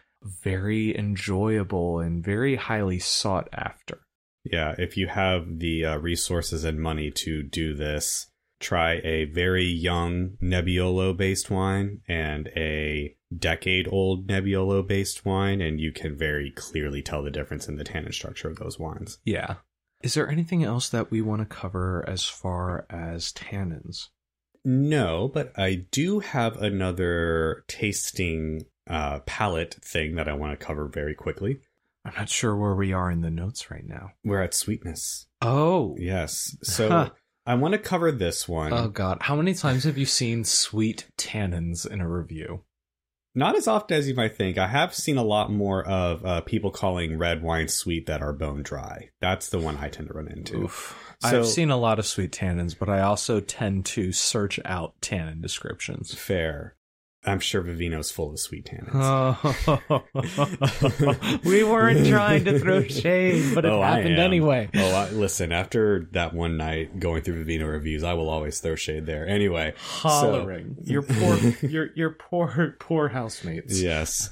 very 0.43 0.97
enjoyable 0.97 2.01
and 2.01 2.25
very 2.25 2.57
highly 2.57 2.99
sought 2.99 3.49
after. 3.53 4.01
Yeah, 4.45 4.75
if 4.79 4.97
you 4.97 5.07
have 5.07 5.59
the 5.59 5.85
uh, 5.85 5.97
resources 5.99 6.65
and 6.65 6.81
money 6.81 7.11
to 7.13 7.43
do 7.43 7.75
this, 7.75 8.27
try 8.63 9.01
a 9.05 9.27
very 9.27 9.67
young 9.67 10.37
Nebbiolo 10.43 11.17
based 11.17 11.51
wine 11.51 12.01
and 12.09 12.49
a 12.57 13.15
decade 13.37 13.89
old 13.91 14.29
Nebbiolo 14.29 14.87
based 14.87 15.25
wine, 15.25 15.61
and 15.61 15.81
you 15.81 15.93
can 15.93 16.17
very 16.17 16.51
clearly 16.51 17.03
tell 17.03 17.23
the 17.23 17.31
difference 17.31 17.69
in 17.69 17.77
the 17.77 17.85
tannin 17.85 18.13
structure 18.13 18.49
of 18.49 18.57
those 18.57 18.79
wines. 18.79 19.19
Yeah. 19.25 19.57
Is 20.03 20.15
there 20.15 20.29
anything 20.29 20.65
else 20.65 20.89
that 20.89 21.11
we 21.11 21.21
want 21.21 21.43
to 21.43 21.47
cover 21.47 22.05
as 22.09 22.25
far 22.25 22.87
as 22.91 23.33
tannins? 23.33 24.09
No, 24.65 25.29
but 25.29 25.53
I 25.59 25.87
do 25.91 26.21
have 26.21 26.57
another 26.61 27.65
tasting 27.69 28.67
uh, 28.89 29.21
palette 29.21 29.75
thing 29.75 30.15
that 30.17 30.29
I 30.29 30.35
want 30.35 30.59
to 30.59 30.65
cover 30.65 30.89
very 30.89 31.15
quickly. 31.15 31.61
I'm 32.05 32.15
not 32.17 32.29
sure 32.29 32.57
where 32.57 32.75
we 32.75 32.93
are 32.93 33.11
in 33.11 33.21
the 33.21 33.31
notes 33.31 33.71
right 33.71 33.87
now. 33.87 34.11
We're 34.25 34.43
at 34.43 34.55
sweetness. 34.55 35.27
Oh. 35.41 35.97
Yes. 35.99 36.57
So 36.63 36.89
Huh. 36.89 37.11
I 37.47 37.55
want 37.55 37.73
to 37.73 37.79
cover 37.79 38.13
this 38.13 38.49
one. 38.49 38.73
Oh 38.73 38.89
god, 38.89 39.19
how 39.23 39.35
many 39.37 39.55
times 39.55 39.85
have 39.85 39.99
you 39.99 40.07
seen 40.07 40.45
sweet 40.45 41.07
tannins 41.19 41.87
in 41.91 42.01
a 42.01 42.09
review? 42.09 42.63
Not 43.35 43.57
as 43.57 43.67
often 43.67 43.97
as 43.97 44.07
you 44.09 44.15
might 44.15 44.37
think. 44.37 44.59
I 44.59 44.67
have 44.67 44.95
seen 44.95 45.17
a 45.17 45.23
lot 45.25 45.51
more 45.51 45.83
of 45.87 46.25
uh, 46.25 46.41
people 46.43 46.71
calling 46.71 47.17
red 47.19 47.43
wine 47.43 47.69
sweet 47.69 48.05
that 48.07 48.21
are 48.21 48.35
bone 48.35 48.63
dry. 48.63 49.09
That's 49.23 49.49
the 49.49 49.59
one 49.59 49.79
I 49.79 49.89
tend 49.89 50.09
to 50.09 50.15
run 50.15 50.29
into. 50.29 50.65
Oof. 50.65 51.15
So- 51.21 51.41
I've 51.41 51.47
seen 51.47 51.71
a 51.71 51.79
lot 51.79 51.99
of 51.99 52.05
sweet 52.07 52.31
tannins, 52.33 52.79
but 52.79 52.89
I 52.91 53.01
also 53.01 53.41
tend 53.41 53.87
to 53.87 54.13
search 54.13 54.61
out 54.67 54.95
tannin 55.01 55.41
descriptions. 55.41 56.13
Fair. 56.15 56.77
I'm 57.25 57.39
sure 57.41 57.63
Vivino's 57.63 58.11
full 58.11 58.33
of 58.33 58.41
sweet 58.41 58.65
tannins. 58.67 58.91
Oh. 58.95 60.03
we 61.45 61.63
weren't 61.63 62.07
trying 62.09 62.45
to 62.47 62.59
throw 62.59 62.83
shade, 62.83 63.55
but 63.55 63.65
it 63.65 63.71
Oh, 63.71 63.81
happened 63.81 64.19
anyway. 64.19 64.69
Oh, 64.75 64.95
I, 64.95 65.11
listen, 65.11 65.53
after 65.53 66.09
that 66.13 66.35
one 66.35 66.57
night 66.57 66.99
going 66.99 67.23
through 67.23 67.45
Vivino 67.45 67.71
reviews, 67.71 68.03
I 68.03 68.15
will 68.15 68.29
always 68.29 68.59
throw 68.61 68.75
shade 68.75 69.07
there. 69.07 69.27
Anyway, 69.27 69.75
Hollering. 69.79 70.77
your 70.83 71.03
poor 71.03 71.37
your 71.63 71.89
your 71.95 72.11
poor 72.11 72.77
poor 72.81 73.09
housemates. 73.09 73.81
yes. 73.81 74.31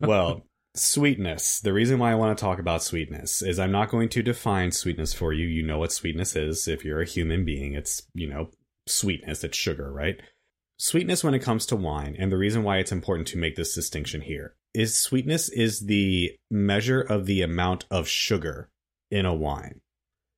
Well, 0.00 0.46
sweetness. 0.74 1.60
The 1.60 1.72
reason 1.72 1.98
why 1.98 2.12
I 2.12 2.16
want 2.16 2.36
to 2.36 2.42
talk 2.42 2.58
about 2.58 2.82
sweetness 2.82 3.42
is 3.42 3.58
I'm 3.58 3.72
not 3.72 3.90
going 3.90 4.08
to 4.10 4.22
define 4.22 4.72
sweetness 4.72 5.12
for 5.12 5.32
you. 5.32 5.46
You 5.46 5.62
know 5.62 5.78
what 5.78 5.92
sweetness 5.92 6.34
is. 6.36 6.66
If 6.66 6.84
you're 6.84 7.00
a 7.02 7.06
human 7.06 7.44
being, 7.44 7.74
it's, 7.74 8.02
you 8.14 8.28
know, 8.28 8.50
sweetness, 8.86 9.44
it's 9.44 9.56
sugar, 9.58 9.92
right? 9.92 10.20
Sweetness 10.78 11.22
when 11.22 11.34
it 11.34 11.42
comes 11.42 11.66
to 11.66 11.76
wine, 11.76 12.16
and 12.18 12.32
the 12.32 12.36
reason 12.36 12.62
why 12.62 12.78
it's 12.78 12.92
important 12.92 13.28
to 13.28 13.38
make 13.38 13.56
this 13.56 13.74
distinction 13.74 14.22
here 14.22 14.56
is 14.74 14.96
sweetness 14.96 15.48
is 15.48 15.80
the 15.80 16.32
measure 16.50 17.00
of 17.00 17.26
the 17.26 17.42
amount 17.42 17.84
of 17.90 18.08
sugar 18.08 18.70
in 19.10 19.26
a 19.26 19.34
wine. 19.34 19.80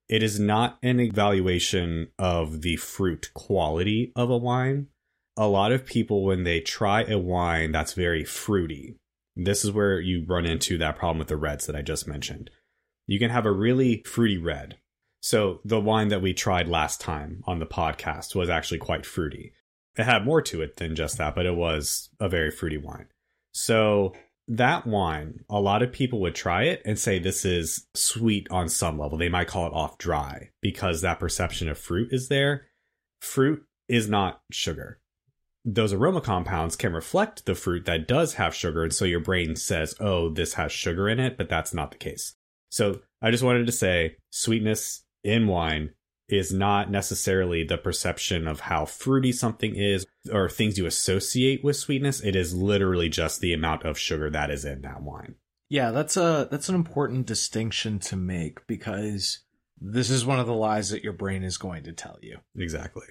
It 0.08 0.22
is 0.22 0.38
not 0.38 0.78
an 0.82 1.00
evaluation 1.00 2.08
of 2.18 2.60
the 2.60 2.76
fruit 2.76 3.30
quality 3.32 4.12
of 4.16 4.28
a 4.28 4.36
wine. 4.36 4.88
A 5.36 5.46
lot 5.48 5.72
of 5.72 5.86
people, 5.86 6.24
when 6.24 6.44
they 6.44 6.60
try 6.60 7.04
a 7.04 7.18
wine 7.18 7.72
that's 7.72 7.94
very 7.94 8.24
fruity, 8.24 8.96
this 9.34 9.64
is 9.64 9.72
where 9.72 9.98
you 9.98 10.24
run 10.26 10.46
into 10.46 10.78
that 10.78 10.96
problem 10.96 11.18
with 11.18 11.28
the 11.28 11.36
reds 11.36 11.66
that 11.66 11.74
I 11.74 11.82
just 11.82 12.06
mentioned. 12.06 12.50
You 13.06 13.18
can 13.18 13.30
have 13.30 13.46
a 13.46 13.52
really 13.52 14.02
fruity 14.04 14.38
red. 14.38 14.76
So 15.22 15.60
the 15.64 15.80
wine 15.80 16.08
that 16.08 16.22
we 16.22 16.34
tried 16.34 16.68
last 16.68 17.00
time 17.00 17.42
on 17.46 17.58
the 17.58 17.66
podcast 17.66 18.34
was 18.34 18.50
actually 18.50 18.78
quite 18.78 19.06
fruity. 19.06 19.52
It 19.96 20.04
had 20.04 20.24
more 20.24 20.42
to 20.42 20.62
it 20.62 20.76
than 20.76 20.96
just 20.96 21.18
that, 21.18 21.34
but 21.34 21.46
it 21.46 21.54
was 21.54 22.10
a 22.18 22.28
very 22.28 22.50
fruity 22.50 22.78
wine. 22.78 23.06
So 23.52 24.14
that 24.48 24.86
wine, 24.86 25.44
a 25.48 25.60
lot 25.60 25.82
of 25.82 25.92
people 25.92 26.20
would 26.20 26.34
try 26.34 26.64
it 26.64 26.82
and 26.84 26.98
say 26.98 27.18
this 27.18 27.44
is 27.44 27.86
sweet 27.94 28.46
on 28.50 28.68
some 28.68 28.98
level. 28.98 29.16
They 29.16 29.28
might 29.28 29.48
call 29.48 29.66
it 29.66 29.72
off 29.72 29.98
dry 29.98 30.50
because 30.60 31.00
that 31.00 31.20
perception 31.20 31.68
of 31.68 31.78
fruit 31.78 32.12
is 32.12 32.28
there. 32.28 32.66
Fruit 33.20 33.64
is 33.88 34.08
not 34.08 34.42
sugar. 34.50 35.00
Those 35.64 35.94
aroma 35.94 36.20
compounds 36.20 36.76
can 36.76 36.92
reflect 36.92 37.46
the 37.46 37.54
fruit 37.54 37.86
that 37.86 38.06
does 38.06 38.34
have 38.34 38.54
sugar, 38.54 38.82
and 38.82 38.92
so 38.92 39.06
your 39.06 39.20
brain 39.20 39.56
says, 39.56 39.94
oh, 39.98 40.28
this 40.28 40.54
has 40.54 40.72
sugar 40.72 41.08
in 41.08 41.18
it, 41.18 41.38
but 41.38 41.48
that's 41.48 41.72
not 41.72 41.90
the 41.90 41.96
case. 41.96 42.34
So 42.70 43.00
I 43.22 43.30
just 43.30 43.42
wanted 43.42 43.64
to 43.66 43.72
say 43.72 44.16
sweetness 44.30 45.04
in 45.22 45.46
wine 45.46 45.94
is 46.28 46.52
not 46.52 46.90
necessarily 46.90 47.64
the 47.64 47.76
perception 47.78 48.48
of 48.48 48.60
how 48.60 48.84
fruity 48.86 49.30
something 49.32 49.74
is 49.76 50.06
or 50.32 50.48
things 50.48 50.78
you 50.78 50.86
associate 50.86 51.62
with 51.62 51.76
sweetness. 51.76 52.20
It 52.22 52.34
is 52.34 52.54
literally 52.54 53.08
just 53.08 53.40
the 53.40 53.52
amount 53.52 53.84
of 53.84 53.98
sugar 53.98 54.30
that 54.30 54.50
is 54.50 54.64
in 54.64 54.80
that 54.82 55.02
wine. 55.02 55.34
Yeah, 55.68 55.90
that's 55.90 56.16
a 56.16 56.48
that's 56.50 56.68
an 56.68 56.74
important 56.74 57.26
distinction 57.26 57.98
to 58.00 58.16
make 58.16 58.66
because 58.66 59.40
this 59.80 60.08
is 60.10 60.24
one 60.24 60.38
of 60.40 60.46
the 60.46 60.54
lies 60.54 60.90
that 60.90 61.02
your 61.04 61.12
brain 61.12 61.42
is 61.42 61.56
going 61.58 61.84
to 61.84 61.92
tell 61.92 62.18
you. 62.22 62.38
Exactly. 62.56 63.06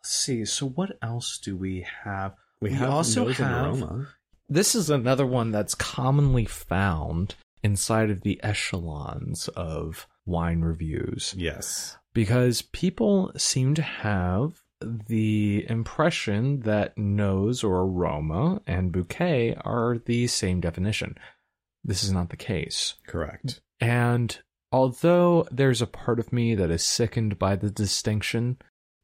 Let's 0.00 0.10
see. 0.10 0.44
So 0.44 0.66
what 0.68 0.96
else 1.02 1.38
do 1.38 1.56
we 1.56 1.86
have? 2.04 2.34
We, 2.60 2.70
We 2.70 2.76
have 2.76 2.90
also 2.90 3.28
have- 3.28 3.40
aroma. 3.66 4.08
This 4.48 4.74
is 4.74 4.88
another 4.88 5.26
one 5.26 5.50
that's 5.52 5.74
commonly 5.74 6.46
found 6.46 7.34
inside 7.62 8.08
of 8.10 8.22
the 8.22 8.40
echelons 8.42 9.48
of 9.48 10.06
wine 10.24 10.62
reviews 10.62 11.34
Yes. 11.36 11.96
Because 12.18 12.62
people 12.62 13.30
seem 13.36 13.74
to 13.74 13.82
have 13.82 14.60
the 14.80 15.64
impression 15.68 16.58
that 16.62 16.98
nose 16.98 17.62
or 17.62 17.82
aroma 17.82 18.60
and 18.66 18.90
bouquet 18.90 19.54
are 19.60 19.98
the 20.04 20.26
same 20.26 20.60
definition. 20.60 21.16
This 21.84 22.02
is 22.02 22.10
not 22.10 22.30
the 22.30 22.36
case. 22.36 22.96
Correct. 23.06 23.60
And 23.78 24.36
although 24.72 25.46
there's 25.52 25.80
a 25.80 25.86
part 25.86 26.18
of 26.18 26.32
me 26.32 26.56
that 26.56 26.72
is 26.72 26.82
sickened 26.82 27.38
by 27.38 27.54
the 27.54 27.70
distinction, 27.70 28.56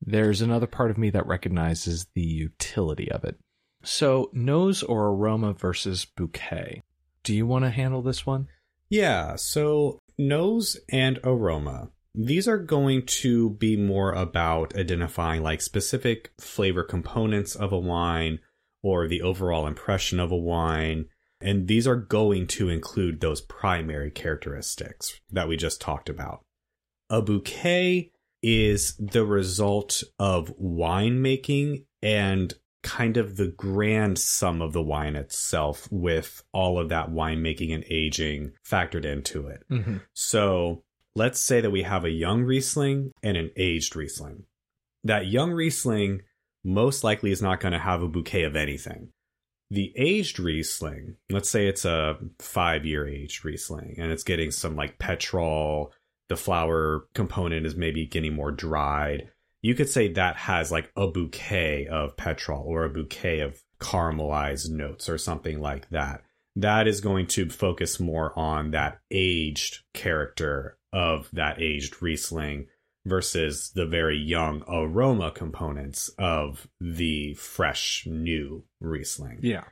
there's 0.03 0.41
another 0.41 0.67
part 0.67 0.91
of 0.91 0.99
me 0.99 1.11
that 1.11 1.29
recognizes 1.29 2.09
the 2.17 2.21
utility 2.21 3.13
of 3.13 3.23
it. 3.23 3.39
So, 3.85 4.29
nose 4.33 4.83
or 4.83 5.07
aroma 5.07 5.53
versus 5.53 6.05
bouquet. 6.05 6.83
Do 7.23 7.33
you 7.33 7.47
want 7.47 7.65
to 7.65 7.71
handle 7.71 8.03
this 8.03 8.27
one? 8.27 8.49
Yeah, 8.91 9.37
so 9.37 10.01
nose 10.19 10.77
and 10.91 11.21
aroma. 11.23 11.91
These 12.15 12.47
are 12.47 12.59
going 12.59 13.07
to 13.07 13.51
be 13.51 13.77
more 13.77 14.13
about 14.13 14.77
identifying 14.77 15.43
like 15.43 15.61
specific 15.61 16.33
flavor 16.39 16.85
components 16.85 17.57
of 17.57 17.73
a 17.73 17.79
wine 17.79 18.39
or 18.83 19.09
the 19.09 19.23
overall 19.23 19.67
impression 19.67 20.21
of 20.21 20.31
a 20.31 20.37
wine. 20.37 21.07
And 21.41 21.67
these 21.67 21.89
are 21.89 21.97
going 21.97 22.47
to 22.49 22.69
include 22.69 23.21
those 23.21 23.41
primary 23.41 24.11
characteristics 24.11 25.21
that 25.31 25.49
we 25.49 25.57
just 25.57 25.81
talked 25.81 26.09
about. 26.09 26.45
A 27.11 27.21
bouquet 27.21 28.13
is 28.43 28.95
the 28.99 29.25
result 29.25 30.03
of 30.19 30.57
winemaking 30.57 31.85
and 32.03 32.55
kind 32.85 33.17
of 33.17 33.37
the 33.37 33.49
grand 33.49 34.19
sum 34.19 34.63
of 34.63 34.73
the 34.73 34.83
wine 34.83 35.17
itself 35.17 35.89
with 35.91 36.45
all 36.53 36.79
of 36.79 36.91
that 36.91 37.11
winemaking 37.11 37.75
and 37.75 37.85
aging 37.91 38.53
factored 38.65 39.05
into 39.05 39.49
it. 39.49 39.65
Mm-hmm. 39.71 39.97
So 40.13 40.84
let's 41.15 41.41
say 41.41 41.61
that 41.61 41.71
we 41.71 41.83
have 41.83 42.05
a 42.05 42.11
young 42.11 42.43
Riesling 42.43 43.13
and 43.23 43.37
an 43.37 43.51
aged 43.57 43.95
Riesling. 43.97 44.45
That 45.05 45.27
young 45.27 45.53
Riesling 45.53 46.23
most 46.65 47.05
likely 47.05 47.31
is 47.31 47.43
not 47.43 47.61
going 47.61 47.73
to 47.73 47.79
have 47.79 48.03
a 48.03 48.09
bouquet 48.09 48.45
of 48.45 48.57
anything. 48.57 49.11
The 49.71 49.93
aged 49.97 50.39
Riesling, 50.39 51.17
let's 51.31 51.51
say 51.51 51.67
it's 51.67 51.85
a 51.85 52.17
five 52.39 52.85
year 52.85 53.07
aged 53.07 53.45
Riesling 53.45 53.97
and 53.99 54.13
it's 54.13 54.25
getting 54.25 54.51
some 54.51 54.77
like 54.77 54.99
petrol, 54.99 55.93
the 56.29 56.37
flower 56.37 57.07
component 57.15 57.67
is 57.67 57.77
maybe 57.77 58.07
getting 58.07 58.35
more 58.35 58.53
dried. 58.53 59.31
You 59.63 59.75
could 59.75 59.89
say 59.89 60.13
that 60.13 60.37
has 60.37 60.71
like 60.71 60.91
a 60.97 61.07
bouquet 61.07 61.87
of 61.87 62.17
petrol 62.17 62.65
or 62.67 62.85
a 62.85 62.91
bouquet 62.91 63.41
of 63.41 63.63
caramelized 63.81 64.71
notes 64.71 65.09
or 65.09 65.19
something 65.19 65.61
like 65.61 65.89
that 65.91 66.23
that 66.57 66.87
is 66.87 67.01
going 67.01 67.27
to 67.27 67.49
focus 67.51 67.99
more 67.99 68.37
on 68.39 68.71
that 68.71 69.01
aged 69.11 69.83
character 69.93 70.77
of 70.95 71.29
that 71.33 71.61
aged 71.61 72.01
Riesling 72.01 72.69
versus 73.05 73.71
the 73.75 73.85
very 73.85 74.17
young 74.17 74.63
aroma 74.67 75.31
components 75.31 76.09
of 76.19 76.69
the 76.81 77.35
fresh 77.35 78.07
new 78.07 78.65
Riesling. 78.81 79.41
Yeah. 79.43 79.65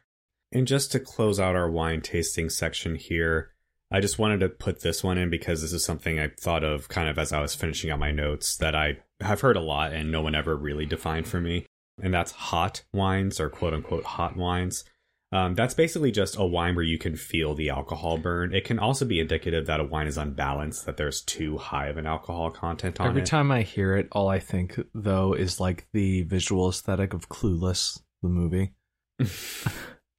And 0.52 0.66
just 0.66 0.92
to 0.92 1.00
close 1.00 1.40
out 1.40 1.56
our 1.56 1.70
wine 1.70 2.02
tasting 2.02 2.50
section 2.50 2.96
here, 2.96 3.52
I 3.90 4.00
just 4.00 4.18
wanted 4.18 4.40
to 4.40 4.48
put 4.48 4.80
this 4.80 5.02
one 5.02 5.16
in 5.16 5.30
because 5.30 5.62
this 5.62 5.72
is 5.72 5.84
something 5.84 6.18
I 6.18 6.28
thought 6.28 6.64
of 6.64 6.88
kind 6.88 7.08
of 7.08 7.18
as 7.18 7.32
I 7.32 7.40
was 7.40 7.54
finishing 7.54 7.90
out 7.90 7.98
my 7.98 8.10
notes 8.10 8.56
that 8.56 8.74
I 8.74 8.98
have 9.20 9.40
heard 9.40 9.56
a 9.56 9.60
lot 9.60 9.92
and 9.92 10.10
no 10.10 10.22
one 10.22 10.34
ever 10.34 10.56
really 10.56 10.86
defined 10.86 11.26
for 11.28 11.40
me. 11.40 11.66
And 12.02 12.12
that's 12.12 12.32
hot 12.32 12.84
wines 12.92 13.38
or 13.38 13.48
quote 13.48 13.74
unquote 13.74 14.04
hot 14.04 14.36
wines. 14.36 14.84
Um, 15.32 15.54
that's 15.54 15.72
basically 15.72 16.10
just 16.10 16.36
a 16.36 16.44
wine 16.44 16.74
where 16.74 16.84
you 16.84 16.98
can 16.98 17.16
feel 17.16 17.54
the 17.54 17.70
alcohol 17.70 18.18
burn. 18.18 18.54
It 18.54 18.64
can 18.64 18.78
also 18.78 19.06
be 19.06 19.18
indicative 19.18 19.66
that 19.66 19.80
a 19.80 19.84
wine 19.84 20.06
is 20.06 20.18
unbalanced, 20.18 20.84
that 20.84 20.98
there's 20.98 21.22
too 21.22 21.56
high 21.56 21.86
of 21.86 21.96
an 21.96 22.06
alcohol 22.06 22.50
content 22.50 23.00
on 23.00 23.06
Every 23.06 23.20
it. 23.20 23.22
Every 23.22 23.28
time 23.28 23.50
I 23.50 23.62
hear 23.62 23.96
it, 23.96 24.08
all 24.12 24.28
I 24.28 24.38
think, 24.38 24.78
though, 24.94 25.32
is 25.32 25.58
like 25.58 25.86
the 25.94 26.22
visual 26.24 26.68
aesthetic 26.68 27.14
of 27.14 27.30
Clueless, 27.30 27.98
the 28.22 28.28
movie. 28.28 28.72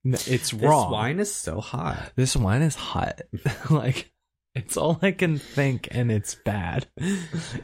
It's 0.06 0.52
This 0.52 0.62
wine 0.62 1.20
is 1.20 1.34
so 1.34 1.62
hot. 1.62 2.12
This 2.18 2.36
wine 2.36 2.62
is 2.62 2.76
hot. 2.76 3.22
like, 3.70 4.12
it's 4.56 4.78
all 4.78 5.00
I 5.02 5.12
can 5.12 5.38
think, 5.40 5.88
and 5.92 6.12
it's 6.12 6.36
bad. 6.36 6.88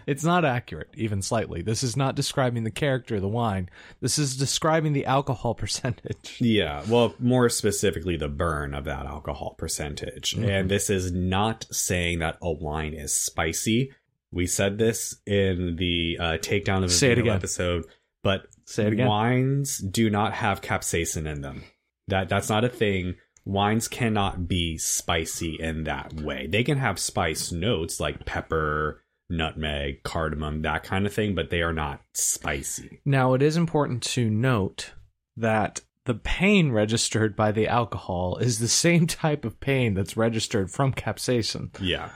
It's 0.08 0.24
not 0.24 0.44
accurate, 0.46 0.90
even 0.96 1.22
slightly. 1.22 1.62
This 1.62 1.84
is 1.84 1.96
not 1.96 2.16
describing 2.16 2.64
the 2.64 2.72
character 2.72 3.16
of 3.16 3.22
the 3.22 3.28
wine. 3.28 3.70
This 4.02 4.18
is 4.18 4.36
describing 4.38 4.94
the 4.94 5.06
alcohol 5.06 5.54
percentage. 5.56 6.38
Yeah, 6.40 6.84
well, 6.90 7.14
more 7.20 7.50
specifically, 7.50 8.18
the 8.18 8.28
burn 8.30 8.74
of 8.74 8.86
that 8.86 9.06
alcohol 9.06 9.56
percentage. 9.58 10.36
Mhm. 10.36 10.48
And 10.50 10.70
this 10.72 10.90
is 10.90 11.12
not 11.12 11.66
saying 11.72 12.20
that 12.20 12.38
a 12.42 12.52
wine 12.52 12.94
is 12.94 13.14
spicy. 13.14 13.92
We 14.32 14.48
said 14.48 14.78
this 14.78 15.16
in 15.26 15.76
the 15.78 16.18
uh, 16.20 16.24
takedown 16.38 16.78
of 16.84 16.90
the 16.90 16.96
Say 16.96 17.12
it 17.12 17.18
again. 17.20 17.36
episode, 17.36 17.86
but 18.24 18.44
Say 18.66 18.88
it 18.88 18.94
again. 18.94 19.08
wines 19.08 19.78
do 19.80 20.10
not 20.10 20.34
have 20.34 20.62
capsaicin 20.62 21.28
in 21.28 21.42
them. 21.42 21.64
That 22.08 22.30
that's 22.30 22.50
not 22.50 22.64
a 22.64 22.70
thing. 22.70 23.16
Wines 23.46 23.88
cannot 23.88 24.48
be 24.48 24.78
spicy 24.78 25.56
in 25.60 25.86
that 25.86 26.14
way. 26.14 26.48
They 26.48 26.64
can 26.64 26.78
have 26.78 27.00
spice 27.00 27.52
notes 27.52 28.00
like 28.00 28.26
pepper, 28.26 29.02
nutmeg, 29.30 30.04
cardamom, 30.04 30.62
that 30.64 30.84
kind 30.84 31.06
of 31.06 31.14
thing, 31.14 31.36
but 31.36 31.50
they 31.50 31.62
are 31.62 31.74
not 31.74 32.02
spicy. 32.14 33.02
Now, 33.06 33.34
it 33.34 33.42
is 33.42 33.58
important 33.58 34.04
to 34.04 34.30
note 34.30 34.92
that 35.38 35.82
the 36.06 36.16
pain 36.16 36.72
registered 36.72 37.36
by 37.36 37.52
the 37.52 37.68
alcohol 37.68 38.38
is 38.38 38.60
the 38.60 38.68
same 38.68 39.08
type 39.08 39.46
of 39.46 39.60
pain 39.60 39.94
that's 39.94 40.18
registered 40.18 40.72
from 40.72 40.94
capsaicin. 40.94 41.70
Yeah. 41.80 42.10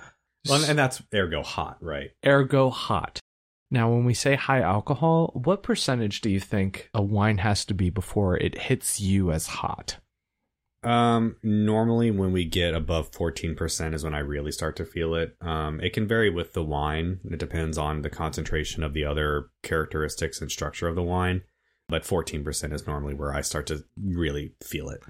Well, 0.48 0.64
and 0.66 0.78
that's 0.78 1.02
ergo 1.14 1.44
hot, 1.44 1.78
right? 1.80 2.12
ergo 2.26 2.70
hot. 2.70 3.20
Now, 3.72 3.90
when 3.92 4.06
we 4.06 4.14
say 4.14 4.36
high 4.36 4.62
alcohol, 4.62 5.32
what 5.34 5.64
percentage 5.64 6.22
do 6.22 6.30
you 6.30 6.40
think 6.40 6.90
a 6.94 7.02
wine 7.02 7.40
has 7.40 7.66
to 7.66 7.74
be 7.74 7.90
before 7.90 8.38
it 8.38 8.58
hits 8.58 9.00
you 9.00 9.32
as 9.32 9.48
hot? 9.48 9.98
Um, 10.86 11.38
normally 11.44 12.12
when 12.12 12.32
we 12.32 12.46
get 12.46 12.74
above 12.74 13.12
14% 13.12 13.94
is 13.94 14.04
when 14.04 14.14
I 14.14 14.20
really 14.20 14.52
start 14.52 14.76
to 14.78 14.86
feel 14.86 15.16
it. 15.16 15.36
Um, 15.42 15.80
it 15.82 15.94
can 15.94 16.08
vary 16.08 16.30
with 16.30 16.54
the 16.54 16.64
wine. 16.64 17.20
It 17.30 17.40
depends 17.40 17.78
on 17.78 18.02
the 18.02 18.10
concentration 18.10 18.84
of 18.84 18.94
the 18.94 19.06
other 19.06 19.50
characteristics 19.62 20.42
and 20.42 20.52
structure 20.52 20.88
of 20.88 20.96
the 20.96 21.04
wine. 21.04 21.44
But 21.90 22.04
14% 22.04 22.74
is 22.74 22.88
normally 22.88 23.14
where 23.14 23.34
I 23.34 23.42
start 23.42 23.68
to 23.68 23.84
really 24.02 24.54
feel 24.64 24.90
it. 24.90 25.02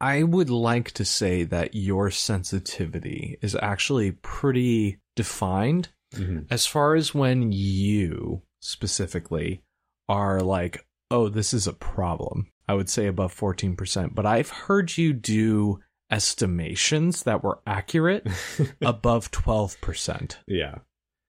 I 0.00 0.22
would 0.24 0.50
like 0.50 0.90
to 0.92 1.04
say 1.04 1.44
that 1.44 1.74
your 1.74 2.10
sensitivity 2.10 3.38
is 3.40 3.56
actually 3.62 4.12
pretty 4.12 4.98
defined 5.16 5.90
Mhm. 6.14 6.46
as 6.50 6.66
far 6.66 6.94
as 6.94 7.14
when 7.14 7.52
you 7.52 8.42
specifically 8.60 9.62
are 10.08 10.40
like, 10.42 10.84
oh, 11.10 11.28
this 11.28 11.54
is 11.54 11.66
a 11.66 11.72
problem. 11.72 12.51
I 12.68 12.74
would 12.74 12.88
say 12.88 13.06
above 13.06 13.34
14%, 13.34 14.14
but 14.14 14.26
I've 14.26 14.50
heard 14.50 14.96
you 14.96 15.12
do 15.12 15.80
estimations 16.10 17.24
that 17.24 17.42
were 17.42 17.60
accurate 17.66 18.26
above 18.82 19.30
12%. 19.30 20.36
Yeah. 20.46 20.78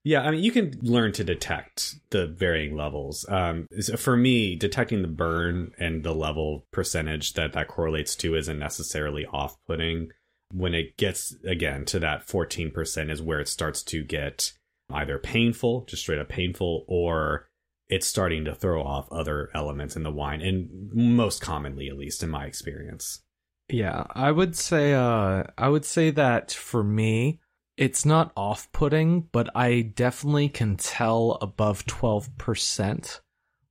Yeah, 0.05 0.21
I 0.21 0.31
mean, 0.31 0.43
you 0.43 0.51
can 0.51 0.77
learn 0.81 1.13
to 1.13 1.23
detect 1.23 1.95
the 2.09 2.27
varying 2.27 2.75
levels. 2.75 3.25
Um, 3.29 3.67
so 3.79 3.95
for 3.95 4.17
me, 4.17 4.55
detecting 4.57 5.01
the 5.01 5.07
burn 5.07 5.71
and 5.79 6.03
the 6.03 6.13
level 6.13 6.65
percentage 6.71 7.34
that 7.34 7.53
that 7.53 7.69
correlates 7.69 8.13
to 8.17 8.36
isn't 8.36 8.59
necessarily 8.59 9.25
off 9.25 9.55
putting. 9.65 10.09
When 10.51 10.75
it 10.75 10.97
gets, 10.97 11.34
again, 11.45 11.86
to 11.86 11.99
that 11.99 12.27
14% 12.27 13.09
is 13.09 13.21
where 13.21 13.39
it 13.39 13.47
starts 13.47 13.81
to 13.84 14.03
get 14.03 14.51
either 14.91 15.17
painful, 15.17 15.86
just 15.86 16.03
straight 16.03 16.19
up 16.19 16.29
painful, 16.29 16.84
or 16.88 17.47
it's 17.93 18.07
starting 18.07 18.45
to 18.45 18.55
throw 18.55 18.81
off 18.81 19.11
other 19.11 19.49
elements 19.53 19.95
in 19.95 20.03
the 20.03 20.11
wine, 20.11 20.41
and 20.41 20.89
most 20.93 21.41
commonly, 21.41 21.87
at 21.87 21.97
least 21.97 22.23
in 22.23 22.29
my 22.29 22.45
experience. 22.45 23.21
Yeah, 23.69 24.05
I 24.11 24.31
would 24.31 24.55
say 24.55 24.93
uh 24.93 25.43
I 25.57 25.69
would 25.69 25.85
say 25.85 26.09
that 26.11 26.51
for 26.51 26.83
me 26.83 27.39
it's 27.75 28.05
not 28.05 28.31
off-putting, 28.37 29.21
but 29.31 29.49
I 29.55 29.81
definitely 29.81 30.47
can 30.47 30.77
tell 30.77 31.39
above 31.41 31.85
12%. 31.85 33.19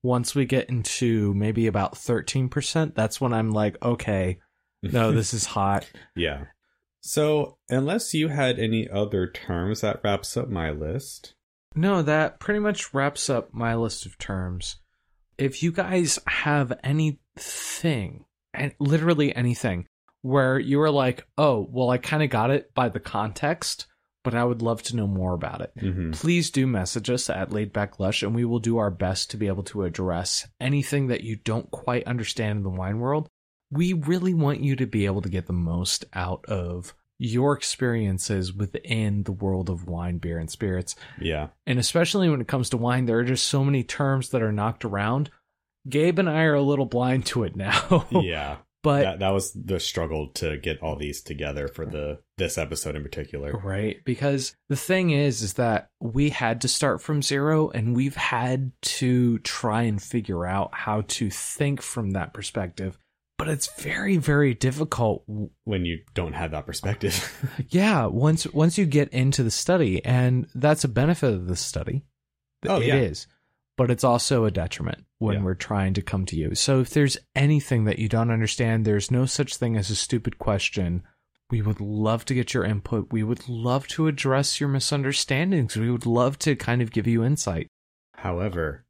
Once 0.02 0.34
we 0.34 0.44
get 0.44 0.68
into 0.68 1.32
maybe 1.34 1.68
about 1.68 1.94
13%, 1.94 2.96
that's 2.96 3.20
when 3.20 3.32
I'm 3.32 3.52
like, 3.52 3.80
okay, 3.80 4.40
no, 4.82 5.12
this 5.18 5.32
is 5.32 5.44
hot. 5.44 5.88
Yeah. 6.16 6.46
So, 7.00 7.58
unless 7.68 8.12
you 8.12 8.28
had 8.28 8.58
any 8.58 8.88
other 8.88 9.28
terms, 9.28 9.82
that 9.82 10.00
wraps 10.02 10.36
up 10.36 10.48
my 10.48 10.70
list. 10.70 11.34
No, 11.74 12.02
that 12.02 12.40
pretty 12.40 12.60
much 12.60 12.92
wraps 12.92 13.30
up 13.30 13.52
my 13.52 13.74
list 13.74 14.06
of 14.06 14.18
terms. 14.18 14.76
If 15.38 15.62
you 15.62 15.72
guys 15.72 16.18
have 16.26 16.72
anything, 16.84 18.24
and 18.54 18.74
literally 18.78 19.34
anything, 19.34 19.86
where 20.20 20.58
you 20.58 20.80
are 20.82 20.90
like, 20.90 21.26
oh, 21.36 21.66
well, 21.70 21.90
I 21.90 21.98
kind 21.98 22.22
of 22.22 22.30
got 22.30 22.50
it 22.50 22.74
by 22.74 22.88
the 22.88 23.00
context, 23.00 23.86
but 24.22 24.34
I 24.34 24.44
would 24.44 24.62
love 24.62 24.82
to 24.84 24.96
know 24.96 25.06
more 25.06 25.34
about 25.34 25.62
it. 25.62 25.72
hmm 25.78 26.12
Please 26.12 26.50
do 26.50 26.66
message 26.66 27.10
us 27.10 27.28
at 27.28 27.50
Laidback 27.50 27.98
Lush, 27.98 28.22
and 28.22 28.34
we 28.34 28.44
will 28.44 28.60
do 28.60 28.78
our 28.78 28.90
best 28.90 29.30
to 29.30 29.36
be 29.36 29.48
able 29.48 29.64
to 29.64 29.82
address 29.84 30.46
anything 30.60 31.08
that 31.08 31.24
you 31.24 31.36
don't 31.36 31.70
quite 31.70 32.06
understand 32.06 32.58
in 32.58 32.62
the 32.62 32.70
wine 32.70 33.00
world. 33.00 33.28
We 33.70 33.94
really 33.94 34.34
want 34.34 34.60
you 34.60 34.76
to 34.76 34.86
be 34.86 35.06
able 35.06 35.22
to 35.22 35.30
get 35.30 35.46
the 35.46 35.52
most 35.54 36.04
out 36.12 36.44
of 36.44 36.94
your 37.22 37.52
experiences 37.52 38.52
within 38.52 39.22
the 39.22 39.32
world 39.32 39.70
of 39.70 39.86
wine, 39.86 40.18
beer, 40.18 40.38
and 40.38 40.50
spirits. 40.50 40.96
Yeah. 41.20 41.48
And 41.66 41.78
especially 41.78 42.28
when 42.28 42.40
it 42.40 42.48
comes 42.48 42.70
to 42.70 42.76
wine, 42.76 43.06
there 43.06 43.18
are 43.18 43.24
just 43.24 43.46
so 43.46 43.64
many 43.64 43.84
terms 43.84 44.30
that 44.30 44.42
are 44.42 44.52
knocked 44.52 44.84
around. 44.84 45.30
Gabe 45.88 46.18
and 46.18 46.28
I 46.28 46.42
are 46.42 46.54
a 46.54 46.62
little 46.62 46.86
blind 46.86 47.26
to 47.26 47.44
it 47.44 47.54
now. 47.54 48.06
Yeah. 48.22 48.56
but 48.82 49.02
that, 49.02 49.18
that 49.20 49.30
was 49.30 49.52
the 49.52 49.78
struggle 49.78 50.28
to 50.34 50.56
get 50.56 50.82
all 50.82 50.96
these 50.96 51.22
together 51.22 51.68
for 51.68 51.86
the 51.86 52.18
this 52.38 52.58
episode 52.58 52.96
in 52.96 53.02
particular. 53.04 53.52
Right. 53.52 54.04
Because 54.04 54.56
the 54.68 54.76
thing 54.76 55.10
is, 55.10 55.42
is 55.42 55.52
that 55.54 55.90
we 56.00 56.30
had 56.30 56.62
to 56.62 56.68
start 56.68 57.00
from 57.00 57.22
zero 57.22 57.70
and 57.70 57.94
we've 57.94 58.16
had 58.16 58.72
to 58.82 59.38
try 59.40 59.82
and 59.82 60.02
figure 60.02 60.44
out 60.44 60.74
how 60.74 61.02
to 61.02 61.30
think 61.30 61.82
from 61.82 62.12
that 62.12 62.34
perspective. 62.34 62.98
But 63.45 63.49
it's 63.53 63.80
very, 63.82 64.18
very 64.18 64.55
difficult. 64.55 65.24
When 65.64 65.84
you 65.84 66.01
don't 66.14 66.34
have 66.34 66.53
that 66.53 66.64
perspective. 66.66 67.28
Yeah. 67.70 68.07
Once, 68.07 68.47
once 68.53 68.78
you 68.78 68.86
get 68.86 69.09
into 69.09 69.43
the 69.43 69.51
study 69.51 70.05
and 70.05 70.47
that's 70.55 70.84
a 70.84 70.88
benefit 70.88 71.34
of 71.34 71.47
the 71.49 71.57
study. 71.57 72.03
Oh, 72.68 72.80
It 72.80 72.86
yeah. 72.86 72.97
is, 72.97 73.26
But 73.76 73.90
it's 73.90 74.05
also 74.05 74.45
a 74.45 74.51
detriment 74.53 75.05
when 75.18 75.38
Yeah. 75.38 75.43
we're 75.43 75.55
trying 75.55 75.95
to 75.95 76.03
come 76.03 76.24
to 76.26 76.36
you. 76.36 76.55
So 76.55 76.80
if 76.80 76.90
there's 76.90 77.16
anything 77.34 77.84
that 77.84 77.99
you 77.99 78.09
don't 78.09 78.30
understand, 78.30 78.84
there's 78.84 79.11
no 79.11 79.26
such 79.26 79.57
thing 79.57 79.76
as 79.76 79.90
a 79.90 79.97
stupid 79.97 80.38
question. 80.38 81.03
We 81.51 81.62
would 81.62 81.80
love 81.80 82.24
to 82.26 82.34
get 82.34 82.55
your 82.55 82.64
input. 82.64 83.09
We 83.12 83.22
would 83.24 83.49
love 83.49 83.88
to 83.88 84.07
address 84.07 84.61
your 84.61 84.68
misunderstandings. 84.68 85.76
We 85.76 85.90
would 85.90 86.07
love 86.07 86.38
to 86.40 86.55
kind 86.55 86.80
of 86.80 86.93
give 86.93 87.07
you 87.09 87.24
insight. 87.24 87.66
However, 88.14 88.84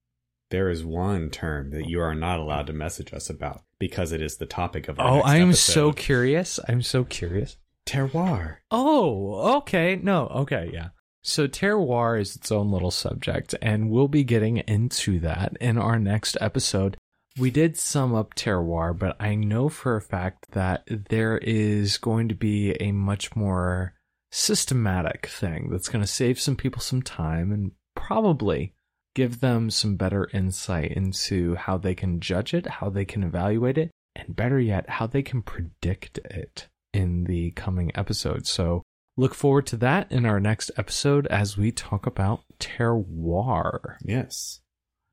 there 0.50 0.68
is 0.68 0.84
one 0.84 1.30
term 1.30 1.70
that 1.70 1.88
you 1.88 2.00
are 2.02 2.14
not 2.14 2.38
allowed 2.38 2.66
to 2.66 2.72
message 2.74 3.14
us 3.14 3.30
about 3.30 3.62
because 3.82 4.12
it 4.12 4.22
is 4.22 4.36
the 4.36 4.46
topic 4.46 4.86
of 4.86 5.00
our 5.00 5.18
Oh, 5.18 5.22
I'm 5.24 5.52
so 5.54 5.92
curious. 5.92 6.60
I'm 6.68 6.82
so 6.82 7.02
curious. 7.02 7.56
terroir. 7.84 8.58
Oh, 8.70 9.56
okay. 9.56 9.98
No, 10.00 10.28
okay, 10.28 10.70
yeah. 10.72 10.90
So 11.22 11.48
terroir 11.48 12.20
is 12.20 12.36
its 12.36 12.52
own 12.52 12.70
little 12.70 12.92
subject, 12.92 13.56
and 13.60 13.90
we'll 13.90 14.06
be 14.06 14.22
getting 14.22 14.58
into 14.58 15.18
that 15.18 15.56
in 15.60 15.78
our 15.78 15.98
next 15.98 16.36
episode. 16.40 16.96
We 17.36 17.50
did 17.50 17.76
sum 17.76 18.14
up 18.14 18.36
terroir, 18.36 18.96
but 18.96 19.16
I 19.18 19.34
know 19.34 19.68
for 19.68 19.96
a 19.96 20.00
fact 20.00 20.52
that 20.52 20.84
there 20.86 21.38
is 21.38 21.98
going 21.98 22.28
to 22.28 22.36
be 22.36 22.76
a 22.78 22.92
much 22.92 23.34
more 23.34 23.94
systematic 24.30 25.26
thing 25.26 25.70
that's 25.72 25.88
going 25.88 26.04
to 26.04 26.10
save 26.10 26.38
some 26.40 26.54
people 26.54 26.80
some 26.80 27.02
time 27.02 27.50
and 27.50 27.72
probably 27.96 28.74
give 29.14 29.40
them 29.40 29.70
some 29.70 29.96
better 29.96 30.28
insight 30.32 30.92
into 30.92 31.54
how 31.54 31.76
they 31.78 31.94
can 31.94 32.20
judge 32.20 32.54
it, 32.54 32.66
how 32.66 32.88
they 32.90 33.04
can 33.04 33.22
evaluate 33.22 33.78
it, 33.78 33.90
and 34.16 34.34
better 34.36 34.58
yet, 34.60 34.88
how 34.88 35.06
they 35.06 35.22
can 35.22 35.42
predict 35.42 36.18
it 36.18 36.68
in 36.92 37.24
the 37.24 37.50
coming 37.52 37.90
episodes. 37.94 38.50
So 38.50 38.82
look 39.16 39.34
forward 39.34 39.66
to 39.68 39.76
that 39.78 40.10
in 40.10 40.24
our 40.26 40.40
next 40.40 40.70
episode 40.76 41.26
as 41.28 41.56
we 41.56 41.72
talk 41.72 42.06
about 42.06 42.42
terroir. 42.58 43.96
Yes. 44.02 44.60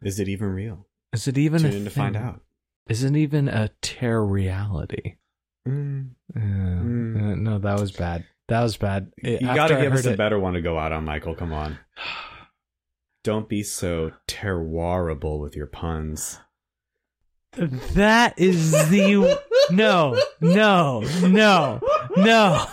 Is 0.02 0.20
it 0.20 0.28
even 0.30 0.50
real? 0.50 0.88
Is 1.14 1.28
it 1.28 1.38
even 1.38 1.62
Tune 1.62 1.74
a 1.74 1.76
in 1.78 1.84
to 1.86 1.89
find 1.89 2.16
out. 2.16 2.41
Is 2.88 3.04
it 3.04 3.16
even 3.16 3.47
a 3.47 3.70
terror 3.82 4.26
reality? 4.26 5.16
Mm. 5.68 6.12
Uh, 6.36 6.39
Mm. 6.39 7.16
uh, 7.32 7.36
no, 7.36 7.60
that 7.60 7.80
was 7.80 7.91
bad. 7.91 8.26
That 8.47 8.62
was 8.62 8.78
bad. 8.78 9.12
It- 9.18 9.41
You 9.41 9.47
got 9.47 9.68
to 9.68 9.76
give 9.82 9.93
us 9.93 10.06
a 10.06 10.14
it- 10.14 10.18
better 10.18 10.39
one 10.39 10.54
to 10.54 10.62
go 10.62 10.80
out 10.80 10.91
on, 10.91 11.06
Michael. 11.06 11.36
Come 11.36 11.54
on. 11.54 11.78
Don't 13.24 13.49
be 13.49 13.63
so 13.63 14.11
terroirable 14.28 15.39
with 15.41 15.55
your 15.55 15.67
puns. 15.67 16.39
That 17.57 18.34
is 18.38 18.72
the 18.89 19.39
no, 19.72 20.17
no, 20.39 21.01
no, 21.22 21.80
no. 22.15 22.65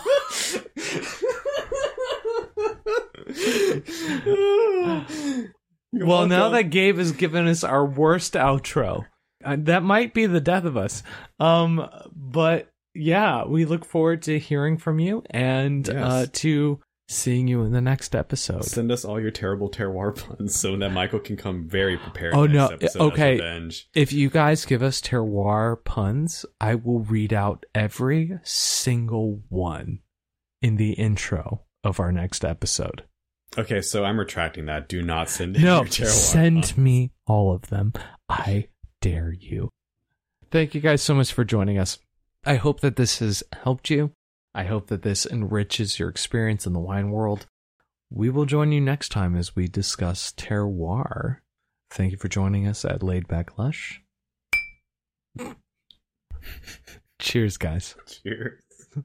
You're 5.92 6.06
well, 6.06 6.26
now 6.26 6.50
that 6.50 6.64
Gabe 6.70 6.98
has 6.98 7.12
given 7.12 7.46
us 7.46 7.64
our 7.64 7.84
worst 7.86 8.34
outro, 8.34 9.06
uh, 9.44 9.56
that 9.60 9.82
might 9.82 10.12
be 10.12 10.26
the 10.26 10.40
death 10.40 10.64
of 10.64 10.76
us. 10.76 11.02
Um, 11.40 11.88
but 12.14 12.70
yeah, 12.94 13.44
we 13.46 13.64
look 13.64 13.84
forward 13.84 14.22
to 14.22 14.38
hearing 14.38 14.76
from 14.78 14.98
you 14.98 15.22
and 15.30 15.86
Yes. 15.86 15.96
uh, 15.96 16.26
to 16.34 16.80
seeing 17.08 17.46
you 17.46 17.62
in 17.62 17.72
the 17.72 17.80
next 17.80 18.14
episode. 18.14 18.64
Send 18.64 18.90
us 18.90 19.04
all 19.04 19.20
your 19.20 19.30
terrible 19.30 19.70
terroir 19.70 20.14
puns 20.16 20.54
so 20.58 20.76
that 20.76 20.90
Michael 20.90 21.20
can 21.20 21.36
come 21.36 21.68
very 21.68 21.96
prepared. 21.96 22.34
Oh, 22.34 22.46
no. 22.46 22.76
Okay. 22.96 23.70
If 23.94 24.12
you 24.12 24.28
guys 24.30 24.64
give 24.64 24.82
us 24.82 25.00
terroir 25.00 25.82
puns, 25.84 26.44
I 26.60 26.74
will 26.74 27.00
read 27.00 27.32
out 27.32 27.64
every 27.74 28.38
single 28.42 29.42
one 29.48 30.00
in 30.62 30.76
the 30.76 30.92
intro 30.92 31.62
of 31.84 32.00
our 32.00 32.10
next 32.10 32.44
episode. 32.44 33.04
Okay, 33.56 33.80
so 33.80 34.04
I'm 34.04 34.18
retracting 34.18 34.66
that. 34.66 34.88
Do 34.88 35.02
not 35.02 35.30
send 35.30 35.62
No, 35.62 35.84
send 35.84 36.62
puns. 36.62 36.76
me 36.76 37.12
all 37.26 37.54
of 37.54 37.68
them. 37.68 37.92
I 38.28 38.68
dare 39.00 39.32
you. 39.32 39.70
Thank 40.50 40.74
you 40.74 40.80
guys 40.80 41.02
so 41.02 41.14
much 41.14 41.32
for 41.32 41.44
joining 41.44 41.78
us. 41.78 41.98
I 42.44 42.56
hope 42.56 42.80
that 42.80 42.96
this 42.96 43.20
has 43.20 43.42
helped 43.62 43.90
you. 43.90 44.10
I 44.56 44.64
hope 44.64 44.86
that 44.86 45.02
this 45.02 45.26
enriches 45.26 45.98
your 45.98 46.08
experience 46.08 46.66
in 46.66 46.72
the 46.72 46.80
wine 46.80 47.10
world. 47.10 47.46
We 48.08 48.30
will 48.30 48.46
join 48.46 48.72
you 48.72 48.80
next 48.80 49.10
time 49.10 49.36
as 49.36 49.54
we 49.54 49.68
discuss 49.68 50.32
terroir. 50.32 51.40
Thank 51.90 52.12
you 52.12 52.16
for 52.16 52.28
joining 52.28 52.66
us 52.66 52.82
at 52.82 53.02
Laid 53.02 53.28
Back 53.28 53.58
Lush. 53.58 54.00
Cheers, 57.18 57.58
guys. 57.58 57.96
Cheers. 58.24 58.62